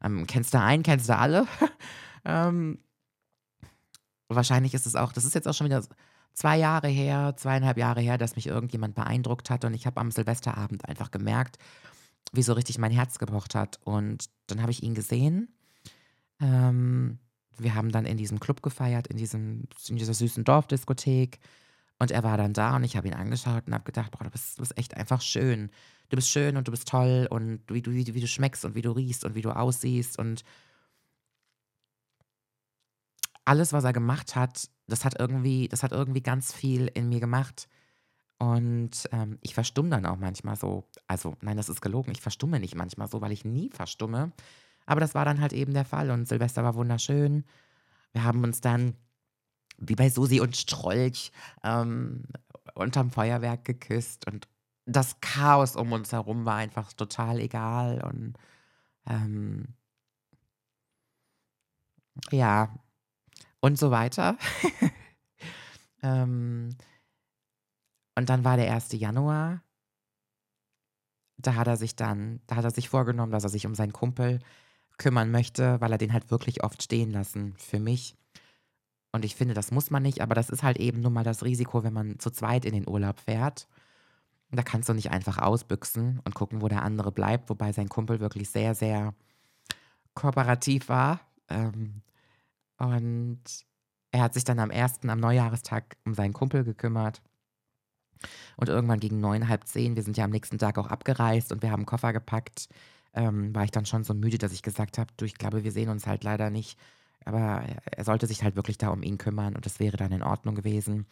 ähm, 0.04 0.28
kennst 0.28 0.54
du 0.54 0.60
einen, 0.60 0.84
kennst 0.84 1.08
du 1.08 1.16
alle? 1.16 1.48
ähm, 2.24 2.78
wahrscheinlich 4.34 4.74
ist 4.74 4.86
es 4.86 4.96
auch, 4.96 5.12
das 5.12 5.24
ist 5.24 5.34
jetzt 5.34 5.48
auch 5.48 5.54
schon 5.54 5.66
wieder 5.66 5.82
zwei 6.34 6.56
Jahre 6.56 6.88
her, 6.88 7.34
zweieinhalb 7.36 7.78
Jahre 7.78 8.00
her, 8.00 8.18
dass 8.18 8.36
mich 8.36 8.46
irgendjemand 8.46 8.94
beeindruckt 8.94 9.50
hat 9.50 9.64
und 9.64 9.74
ich 9.74 9.86
habe 9.86 10.00
am 10.00 10.10
Silvesterabend 10.10 10.88
einfach 10.88 11.10
gemerkt, 11.10 11.58
wie 12.32 12.42
so 12.42 12.52
richtig 12.54 12.78
mein 12.78 12.92
Herz 12.92 13.18
gepocht 13.18 13.54
hat. 13.54 13.78
Und 13.84 14.30
dann 14.46 14.62
habe 14.62 14.70
ich 14.70 14.82
ihn 14.82 14.94
gesehen. 14.94 15.54
Ähm, 16.40 17.18
wir 17.58 17.74
haben 17.74 17.92
dann 17.92 18.06
in 18.06 18.16
diesem 18.16 18.40
Club 18.40 18.62
gefeiert, 18.62 19.06
in, 19.06 19.16
diesem, 19.16 19.68
in 19.88 19.96
dieser 19.96 20.14
süßen 20.14 20.44
Dorfdiskothek. 20.44 21.38
Und 21.98 22.10
er 22.10 22.22
war 22.24 22.36
dann 22.36 22.52
da 22.52 22.74
und 22.76 22.84
ich 22.84 22.96
habe 22.96 23.06
ihn 23.06 23.14
angeschaut 23.14 23.66
und 23.66 23.74
habe 23.74 23.84
gedacht, 23.84 24.10
boah, 24.10 24.24
du 24.24 24.30
bist, 24.30 24.58
du 24.58 24.62
bist 24.62 24.76
echt 24.76 24.96
einfach 24.96 25.20
schön. 25.20 25.70
Du 26.08 26.16
bist 26.16 26.30
schön 26.30 26.56
und 26.56 26.66
du 26.66 26.72
bist 26.72 26.88
toll 26.88 27.28
und 27.30 27.60
wie 27.68 27.82
du, 27.82 27.92
wie, 27.92 28.14
wie 28.14 28.20
du 28.20 28.26
schmeckst 28.26 28.64
und 28.64 28.74
wie 28.74 28.82
du 28.82 28.90
riechst 28.90 29.24
und 29.24 29.34
wie 29.34 29.42
du 29.42 29.54
aussiehst 29.54 30.18
und 30.18 30.42
alles, 33.44 33.72
was 33.72 33.84
er 33.84 33.92
gemacht 33.92 34.36
hat, 34.36 34.68
das 34.86 35.04
hat 35.04 35.18
irgendwie, 35.18 35.68
das 35.68 35.82
hat 35.82 35.92
irgendwie 35.92 36.22
ganz 36.22 36.52
viel 36.52 36.88
in 36.88 37.08
mir 37.08 37.20
gemacht. 37.20 37.68
Und 38.38 39.08
ähm, 39.12 39.38
ich 39.40 39.54
verstumme 39.54 39.90
dann 39.90 40.06
auch 40.06 40.16
manchmal 40.16 40.56
so. 40.56 40.88
Also, 41.06 41.36
nein, 41.42 41.56
das 41.56 41.68
ist 41.68 41.80
gelogen. 41.80 42.10
Ich 42.12 42.20
verstumme 42.20 42.58
nicht 42.58 42.74
manchmal 42.74 43.08
so, 43.08 43.20
weil 43.20 43.32
ich 43.32 43.44
nie 43.44 43.70
verstumme. 43.70 44.32
Aber 44.84 45.00
das 45.00 45.14
war 45.14 45.24
dann 45.24 45.40
halt 45.40 45.52
eben 45.52 45.74
der 45.74 45.84
Fall. 45.84 46.10
Und 46.10 46.26
Silvester 46.26 46.64
war 46.64 46.74
wunderschön. 46.74 47.44
Wir 48.12 48.24
haben 48.24 48.42
uns 48.42 48.60
dann, 48.60 48.96
wie 49.78 49.94
bei 49.94 50.10
Susi 50.10 50.40
und 50.40 50.56
Strolch, 50.56 51.30
ähm, 51.62 52.24
unterm 52.74 53.10
Feuerwerk 53.10 53.64
geküsst. 53.64 54.26
Und 54.26 54.48
das 54.86 55.20
Chaos 55.20 55.76
um 55.76 55.92
uns 55.92 56.12
herum 56.12 56.44
war 56.44 56.56
einfach 56.56 56.92
total 56.92 57.38
egal. 57.38 58.02
Und 58.02 58.34
ähm, 59.06 59.74
ja, 62.30 62.74
und 63.62 63.78
so 63.78 63.90
weiter. 63.90 64.36
Ähm, 66.02 66.76
und 68.16 68.28
dann 68.28 68.44
war 68.44 68.56
der 68.56 68.72
1. 68.74 68.92
Januar. 68.92 69.62
Da 71.38 71.54
hat 71.54 71.66
er 71.66 71.76
sich 71.76 71.96
dann, 71.96 72.40
da 72.46 72.56
hat 72.56 72.64
er 72.64 72.70
sich 72.70 72.88
vorgenommen, 72.88 73.32
dass 73.32 73.44
er 73.44 73.50
sich 73.50 73.66
um 73.66 73.74
seinen 73.74 73.92
Kumpel 73.92 74.40
kümmern 74.98 75.30
möchte, 75.30 75.80
weil 75.80 75.92
er 75.92 75.98
den 75.98 76.12
halt 76.12 76.30
wirklich 76.30 76.62
oft 76.62 76.82
stehen 76.82 77.10
lassen 77.10 77.54
für 77.56 77.80
mich. 77.80 78.16
Und 79.12 79.24
ich 79.24 79.34
finde, 79.34 79.54
das 79.54 79.70
muss 79.70 79.90
man 79.90 80.02
nicht, 80.02 80.20
aber 80.20 80.34
das 80.34 80.50
ist 80.50 80.62
halt 80.62 80.78
eben 80.78 81.00
nun 81.00 81.12
mal 81.12 81.24
das 81.24 81.44
Risiko, 81.44 81.84
wenn 81.84 81.92
man 81.92 82.18
zu 82.18 82.30
zweit 82.30 82.64
in 82.64 82.74
den 82.74 82.88
Urlaub 82.88 83.18
fährt. 83.20 83.68
Da 84.50 84.62
kannst 84.62 84.88
du 84.88 84.92
nicht 84.92 85.10
einfach 85.10 85.38
ausbüchsen 85.38 86.20
und 86.24 86.34
gucken, 86.34 86.62
wo 86.62 86.68
der 86.68 86.82
andere 86.82 87.10
bleibt, 87.10 87.48
wobei 87.48 87.72
sein 87.72 87.88
Kumpel 87.88 88.20
wirklich 88.20 88.50
sehr, 88.50 88.74
sehr 88.74 89.14
kooperativ 90.14 90.88
war. 90.88 91.20
Ähm, 91.48 92.02
und 92.82 93.40
er 94.10 94.22
hat 94.22 94.34
sich 94.34 94.42
dann 94.42 94.58
am 94.58 94.70
ersten, 94.70 95.08
am 95.08 95.20
Neujahrestag 95.20 95.96
um 96.04 96.14
seinen 96.14 96.32
Kumpel 96.32 96.64
gekümmert. 96.64 97.22
Und 98.56 98.68
irgendwann 98.68 99.00
gegen 99.00 99.20
neun, 99.20 99.48
halb 99.48 99.66
zehn, 99.66 99.94
wir 99.94 100.02
sind 100.02 100.16
ja 100.16 100.24
am 100.24 100.30
nächsten 100.30 100.58
Tag 100.58 100.78
auch 100.78 100.88
abgereist 100.88 101.52
und 101.52 101.62
wir 101.62 101.70
haben 101.70 101.80
einen 101.80 101.86
Koffer 101.86 102.12
gepackt, 102.12 102.68
ähm, 103.14 103.54
war 103.54 103.64
ich 103.64 103.70
dann 103.70 103.86
schon 103.86 104.04
so 104.04 104.14
müde, 104.14 104.38
dass 104.38 104.52
ich 104.52 104.62
gesagt 104.62 104.98
habe, 104.98 105.12
du, 105.16 105.24
ich 105.24 105.34
glaube, 105.34 105.64
wir 105.64 105.72
sehen 105.72 105.88
uns 105.90 106.06
halt 106.06 106.24
leider 106.24 106.50
nicht. 106.50 106.78
Aber 107.24 107.62
er 107.84 108.04
sollte 108.04 108.26
sich 108.26 108.42
halt 108.42 108.56
wirklich 108.56 108.78
da 108.78 108.88
um 108.88 109.02
ihn 109.02 109.18
kümmern 109.18 109.54
und 109.54 109.64
das 109.64 109.78
wäre 109.78 109.96
dann 109.96 110.12
in 110.12 110.22
Ordnung 110.24 110.56
gewesen. 110.56 111.06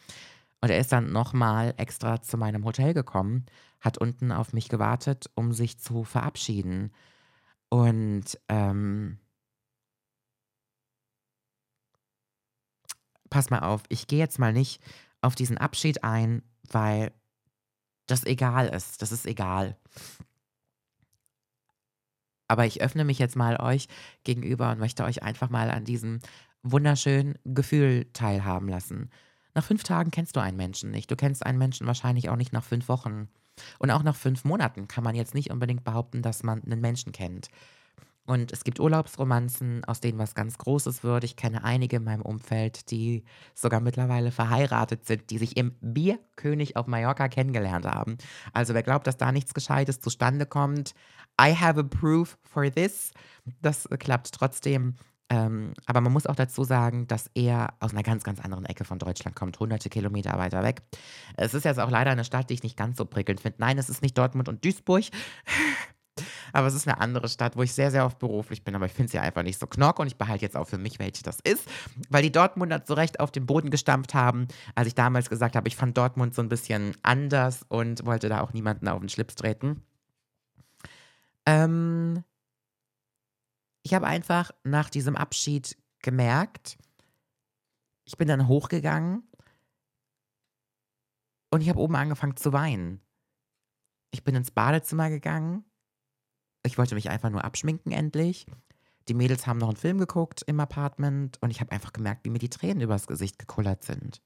Und 0.59 0.69
er 0.69 0.79
ist 0.79 0.91
dann 0.91 1.11
nochmal 1.11 1.73
extra 1.77 2.21
zu 2.21 2.37
meinem 2.37 2.65
Hotel 2.65 2.93
gekommen, 2.93 3.45
hat 3.79 3.97
unten 3.97 4.31
auf 4.31 4.51
mich 4.51 4.67
gewartet, 4.67 5.29
um 5.35 5.53
sich 5.53 5.79
zu 5.79 6.03
verabschieden. 6.03 6.91
Und 7.69 8.37
ähm, 8.49 9.19
pass 13.31 13.49
mal 13.49 13.59
auf, 13.59 13.81
ich 13.89 14.05
gehe 14.05 14.19
jetzt 14.19 14.37
mal 14.37 14.53
nicht 14.53 14.79
auf 15.21 15.33
diesen 15.33 15.57
Abschied 15.57 16.03
ein, 16.03 16.43
weil 16.69 17.11
das 18.05 18.25
egal 18.25 18.67
ist. 18.67 19.01
Das 19.01 19.11
ist 19.11 19.25
egal. 19.25 19.77
Aber 22.47 22.65
ich 22.65 22.81
öffne 22.81 23.05
mich 23.05 23.17
jetzt 23.17 23.35
mal 23.35 23.59
euch 23.59 23.87
gegenüber 24.23 24.71
und 24.71 24.79
möchte 24.79 25.05
euch 25.05 25.23
einfach 25.23 25.49
mal 25.49 25.71
an 25.71 25.85
diesem 25.85 26.19
wunderschönen 26.61 27.35
Gefühl 27.45 28.05
teilhaben 28.13 28.67
lassen. 28.67 29.09
Nach 29.53 29.63
fünf 29.63 29.83
Tagen 29.83 30.11
kennst 30.11 30.35
du 30.35 30.41
einen 30.41 30.57
Menschen 30.57 30.91
nicht. 30.91 31.09
Du 31.09 31.15
kennst 31.15 31.45
einen 31.45 31.57
Menschen 31.57 31.87
wahrscheinlich 31.87 32.29
auch 32.29 32.35
nicht 32.35 32.53
nach 32.53 32.63
fünf 32.63 32.87
Wochen. 32.89 33.29
Und 33.79 33.91
auch 33.91 34.03
nach 34.03 34.15
fünf 34.15 34.43
Monaten 34.43 34.87
kann 34.87 35.03
man 35.03 35.15
jetzt 35.15 35.33
nicht 35.33 35.51
unbedingt 35.51 35.83
behaupten, 35.83 36.21
dass 36.21 36.43
man 36.43 36.61
einen 36.63 36.81
Menschen 36.81 37.11
kennt. 37.11 37.49
Und 38.31 38.53
es 38.53 38.63
gibt 38.63 38.79
Urlaubsromanzen, 38.79 39.83
aus 39.83 39.99
denen 39.99 40.17
was 40.17 40.35
ganz 40.35 40.57
Großes 40.57 41.03
wird. 41.03 41.25
Ich 41.25 41.35
kenne 41.35 41.65
einige 41.65 41.97
in 41.97 42.05
meinem 42.05 42.21
Umfeld, 42.21 42.89
die 42.89 43.25
sogar 43.53 43.81
mittlerweile 43.81 44.31
verheiratet 44.31 45.05
sind, 45.05 45.29
die 45.31 45.37
sich 45.37 45.57
im 45.57 45.75
Bierkönig 45.81 46.77
auf 46.77 46.87
Mallorca 46.87 47.27
kennengelernt 47.27 47.85
haben. 47.85 48.17
Also 48.53 48.73
wer 48.73 48.83
glaubt, 48.83 49.05
dass 49.05 49.17
da 49.17 49.33
nichts 49.33 49.53
Gescheites 49.53 49.99
zustande 49.99 50.45
kommt, 50.45 50.93
I 51.41 51.53
have 51.53 51.77
a 51.77 51.83
proof 51.83 52.37
for 52.41 52.71
this. 52.71 53.11
Das 53.61 53.89
klappt 53.99 54.31
trotzdem. 54.31 54.95
Ähm, 55.29 55.73
aber 55.85 55.99
man 55.99 56.13
muss 56.13 56.25
auch 56.25 56.35
dazu 56.35 56.63
sagen, 56.63 57.07
dass 57.07 57.29
er 57.33 57.73
aus 57.81 57.91
einer 57.91 58.03
ganz, 58.03 58.23
ganz 58.23 58.39
anderen 58.39 58.65
Ecke 58.65 58.85
von 58.85 58.99
Deutschland 58.99 59.35
kommt, 59.35 59.59
hunderte 59.59 59.89
Kilometer 59.89 60.37
weiter 60.37 60.63
weg. 60.63 60.83
Es 61.35 61.53
ist 61.53 61.65
jetzt 61.65 61.79
auch 61.79 61.89
leider 61.89 62.11
eine 62.11 62.25
Stadt, 62.25 62.49
die 62.49 62.53
ich 62.53 62.63
nicht 62.63 62.75
ganz 62.77 62.97
so 62.97 63.05
prickelnd 63.05 63.41
finde. 63.41 63.57
Nein, 63.59 63.77
es 63.77 63.89
ist 63.89 64.01
nicht 64.01 64.17
Dortmund 64.17 64.47
und 64.47 64.63
Duisburg. 64.63 65.03
Aber 66.53 66.67
es 66.67 66.73
ist 66.73 66.87
eine 66.87 66.99
andere 66.99 67.29
Stadt, 67.29 67.55
wo 67.55 67.63
ich 67.63 67.73
sehr, 67.73 67.91
sehr 67.91 68.05
oft 68.05 68.19
beruflich 68.19 68.63
bin. 68.63 68.75
Aber 68.75 68.85
ich 68.85 68.93
finde 68.93 69.11
sie 69.11 69.19
einfach 69.19 69.43
nicht 69.43 69.59
so 69.59 69.67
knock 69.67 69.99
und 69.99 70.07
ich 70.07 70.17
behalte 70.17 70.45
jetzt 70.45 70.57
auch 70.57 70.67
für 70.67 70.77
mich, 70.77 70.99
welche 70.99 71.23
das 71.23 71.39
ist. 71.43 71.67
Weil 72.09 72.23
die 72.23 72.31
Dortmunder 72.31 72.83
zu 72.85 72.93
Recht 72.93 73.19
auf 73.19 73.31
den 73.31 73.45
Boden 73.45 73.69
gestampft 73.69 74.13
haben, 74.13 74.47
als 74.75 74.87
ich 74.87 74.95
damals 74.95 75.29
gesagt 75.29 75.55
habe, 75.55 75.67
ich 75.67 75.75
fand 75.75 75.97
Dortmund 75.97 76.35
so 76.35 76.41
ein 76.41 76.49
bisschen 76.49 76.95
anders 77.03 77.65
und 77.67 78.05
wollte 78.05 78.29
da 78.29 78.41
auch 78.41 78.53
niemanden 78.53 78.87
auf 78.87 78.99
den 78.99 79.09
Schlips 79.09 79.35
treten. 79.35 79.81
Ähm, 81.45 82.23
ich 83.83 83.93
habe 83.93 84.07
einfach 84.07 84.51
nach 84.63 84.89
diesem 84.89 85.15
Abschied 85.15 85.77
gemerkt, 86.01 86.77
ich 88.05 88.17
bin 88.17 88.27
dann 88.27 88.47
hochgegangen 88.47 89.23
und 91.49 91.61
ich 91.61 91.69
habe 91.69 91.79
oben 91.79 91.95
angefangen 91.95 92.35
zu 92.35 92.53
weinen. 92.53 93.01
Ich 94.11 94.23
bin 94.23 94.35
ins 94.35 94.51
Badezimmer 94.51 95.09
gegangen 95.09 95.63
ich 96.63 96.77
wollte 96.77 96.95
mich 96.95 97.09
einfach 97.09 97.29
nur 97.29 97.43
abschminken 97.43 97.91
endlich. 97.91 98.45
Die 99.07 99.13
Mädels 99.13 99.47
haben 99.47 99.57
noch 99.57 99.69
einen 99.69 99.77
Film 99.77 99.97
geguckt 99.97 100.43
im 100.45 100.59
Apartment 100.59 101.41
und 101.41 101.49
ich 101.49 101.59
habe 101.59 101.71
einfach 101.71 101.93
gemerkt, 101.93 102.23
wie 102.23 102.29
mir 102.29 102.39
die 102.39 102.49
Tränen 102.49 102.81
übers 102.81 103.07
Gesicht 103.07 103.39
gekullert 103.39 103.83
sind. 103.83 104.21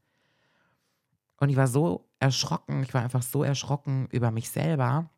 Und 1.37 1.49
ich 1.49 1.55
war 1.55 1.67
so 1.67 2.09
erschrocken, 2.19 2.83
ich 2.83 2.93
war 2.93 3.01
einfach 3.01 3.21
so 3.21 3.43
erschrocken 3.43 4.07
über 4.11 4.31
mich 4.31 4.49
selber. 4.49 5.09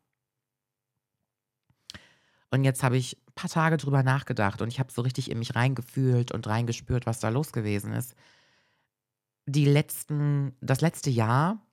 Und 2.50 2.64
jetzt 2.64 2.82
habe 2.82 2.96
ich 2.96 3.18
ein 3.28 3.34
paar 3.34 3.50
Tage 3.50 3.76
drüber 3.76 4.02
nachgedacht 4.02 4.62
und 4.62 4.68
ich 4.68 4.80
habe 4.80 4.92
so 4.92 5.02
richtig 5.02 5.30
in 5.30 5.38
mich 5.38 5.54
reingefühlt 5.54 6.32
und 6.32 6.46
reingespürt, 6.46 7.06
was 7.06 7.20
da 7.20 7.28
los 7.28 7.52
gewesen 7.52 7.92
ist. 7.92 8.14
Die 9.46 9.64
letzten, 9.64 10.56
das 10.60 10.80
letzte 10.80 11.10
Jahr 11.10 11.66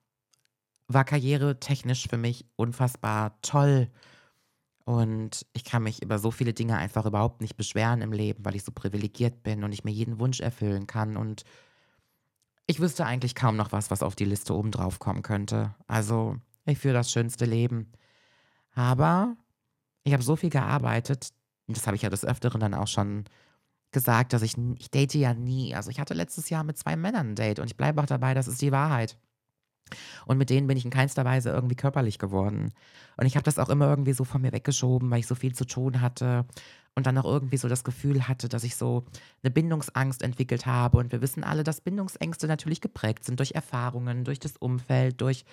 war 0.87 1.05
karrieretechnisch 1.05 2.07
für 2.07 2.17
mich 2.17 2.45
unfassbar 2.55 3.39
toll 3.41 3.89
und 4.85 5.47
ich 5.53 5.63
kann 5.63 5.81
mich 5.83 6.03
über 6.03 6.19
so 6.19 6.29
viele 6.29 6.53
Dinge 6.53 6.77
einfach 6.77 7.07
überhaupt 7.07 7.41
nicht 7.41 7.57
beschweren 7.57 8.01
im 8.01 8.13
Leben, 8.13 8.45
weil 8.45 8.55
ich 8.55 8.63
so 8.63 8.71
privilegiert 8.71 9.41
bin 9.41 9.63
und 9.63 9.71
ich 9.71 9.83
mir 9.83 9.91
jeden 9.91 10.19
Wunsch 10.19 10.39
erfüllen 10.39 10.85
kann. 10.85 11.17
Und 11.17 11.43
ich 12.67 12.79
wüsste 12.79 13.05
eigentlich 13.05 13.33
kaum 13.33 13.55
noch 13.55 13.71
was, 13.71 13.89
was 13.89 14.03
auf 14.03 14.15
die 14.15 14.25
Liste 14.25 14.53
oben 14.55 14.69
drauf 14.69 14.99
kommen 14.99 15.23
könnte. 15.23 15.73
Also, 15.87 16.37
ich 16.65 16.77
führe 16.77 16.93
das 16.93 17.11
schönste 17.11 17.45
Leben. 17.45 17.91
Aber 18.75 19.35
ich 20.03 20.13
habe 20.13 20.23
so 20.23 20.35
viel 20.35 20.51
gearbeitet, 20.51 21.29
das 21.67 21.87
habe 21.87 21.95
ich 21.95 22.03
ja 22.03 22.09
des 22.11 22.23
Öfteren 22.23 22.61
dann 22.61 22.75
auch 22.75 22.87
schon 22.87 23.25
gesagt, 23.91 24.33
dass 24.33 24.43
ich, 24.43 24.55
ich 24.77 24.91
date 24.91 25.15
ja 25.15 25.33
nie. 25.33 25.73
Also 25.73 25.89
ich 25.89 25.99
hatte 25.99 26.13
letztes 26.13 26.49
Jahr 26.49 26.63
mit 26.63 26.77
zwei 26.77 26.95
Männern 26.95 27.29
ein 27.31 27.35
Date 27.35 27.59
und 27.59 27.65
ich 27.65 27.77
bleibe 27.77 28.01
auch 28.01 28.05
dabei, 28.05 28.35
das 28.35 28.47
ist 28.47 28.61
die 28.61 28.71
Wahrheit. 28.71 29.17
Und 30.25 30.37
mit 30.37 30.49
denen 30.49 30.67
bin 30.67 30.77
ich 30.77 30.85
in 30.85 30.91
keinster 30.91 31.25
Weise 31.25 31.49
irgendwie 31.49 31.75
körperlich 31.75 32.19
geworden. 32.19 32.73
Und 33.17 33.25
ich 33.25 33.35
habe 33.35 33.43
das 33.43 33.59
auch 33.59 33.69
immer 33.69 33.89
irgendwie 33.89 34.13
so 34.13 34.23
von 34.23 34.41
mir 34.41 34.51
weggeschoben, 34.51 35.09
weil 35.11 35.19
ich 35.19 35.27
so 35.27 35.35
viel 35.35 35.53
zu 35.53 35.65
tun 35.65 36.01
hatte 36.01 36.45
und 36.95 37.05
dann 37.05 37.17
auch 37.17 37.25
irgendwie 37.25 37.57
so 37.57 37.67
das 37.67 37.83
Gefühl 37.83 38.27
hatte, 38.27 38.49
dass 38.49 38.63
ich 38.63 38.75
so 38.75 39.05
eine 39.43 39.51
Bindungsangst 39.51 40.21
entwickelt 40.21 40.65
habe. 40.65 40.97
Und 40.97 41.11
wir 41.11 41.21
wissen 41.21 41.43
alle, 41.43 41.63
dass 41.63 41.81
Bindungsängste 41.81 42.47
natürlich 42.47 42.81
geprägt 42.81 43.25
sind 43.25 43.39
durch 43.39 43.51
Erfahrungen, 43.51 44.23
durch 44.23 44.39
das 44.39 44.57
Umfeld, 44.57 45.21
durch, 45.21 45.45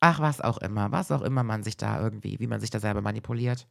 ach, 0.00 0.20
was 0.20 0.40
auch 0.40 0.58
immer, 0.58 0.92
was 0.92 1.10
auch 1.10 1.22
immer 1.22 1.42
man 1.42 1.62
sich 1.62 1.76
da 1.76 2.00
irgendwie, 2.00 2.38
wie 2.38 2.46
man 2.46 2.60
sich 2.60 2.70
da 2.70 2.80
selber 2.80 3.00
manipuliert. 3.00 3.66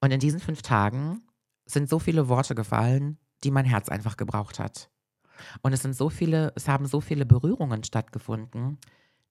Und 0.00 0.10
in 0.10 0.20
diesen 0.20 0.40
fünf 0.40 0.62
Tagen 0.62 1.22
sind 1.66 1.88
so 1.88 1.98
viele 1.98 2.28
Worte 2.28 2.54
gefallen, 2.54 3.18
die 3.42 3.50
mein 3.50 3.64
Herz 3.64 3.88
einfach 3.88 4.16
gebraucht 4.16 4.58
hat. 4.58 4.90
Und 5.62 5.72
es 5.72 5.82
sind 5.82 5.94
so 5.94 6.10
viele, 6.10 6.52
es 6.56 6.68
haben 6.68 6.86
so 6.86 7.00
viele 7.00 7.26
Berührungen 7.26 7.84
stattgefunden, 7.84 8.78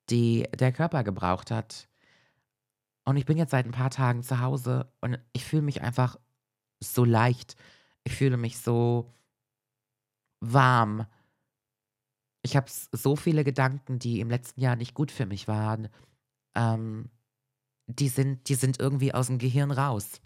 die 0.09 0.47
der 0.57 0.71
Körper 0.71 1.03
gebraucht 1.03 1.51
hat. 1.51 1.87
Und 3.05 3.17
ich 3.17 3.25
bin 3.25 3.37
jetzt 3.37 3.51
seit 3.51 3.65
ein 3.65 3.71
paar 3.71 3.89
Tagen 3.89 4.23
zu 4.23 4.39
Hause 4.39 4.91
und 5.01 5.19
ich 5.33 5.43
fühle 5.43 5.61
mich 5.61 5.81
einfach 5.81 6.17
so 6.79 7.05
leicht. 7.05 7.55
Ich 8.03 8.15
fühle 8.15 8.37
mich 8.37 8.57
so 8.59 9.11
warm. 10.39 11.05
Ich 12.41 12.55
habe 12.55 12.67
so 12.69 13.15
viele 13.15 13.43
Gedanken, 13.43 13.99
die 13.99 14.19
im 14.19 14.29
letzten 14.29 14.61
Jahr 14.61 14.75
nicht 14.75 14.93
gut 14.93 15.11
für 15.11 15.25
mich 15.25 15.47
waren. 15.47 15.89
Ähm, 16.55 17.09
die, 17.87 18.09
sind, 18.09 18.49
die 18.49 18.55
sind 18.55 18.79
irgendwie 18.79 19.13
aus 19.13 19.27
dem 19.27 19.37
Gehirn 19.37 19.71
raus. 19.71 20.21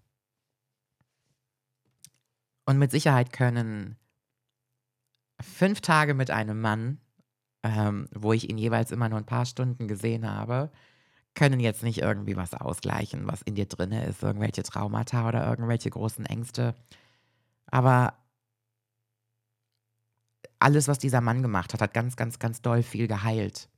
Und 2.66 2.80
mit 2.80 2.92
Sicherheit 2.92 3.32
können 3.32 3.98
fünf 5.42 5.82
Tage 5.82 6.14
mit 6.14 6.32
einem 6.32 6.62
Mann, 6.62 7.00
ähm, 7.64 8.08
wo 8.14 8.34
ich 8.34 8.50
ihn 8.50 8.58
jeweils 8.58 8.92
immer 8.92 9.10
nur 9.10 9.20
ein 9.20 9.26
paar 9.26 9.46
Stunden 9.46 9.88
gesehen 9.88 10.30
habe, 10.30 10.72
können 11.36 11.60
jetzt 11.60 11.84
nicht 11.84 12.00
irgendwie 12.00 12.36
was 12.36 12.54
ausgleichen, 12.54 13.28
was 13.28 13.42
in 13.44 13.56
dir 13.56 13.68
drin 13.68 13.92
ist, 13.92 14.24
irgendwelche 14.24 14.64
Traumata 14.64 15.28
oder 15.28 15.48
irgendwelche 15.48 15.90
großen 15.90 16.26
Ängste. 16.26 16.74
Aber 17.68 18.14
alles, 20.60 20.88
was 20.88 20.98
dieser 20.98 21.22
Mann 21.22 21.44
gemacht 21.44 21.74
hat, 21.74 21.82
hat 21.82 21.94
ganz, 21.94 22.16
ganz, 22.16 22.40
ganz 22.40 22.62
doll 22.62 22.82
viel 22.82 23.08
geheilt. 23.08 23.70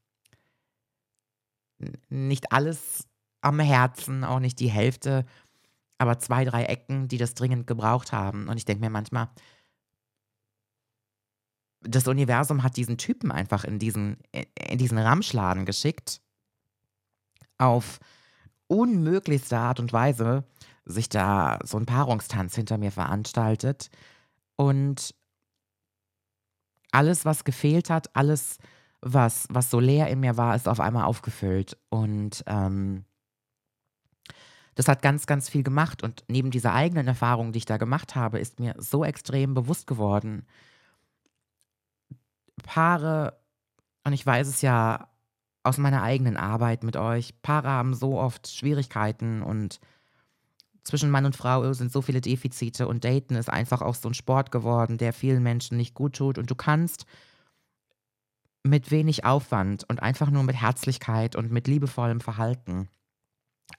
Nicht 2.10 2.52
alles 2.52 3.08
am 3.42 3.60
Herzen, 3.60 4.24
auch 4.24 4.40
nicht 4.40 4.60
die 4.60 4.70
Hälfte, 4.70 5.26
aber 5.98 6.20
zwei, 6.20 6.46
drei 6.46 6.64
Ecken, 6.64 7.08
die 7.08 7.18
das 7.18 7.34
dringend 7.34 7.68
gebraucht 7.68 8.14
haben. 8.14 8.48
Und 8.48 8.58
ich 8.58 8.66
denke 8.66 8.82
mir 8.82 8.90
manchmal, 8.90 9.30
das 11.82 12.08
Universum 12.08 12.64
hat 12.64 12.78
diesen 12.78 12.98
Typen 12.98 13.32
einfach 13.32 13.64
in 13.64 13.80
diesen, 13.80 14.18
in 14.32 14.78
diesen 14.78 14.98
Ramschladen 14.98 15.66
geschickt, 15.66 16.22
auf 17.58 18.00
unmöglichste 18.68 19.58
Art 19.58 19.80
und 19.80 19.94
Weise 19.94 20.44
sich 20.86 21.10
da 21.10 21.60
so 21.64 21.78
ein 21.78 21.86
Paarungstanz 21.86 22.56
hinter 22.56 22.78
mir 22.78 22.92
veranstaltet 22.92 23.90
und 24.56 25.14
alles, 26.92 27.26
was 27.26 27.44
gefehlt 27.44 27.90
hat, 27.90 28.16
alles, 28.16 28.58
was, 29.02 29.48
was 29.50 29.70
so 29.70 29.80
leer 29.80 30.08
in 30.08 30.20
mir 30.20 30.38
war, 30.38 30.56
ist 30.56 30.68
auf 30.68 30.80
einmal 30.80 31.06
aufgefüllt. 31.06 31.78
Und 31.90 32.44
ähm, 32.48 33.06
das 34.76 34.88
hat 34.88 35.02
ganz, 35.02 35.26
ganz 35.28 35.50
viel 35.50 35.64
gemacht. 35.64 36.04
Und 36.04 36.24
neben 36.28 36.52
dieser 36.52 36.74
eigenen 36.74 37.08
Erfahrung, 37.08 37.52
die 37.52 37.60
ich 37.60 37.66
da 37.66 37.78
gemacht 37.78 38.16
habe, 38.16 38.40
ist 38.40 38.60
mir 38.60 38.76
so 38.78 39.04
extrem 39.04 39.54
bewusst 39.54 39.88
geworden, 39.88 40.46
Paare, 42.60 43.40
und 44.04 44.14
ich 44.14 44.26
weiß 44.26 44.48
es 44.48 44.62
ja 44.62 45.10
aus 45.64 45.78
meiner 45.78 46.02
eigenen 46.02 46.38
Arbeit 46.38 46.84
mit 46.84 46.96
euch, 46.98 47.42
Paare 47.42 47.70
haben 47.70 47.94
so 47.94 48.20
oft 48.20 48.48
Schwierigkeiten 48.48 49.42
und 49.42 49.80
zwischen 50.84 51.12
Mann 51.12 51.26
und 51.26 51.36
Frau 51.36 51.72
sind 51.74 51.92
so 51.92 52.02
viele 52.02 52.22
Defizite 52.22 52.88
und 52.88 53.04
Daten 53.04 53.36
ist 53.36 53.50
einfach 53.50 53.82
auch 53.82 53.96
so 53.96 54.10
ein 54.10 54.14
Sport 54.14 54.52
geworden, 54.52 54.98
der 54.98 55.14
vielen 55.14 55.44
Menschen 55.44 55.78
nicht 55.78 55.94
gut 55.94 56.16
tut. 56.16 56.38
Und 56.38 56.50
du 56.50 56.56
kannst 56.56 57.06
mit 58.64 58.90
wenig 58.90 59.24
Aufwand 59.26 59.86
und 59.88 60.02
einfach 60.02 60.32
nur 60.32 60.44
mit 60.44 60.56
Herzlichkeit 60.56 61.36
und 61.36 61.52
mit 61.52 61.68
liebevollem 61.68 62.22
Verhalten, 62.22 62.90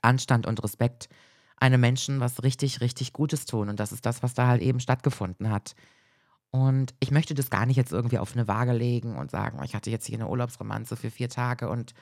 Anstand 0.03 0.47
und 0.47 0.63
Respekt 0.63 1.09
einem 1.57 1.81
Menschen 1.81 2.21
was 2.21 2.43
richtig, 2.43 2.81
richtig 2.81 3.13
Gutes 3.13 3.45
tun. 3.45 3.69
Und 3.69 3.81
das 3.81 3.93
ist 3.93 4.07
das, 4.07 4.23
was 4.23 4.35
da 4.35 4.47
halt 4.47 4.63
eben 4.63 4.81
stattgefunden 4.81 5.51
hat. 5.51 5.75
Und 6.51 6.95
ich 6.99 7.11
möchte 7.13 7.35
das 7.35 7.51
gar 7.51 7.65
nicht 7.67 7.77
jetzt 7.77 7.93
irgendwie 7.93 8.19
auf 8.19 8.35
eine 8.35 8.49
Waage 8.49 8.73
legen 8.73 9.17
und 9.17 9.31
sagen, 9.31 9.63
ich 9.63 9.75
hatte 9.75 9.91
jetzt 9.91 10.07
hier 10.07 10.19
eine 10.19 10.29
Urlaubsromanze 10.29 10.97
für 10.97 11.11
vier 11.11 11.29
Tage 11.29 11.69
und 11.69 11.95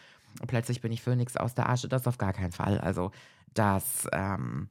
plötzlich 0.46 0.80
bin 0.80 0.92
ich 0.92 1.02
Phönix 1.02 1.36
aus 1.36 1.54
der 1.54 1.68
Asche. 1.68 1.88
Das 1.88 2.06
auf 2.06 2.18
gar 2.18 2.32
keinen 2.32 2.52
Fall. 2.52 2.78
Also 2.80 3.10
das, 3.52 4.08
ähm, 4.12 4.70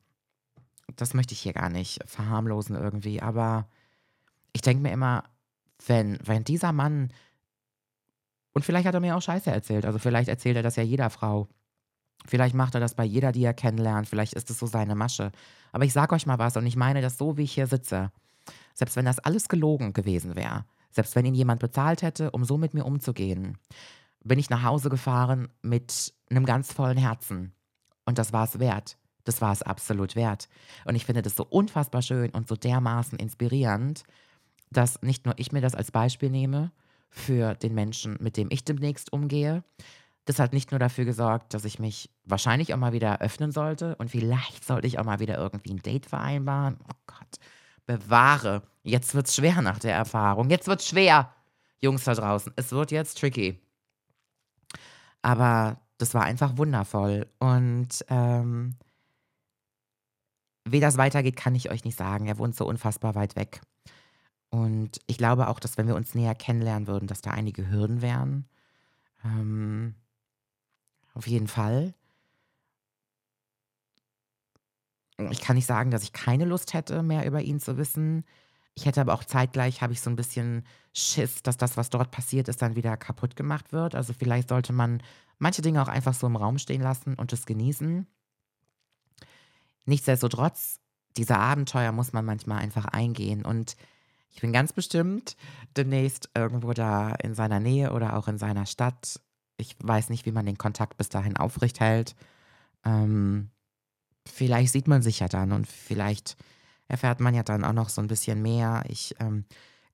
das 0.95 1.13
möchte 1.13 1.33
ich 1.33 1.39
hier 1.39 1.53
gar 1.53 1.69
nicht 1.69 1.99
verharmlosen 2.07 2.75
irgendwie. 2.75 3.21
Aber 3.21 3.67
ich 4.53 4.61
denke 4.61 4.81
mir 4.81 4.91
immer, 4.91 5.23
wenn, 5.85 6.17
wenn 6.23 6.43
dieser 6.43 6.71
Mann, 6.71 7.13
und 8.53 8.65
vielleicht 8.65 8.87
hat 8.87 8.95
er 8.95 8.99
mir 8.99 9.15
auch 9.15 9.21
Scheiße 9.21 9.51
erzählt, 9.51 9.85
also 9.85 9.99
vielleicht 9.99 10.29
erzählt 10.29 10.55
er 10.55 10.63
das 10.63 10.75
ja 10.75 10.83
jeder 10.83 11.11
Frau. 11.11 11.47
Vielleicht 12.25 12.55
macht 12.55 12.73
er 12.73 12.81
das 12.81 12.95
bei 12.95 13.03
jeder, 13.03 13.31
die 13.31 13.43
er 13.43 13.53
kennenlernt. 13.53 14.07
Vielleicht 14.07 14.33
ist 14.33 14.49
es 14.49 14.57
so 14.57 14.65
seine 14.65 14.95
Masche. 14.95 15.31
Aber 15.71 15.85
ich 15.85 15.93
sag 15.93 16.11
euch 16.11 16.25
mal 16.25 16.39
was 16.39 16.57
und 16.57 16.65
ich 16.65 16.75
meine 16.75 17.01
das 17.01 17.17
so, 17.19 17.37
wie 17.37 17.43
ich 17.43 17.53
hier 17.53 17.67
sitze. 17.67 18.11
Selbst 18.73 18.95
wenn 18.95 19.05
das 19.05 19.19
alles 19.19 19.49
gelogen 19.49 19.93
gewesen 19.93 20.35
wäre, 20.35 20.65
selbst 20.91 21.15
wenn 21.15 21.25
ihn 21.25 21.35
jemand 21.35 21.59
bezahlt 21.59 22.01
hätte, 22.01 22.31
um 22.31 22.43
so 22.43 22.57
mit 22.57 22.73
mir 22.73 22.85
umzugehen, 22.85 23.57
bin 24.23 24.39
ich 24.39 24.49
nach 24.49 24.63
Hause 24.63 24.89
gefahren 24.89 25.49
mit 25.61 26.13
einem 26.29 26.45
ganz 26.45 26.73
vollen 26.73 26.97
Herzen. 26.97 27.53
Und 28.05 28.17
das 28.17 28.33
war 28.33 28.45
es 28.45 28.59
wert. 28.59 28.97
Das 29.23 29.41
war 29.41 29.51
es 29.51 29.61
absolut 29.61 30.15
wert. 30.15 30.47
Und 30.85 30.95
ich 30.95 31.05
finde 31.05 31.21
das 31.21 31.35
so 31.35 31.45
unfassbar 31.45 32.01
schön 32.01 32.31
und 32.31 32.47
so 32.47 32.55
dermaßen 32.55 33.19
inspirierend, 33.19 34.03
dass 34.71 35.01
nicht 35.01 35.25
nur 35.25 35.37
ich 35.37 35.51
mir 35.51 35.61
das 35.61 35.75
als 35.75 35.91
Beispiel 35.91 36.29
nehme 36.29 36.71
für 37.09 37.55
den 37.55 37.73
Menschen, 37.73 38.17
mit 38.19 38.37
dem 38.37 38.47
ich 38.51 38.63
demnächst 38.63 39.11
umgehe. 39.11 39.63
Das 40.25 40.39
hat 40.39 40.53
nicht 40.53 40.71
nur 40.71 40.79
dafür 40.79 41.05
gesorgt, 41.05 41.53
dass 41.53 41.65
ich 41.65 41.79
mich 41.79 42.09
wahrscheinlich 42.25 42.73
auch 42.73 42.77
mal 42.77 42.91
wieder 42.91 43.21
öffnen 43.21 43.51
sollte 43.51 43.95
und 43.95 44.11
vielleicht 44.11 44.65
sollte 44.65 44.87
ich 44.87 44.99
auch 44.99 45.05
mal 45.05 45.19
wieder 45.19 45.37
irgendwie 45.37 45.71
ein 45.71 45.81
Date 45.81 46.05
vereinbaren. 46.05 46.77
Oh 46.83 46.97
Gott, 47.05 47.39
bewahre. 47.87 48.61
Jetzt 48.83 49.15
wird's 49.15 49.35
schwer 49.35 49.61
nach 49.63 49.79
der 49.79 49.95
Erfahrung. 49.95 50.51
Jetzt 50.51 50.67
wird's 50.67 50.87
schwer, 50.87 51.33
Jungs 51.79 52.03
da 52.03 52.13
draußen. 52.13 52.53
Es 52.55 52.71
wird 52.71 52.91
jetzt 52.91 53.17
tricky. 53.19 53.59
Aber 55.23 55.81
das 55.97 56.13
war 56.13 56.23
einfach 56.23 56.57
wundervoll. 56.57 57.27
Und 57.39 58.05
ähm, 58.09 58.75
wie 60.65 60.79
das 60.79 60.97
weitergeht, 60.97 61.35
kann 61.35 61.55
ich 61.55 61.71
euch 61.71 61.83
nicht 61.83 61.97
sagen. 61.97 62.27
Er 62.27 62.37
wohnt 62.37 62.55
so 62.55 62.67
unfassbar 62.67 63.15
weit 63.15 63.35
weg. 63.35 63.61
Und 64.49 64.99
ich 65.07 65.17
glaube 65.17 65.47
auch, 65.47 65.59
dass 65.59 65.77
wenn 65.77 65.87
wir 65.87 65.95
uns 65.95 66.15
näher 66.15 66.35
kennenlernen 66.35 66.87
würden, 66.87 67.07
dass 67.07 67.21
da 67.21 67.31
einige 67.31 67.69
Hürden 67.69 68.01
wären. 68.01 68.47
Ähm, 69.23 69.95
auf 71.13 71.27
jeden 71.27 71.47
Fall. 71.47 71.93
Ich 75.29 75.41
kann 75.41 75.55
nicht 75.55 75.65
sagen, 75.65 75.91
dass 75.91 76.03
ich 76.03 76.13
keine 76.13 76.45
Lust 76.45 76.73
hätte, 76.73 77.01
mehr 77.01 77.25
über 77.25 77.41
ihn 77.41 77.59
zu 77.59 77.77
wissen. 77.77 78.23
Ich 78.75 78.85
hätte 78.85 79.01
aber 79.01 79.15
auch 79.15 79.23
zeitgleich, 79.23 79.81
habe 79.81 79.93
ich 79.93 80.01
so 80.01 80.09
ein 80.11 80.15
bisschen 80.15 80.63
Schiss, 80.93 81.41
dass 81.41 81.57
das, 81.57 81.77
was 81.77 81.89
dort 81.89 82.11
passiert 82.11 82.47
ist, 82.47 82.61
dann 82.61 82.75
wieder 82.75 82.95
kaputt 82.97 83.35
gemacht 83.35 83.73
wird. 83.73 83.95
Also 83.95 84.13
vielleicht 84.13 84.49
sollte 84.49 84.73
man 84.73 85.01
manche 85.39 85.63
Dinge 85.63 85.81
auch 85.81 85.87
einfach 85.87 86.13
so 86.13 86.27
im 86.27 86.35
Raum 86.35 86.59
stehen 86.59 86.81
lassen 86.81 87.15
und 87.15 87.33
es 87.33 87.47
genießen. 87.47 88.05
Nichtsdestotrotz, 89.85 90.79
diese 91.15 91.37
Abenteuer 91.37 91.91
muss 91.91 92.13
man 92.13 92.25
manchmal 92.25 92.59
einfach 92.59 92.85
eingehen. 92.85 93.43
Und 93.43 93.75
ich 94.29 94.41
bin 94.41 94.53
ganz 94.53 94.73
bestimmt 94.73 95.35
demnächst 95.75 96.29
irgendwo 96.35 96.73
da 96.73 97.15
in 97.15 97.33
seiner 97.33 97.59
Nähe 97.59 97.93
oder 97.93 98.15
auch 98.15 98.27
in 98.27 98.37
seiner 98.37 98.67
Stadt. 98.67 99.19
Ich 99.57 99.75
weiß 99.81 100.09
nicht, 100.09 100.27
wie 100.27 100.31
man 100.31 100.45
den 100.45 100.59
Kontakt 100.59 100.97
bis 100.97 101.09
dahin 101.09 101.37
aufrecht 101.37 101.79
hält. 101.79 102.15
Ähm, 102.85 103.49
vielleicht 104.27 104.71
sieht 104.71 104.87
man 104.87 105.01
sich 105.01 105.19
ja 105.19 105.27
dann 105.27 105.51
und 105.51 105.67
vielleicht 105.67 106.37
erfährt 106.87 107.19
man 107.19 107.35
ja 107.35 107.43
dann 107.43 107.63
auch 107.63 107.73
noch 107.73 107.89
so 107.89 108.01
ein 108.01 108.07
bisschen 108.07 108.41
mehr. 108.41 108.83
Ich 108.87 109.15
ähm, 109.19 109.45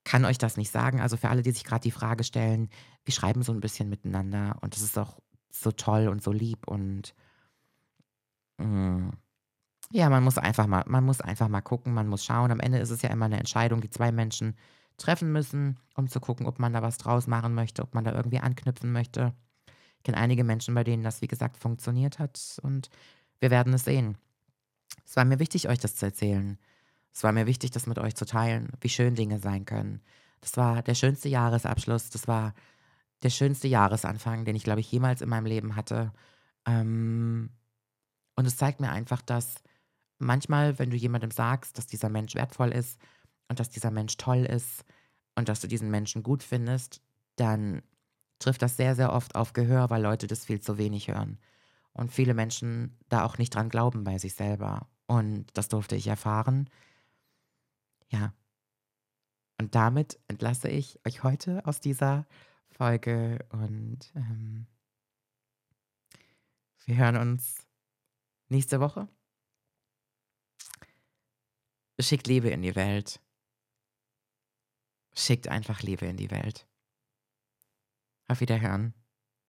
kann 0.03 0.25
euch 0.25 0.37
das 0.37 0.57
nicht 0.57 0.71
sagen. 0.71 1.01
Also 1.01 1.17
für 1.17 1.29
alle, 1.29 1.41
die 1.41 1.51
sich 1.51 1.63
gerade 1.63 1.81
die 1.81 1.91
Frage 1.91 2.23
stellen, 2.23 2.69
wir 3.05 3.13
schreiben 3.13 3.43
so 3.43 3.51
ein 3.51 3.61
bisschen 3.61 3.89
miteinander 3.89 4.57
und 4.61 4.75
das 4.75 4.81
ist 4.81 4.97
auch 4.97 5.19
so 5.49 5.71
toll 5.71 6.07
und 6.07 6.23
so 6.23 6.31
lieb 6.31 6.67
und 6.67 7.13
mh, 8.57 8.65
mm, 8.65 9.11
ja, 9.91 10.09
man 10.09 10.23
muss 10.23 10.39
einfach 10.39 10.65
mal, 10.65 10.83
man 10.87 11.03
muss 11.03 11.21
einfach 11.21 11.49
mal 11.49 11.61
gucken, 11.61 11.93
man 11.93 12.07
muss 12.07 12.25
schauen. 12.25 12.51
Am 12.51 12.59
Ende 12.59 12.79
ist 12.79 12.89
es 12.89 13.03
ja 13.03 13.09
immer 13.09 13.25
eine 13.25 13.37
Entscheidung, 13.37 13.79
die 13.79 13.91
zwei 13.91 14.11
Menschen 14.11 14.55
treffen 14.97 15.31
müssen, 15.31 15.77
um 15.95 16.07
zu 16.07 16.19
gucken, 16.19 16.47
ob 16.47 16.57
man 16.57 16.73
da 16.73 16.81
was 16.81 16.97
draus 16.97 17.27
machen 17.27 17.53
möchte, 17.53 17.83
ob 17.83 17.93
man 17.93 18.03
da 18.03 18.11
irgendwie 18.13 18.39
anknüpfen 18.39 18.91
möchte. 18.91 19.33
Ich 19.97 20.03
kenne 20.03 20.17
einige 20.17 20.43
Menschen, 20.43 20.73
bei 20.73 20.83
denen 20.83 21.03
das, 21.03 21.21
wie 21.21 21.27
gesagt, 21.27 21.57
funktioniert 21.57 22.17
hat 22.17 22.59
und 22.63 22.89
wir 23.43 23.51
werden 23.51 23.73
es 23.73 23.83
sehen. 23.83 24.17
Es 25.05 25.17
war 25.17 25.25
mir 25.25 25.37
wichtig, 25.37 25.67
euch 25.67 25.77
das 25.77 25.97
zu 25.97 26.05
erzählen. 26.05 26.57
Es 27.11 27.23
war 27.23 27.33
mir 27.33 27.45
wichtig, 27.45 27.71
das 27.71 27.87
mit 27.87 27.99
euch 27.99 28.15
zu 28.15 28.25
teilen, 28.25 28.71
wie 28.79 28.87
schön 28.87 29.15
Dinge 29.15 29.37
sein 29.37 29.65
können. 29.65 30.01
Das 30.39 30.55
war 30.55 30.81
der 30.81 30.95
schönste 30.95 31.27
Jahresabschluss, 31.27 32.09
das 32.09 32.29
war 32.29 32.53
der 33.21 33.29
schönste 33.29 33.67
Jahresanfang, 33.67 34.45
den 34.45 34.55
ich, 34.55 34.63
glaube 34.63 34.79
ich, 34.79 34.89
jemals 34.89 35.21
in 35.21 35.27
meinem 35.27 35.45
Leben 35.45 35.75
hatte. 35.75 36.13
Ähm, 36.65 37.49
und 38.37 38.45
es 38.47 38.55
zeigt 38.55 38.79
mir 38.79 38.91
einfach, 38.91 39.21
dass 39.21 39.55
manchmal, 40.19 40.79
wenn 40.79 40.89
du 40.89 40.95
jemandem 40.95 41.31
sagst, 41.31 41.77
dass 41.77 41.85
dieser 41.85 42.07
Mensch 42.07 42.35
wertvoll 42.35 42.71
ist 42.71 42.97
und 43.49 43.59
dass 43.59 43.69
dieser 43.69 43.91
Mensch 43.91 44.15
toll 44.15 44.45
ist 44.45 44.85
und 45.35 45.49
dass 45.49 45.59
du 45.59 45.67
diesen 45.67 45.91
Menschen 45.91 46.23
gut 46.23 46.43
findest, 46.43 47.01
dann 47.35 47.81
trifft 48.39 48.61
das 48.61 48.77
sehr, 48.77 48.95
sehr 48.95 49.11
oft 49.11 49.35
auf 49.35 49.51
Gehör, 49.51 49.89
weil 49.89 50.01
Leute 50.01 50.27
das 50.27 50.45
viel 50.45 50.61
zu 50.61 50.77
wenig 50.77 51.09
hören. 51.09 51.39
Und 51.93 52.11
viele 52.11 52.33
Menschen 52.33 52.97
da 53.09 53.23
auch 53.23 53.37
nicht 53.37 53.53
dran 53.53 53.69
glauben 53.69 54.03
bei 54.03 54.17
sich 54.17 54.33
selber. 54.33 54.89
Und 55.05 55.45
das 55.53 55.69
durfte 55.69 55.95
ich 55.95 56.07
erfahren. 56.07 56.69
Ja. 58.09 58.33
Und 59.59 59.75
damit 59.75 60.19
entlasse 60.27 60.69
ich 60.69 60.99
euch 61.05 61.23
heute 61.23 61.65
aus 61.65 61.79
dieser 61.79 62.25
Folge 62.71 63.45
und 63.51 64.11
ähm, 64.15 64.65
wir 66.85 66.97
hören 66.97 67.17
uns 67.17 67.67
nächste 68.49 68.79
Woche. 68.79 69.07
Schickt 71.99 72.27
Liebe 72.27 72.49
in 72.49 72.61
die 72.61 72.75
Welt. 72.75 73.21
Schickt 75.13 75.47
einfach 75.47 75.81
Liebe 75.81 76.07
in 76.07 76.17
die 76.17 76.31
Welt. 76.31 76.67
Auf 78.27 78.41
Wiederhören. 78.41 78.93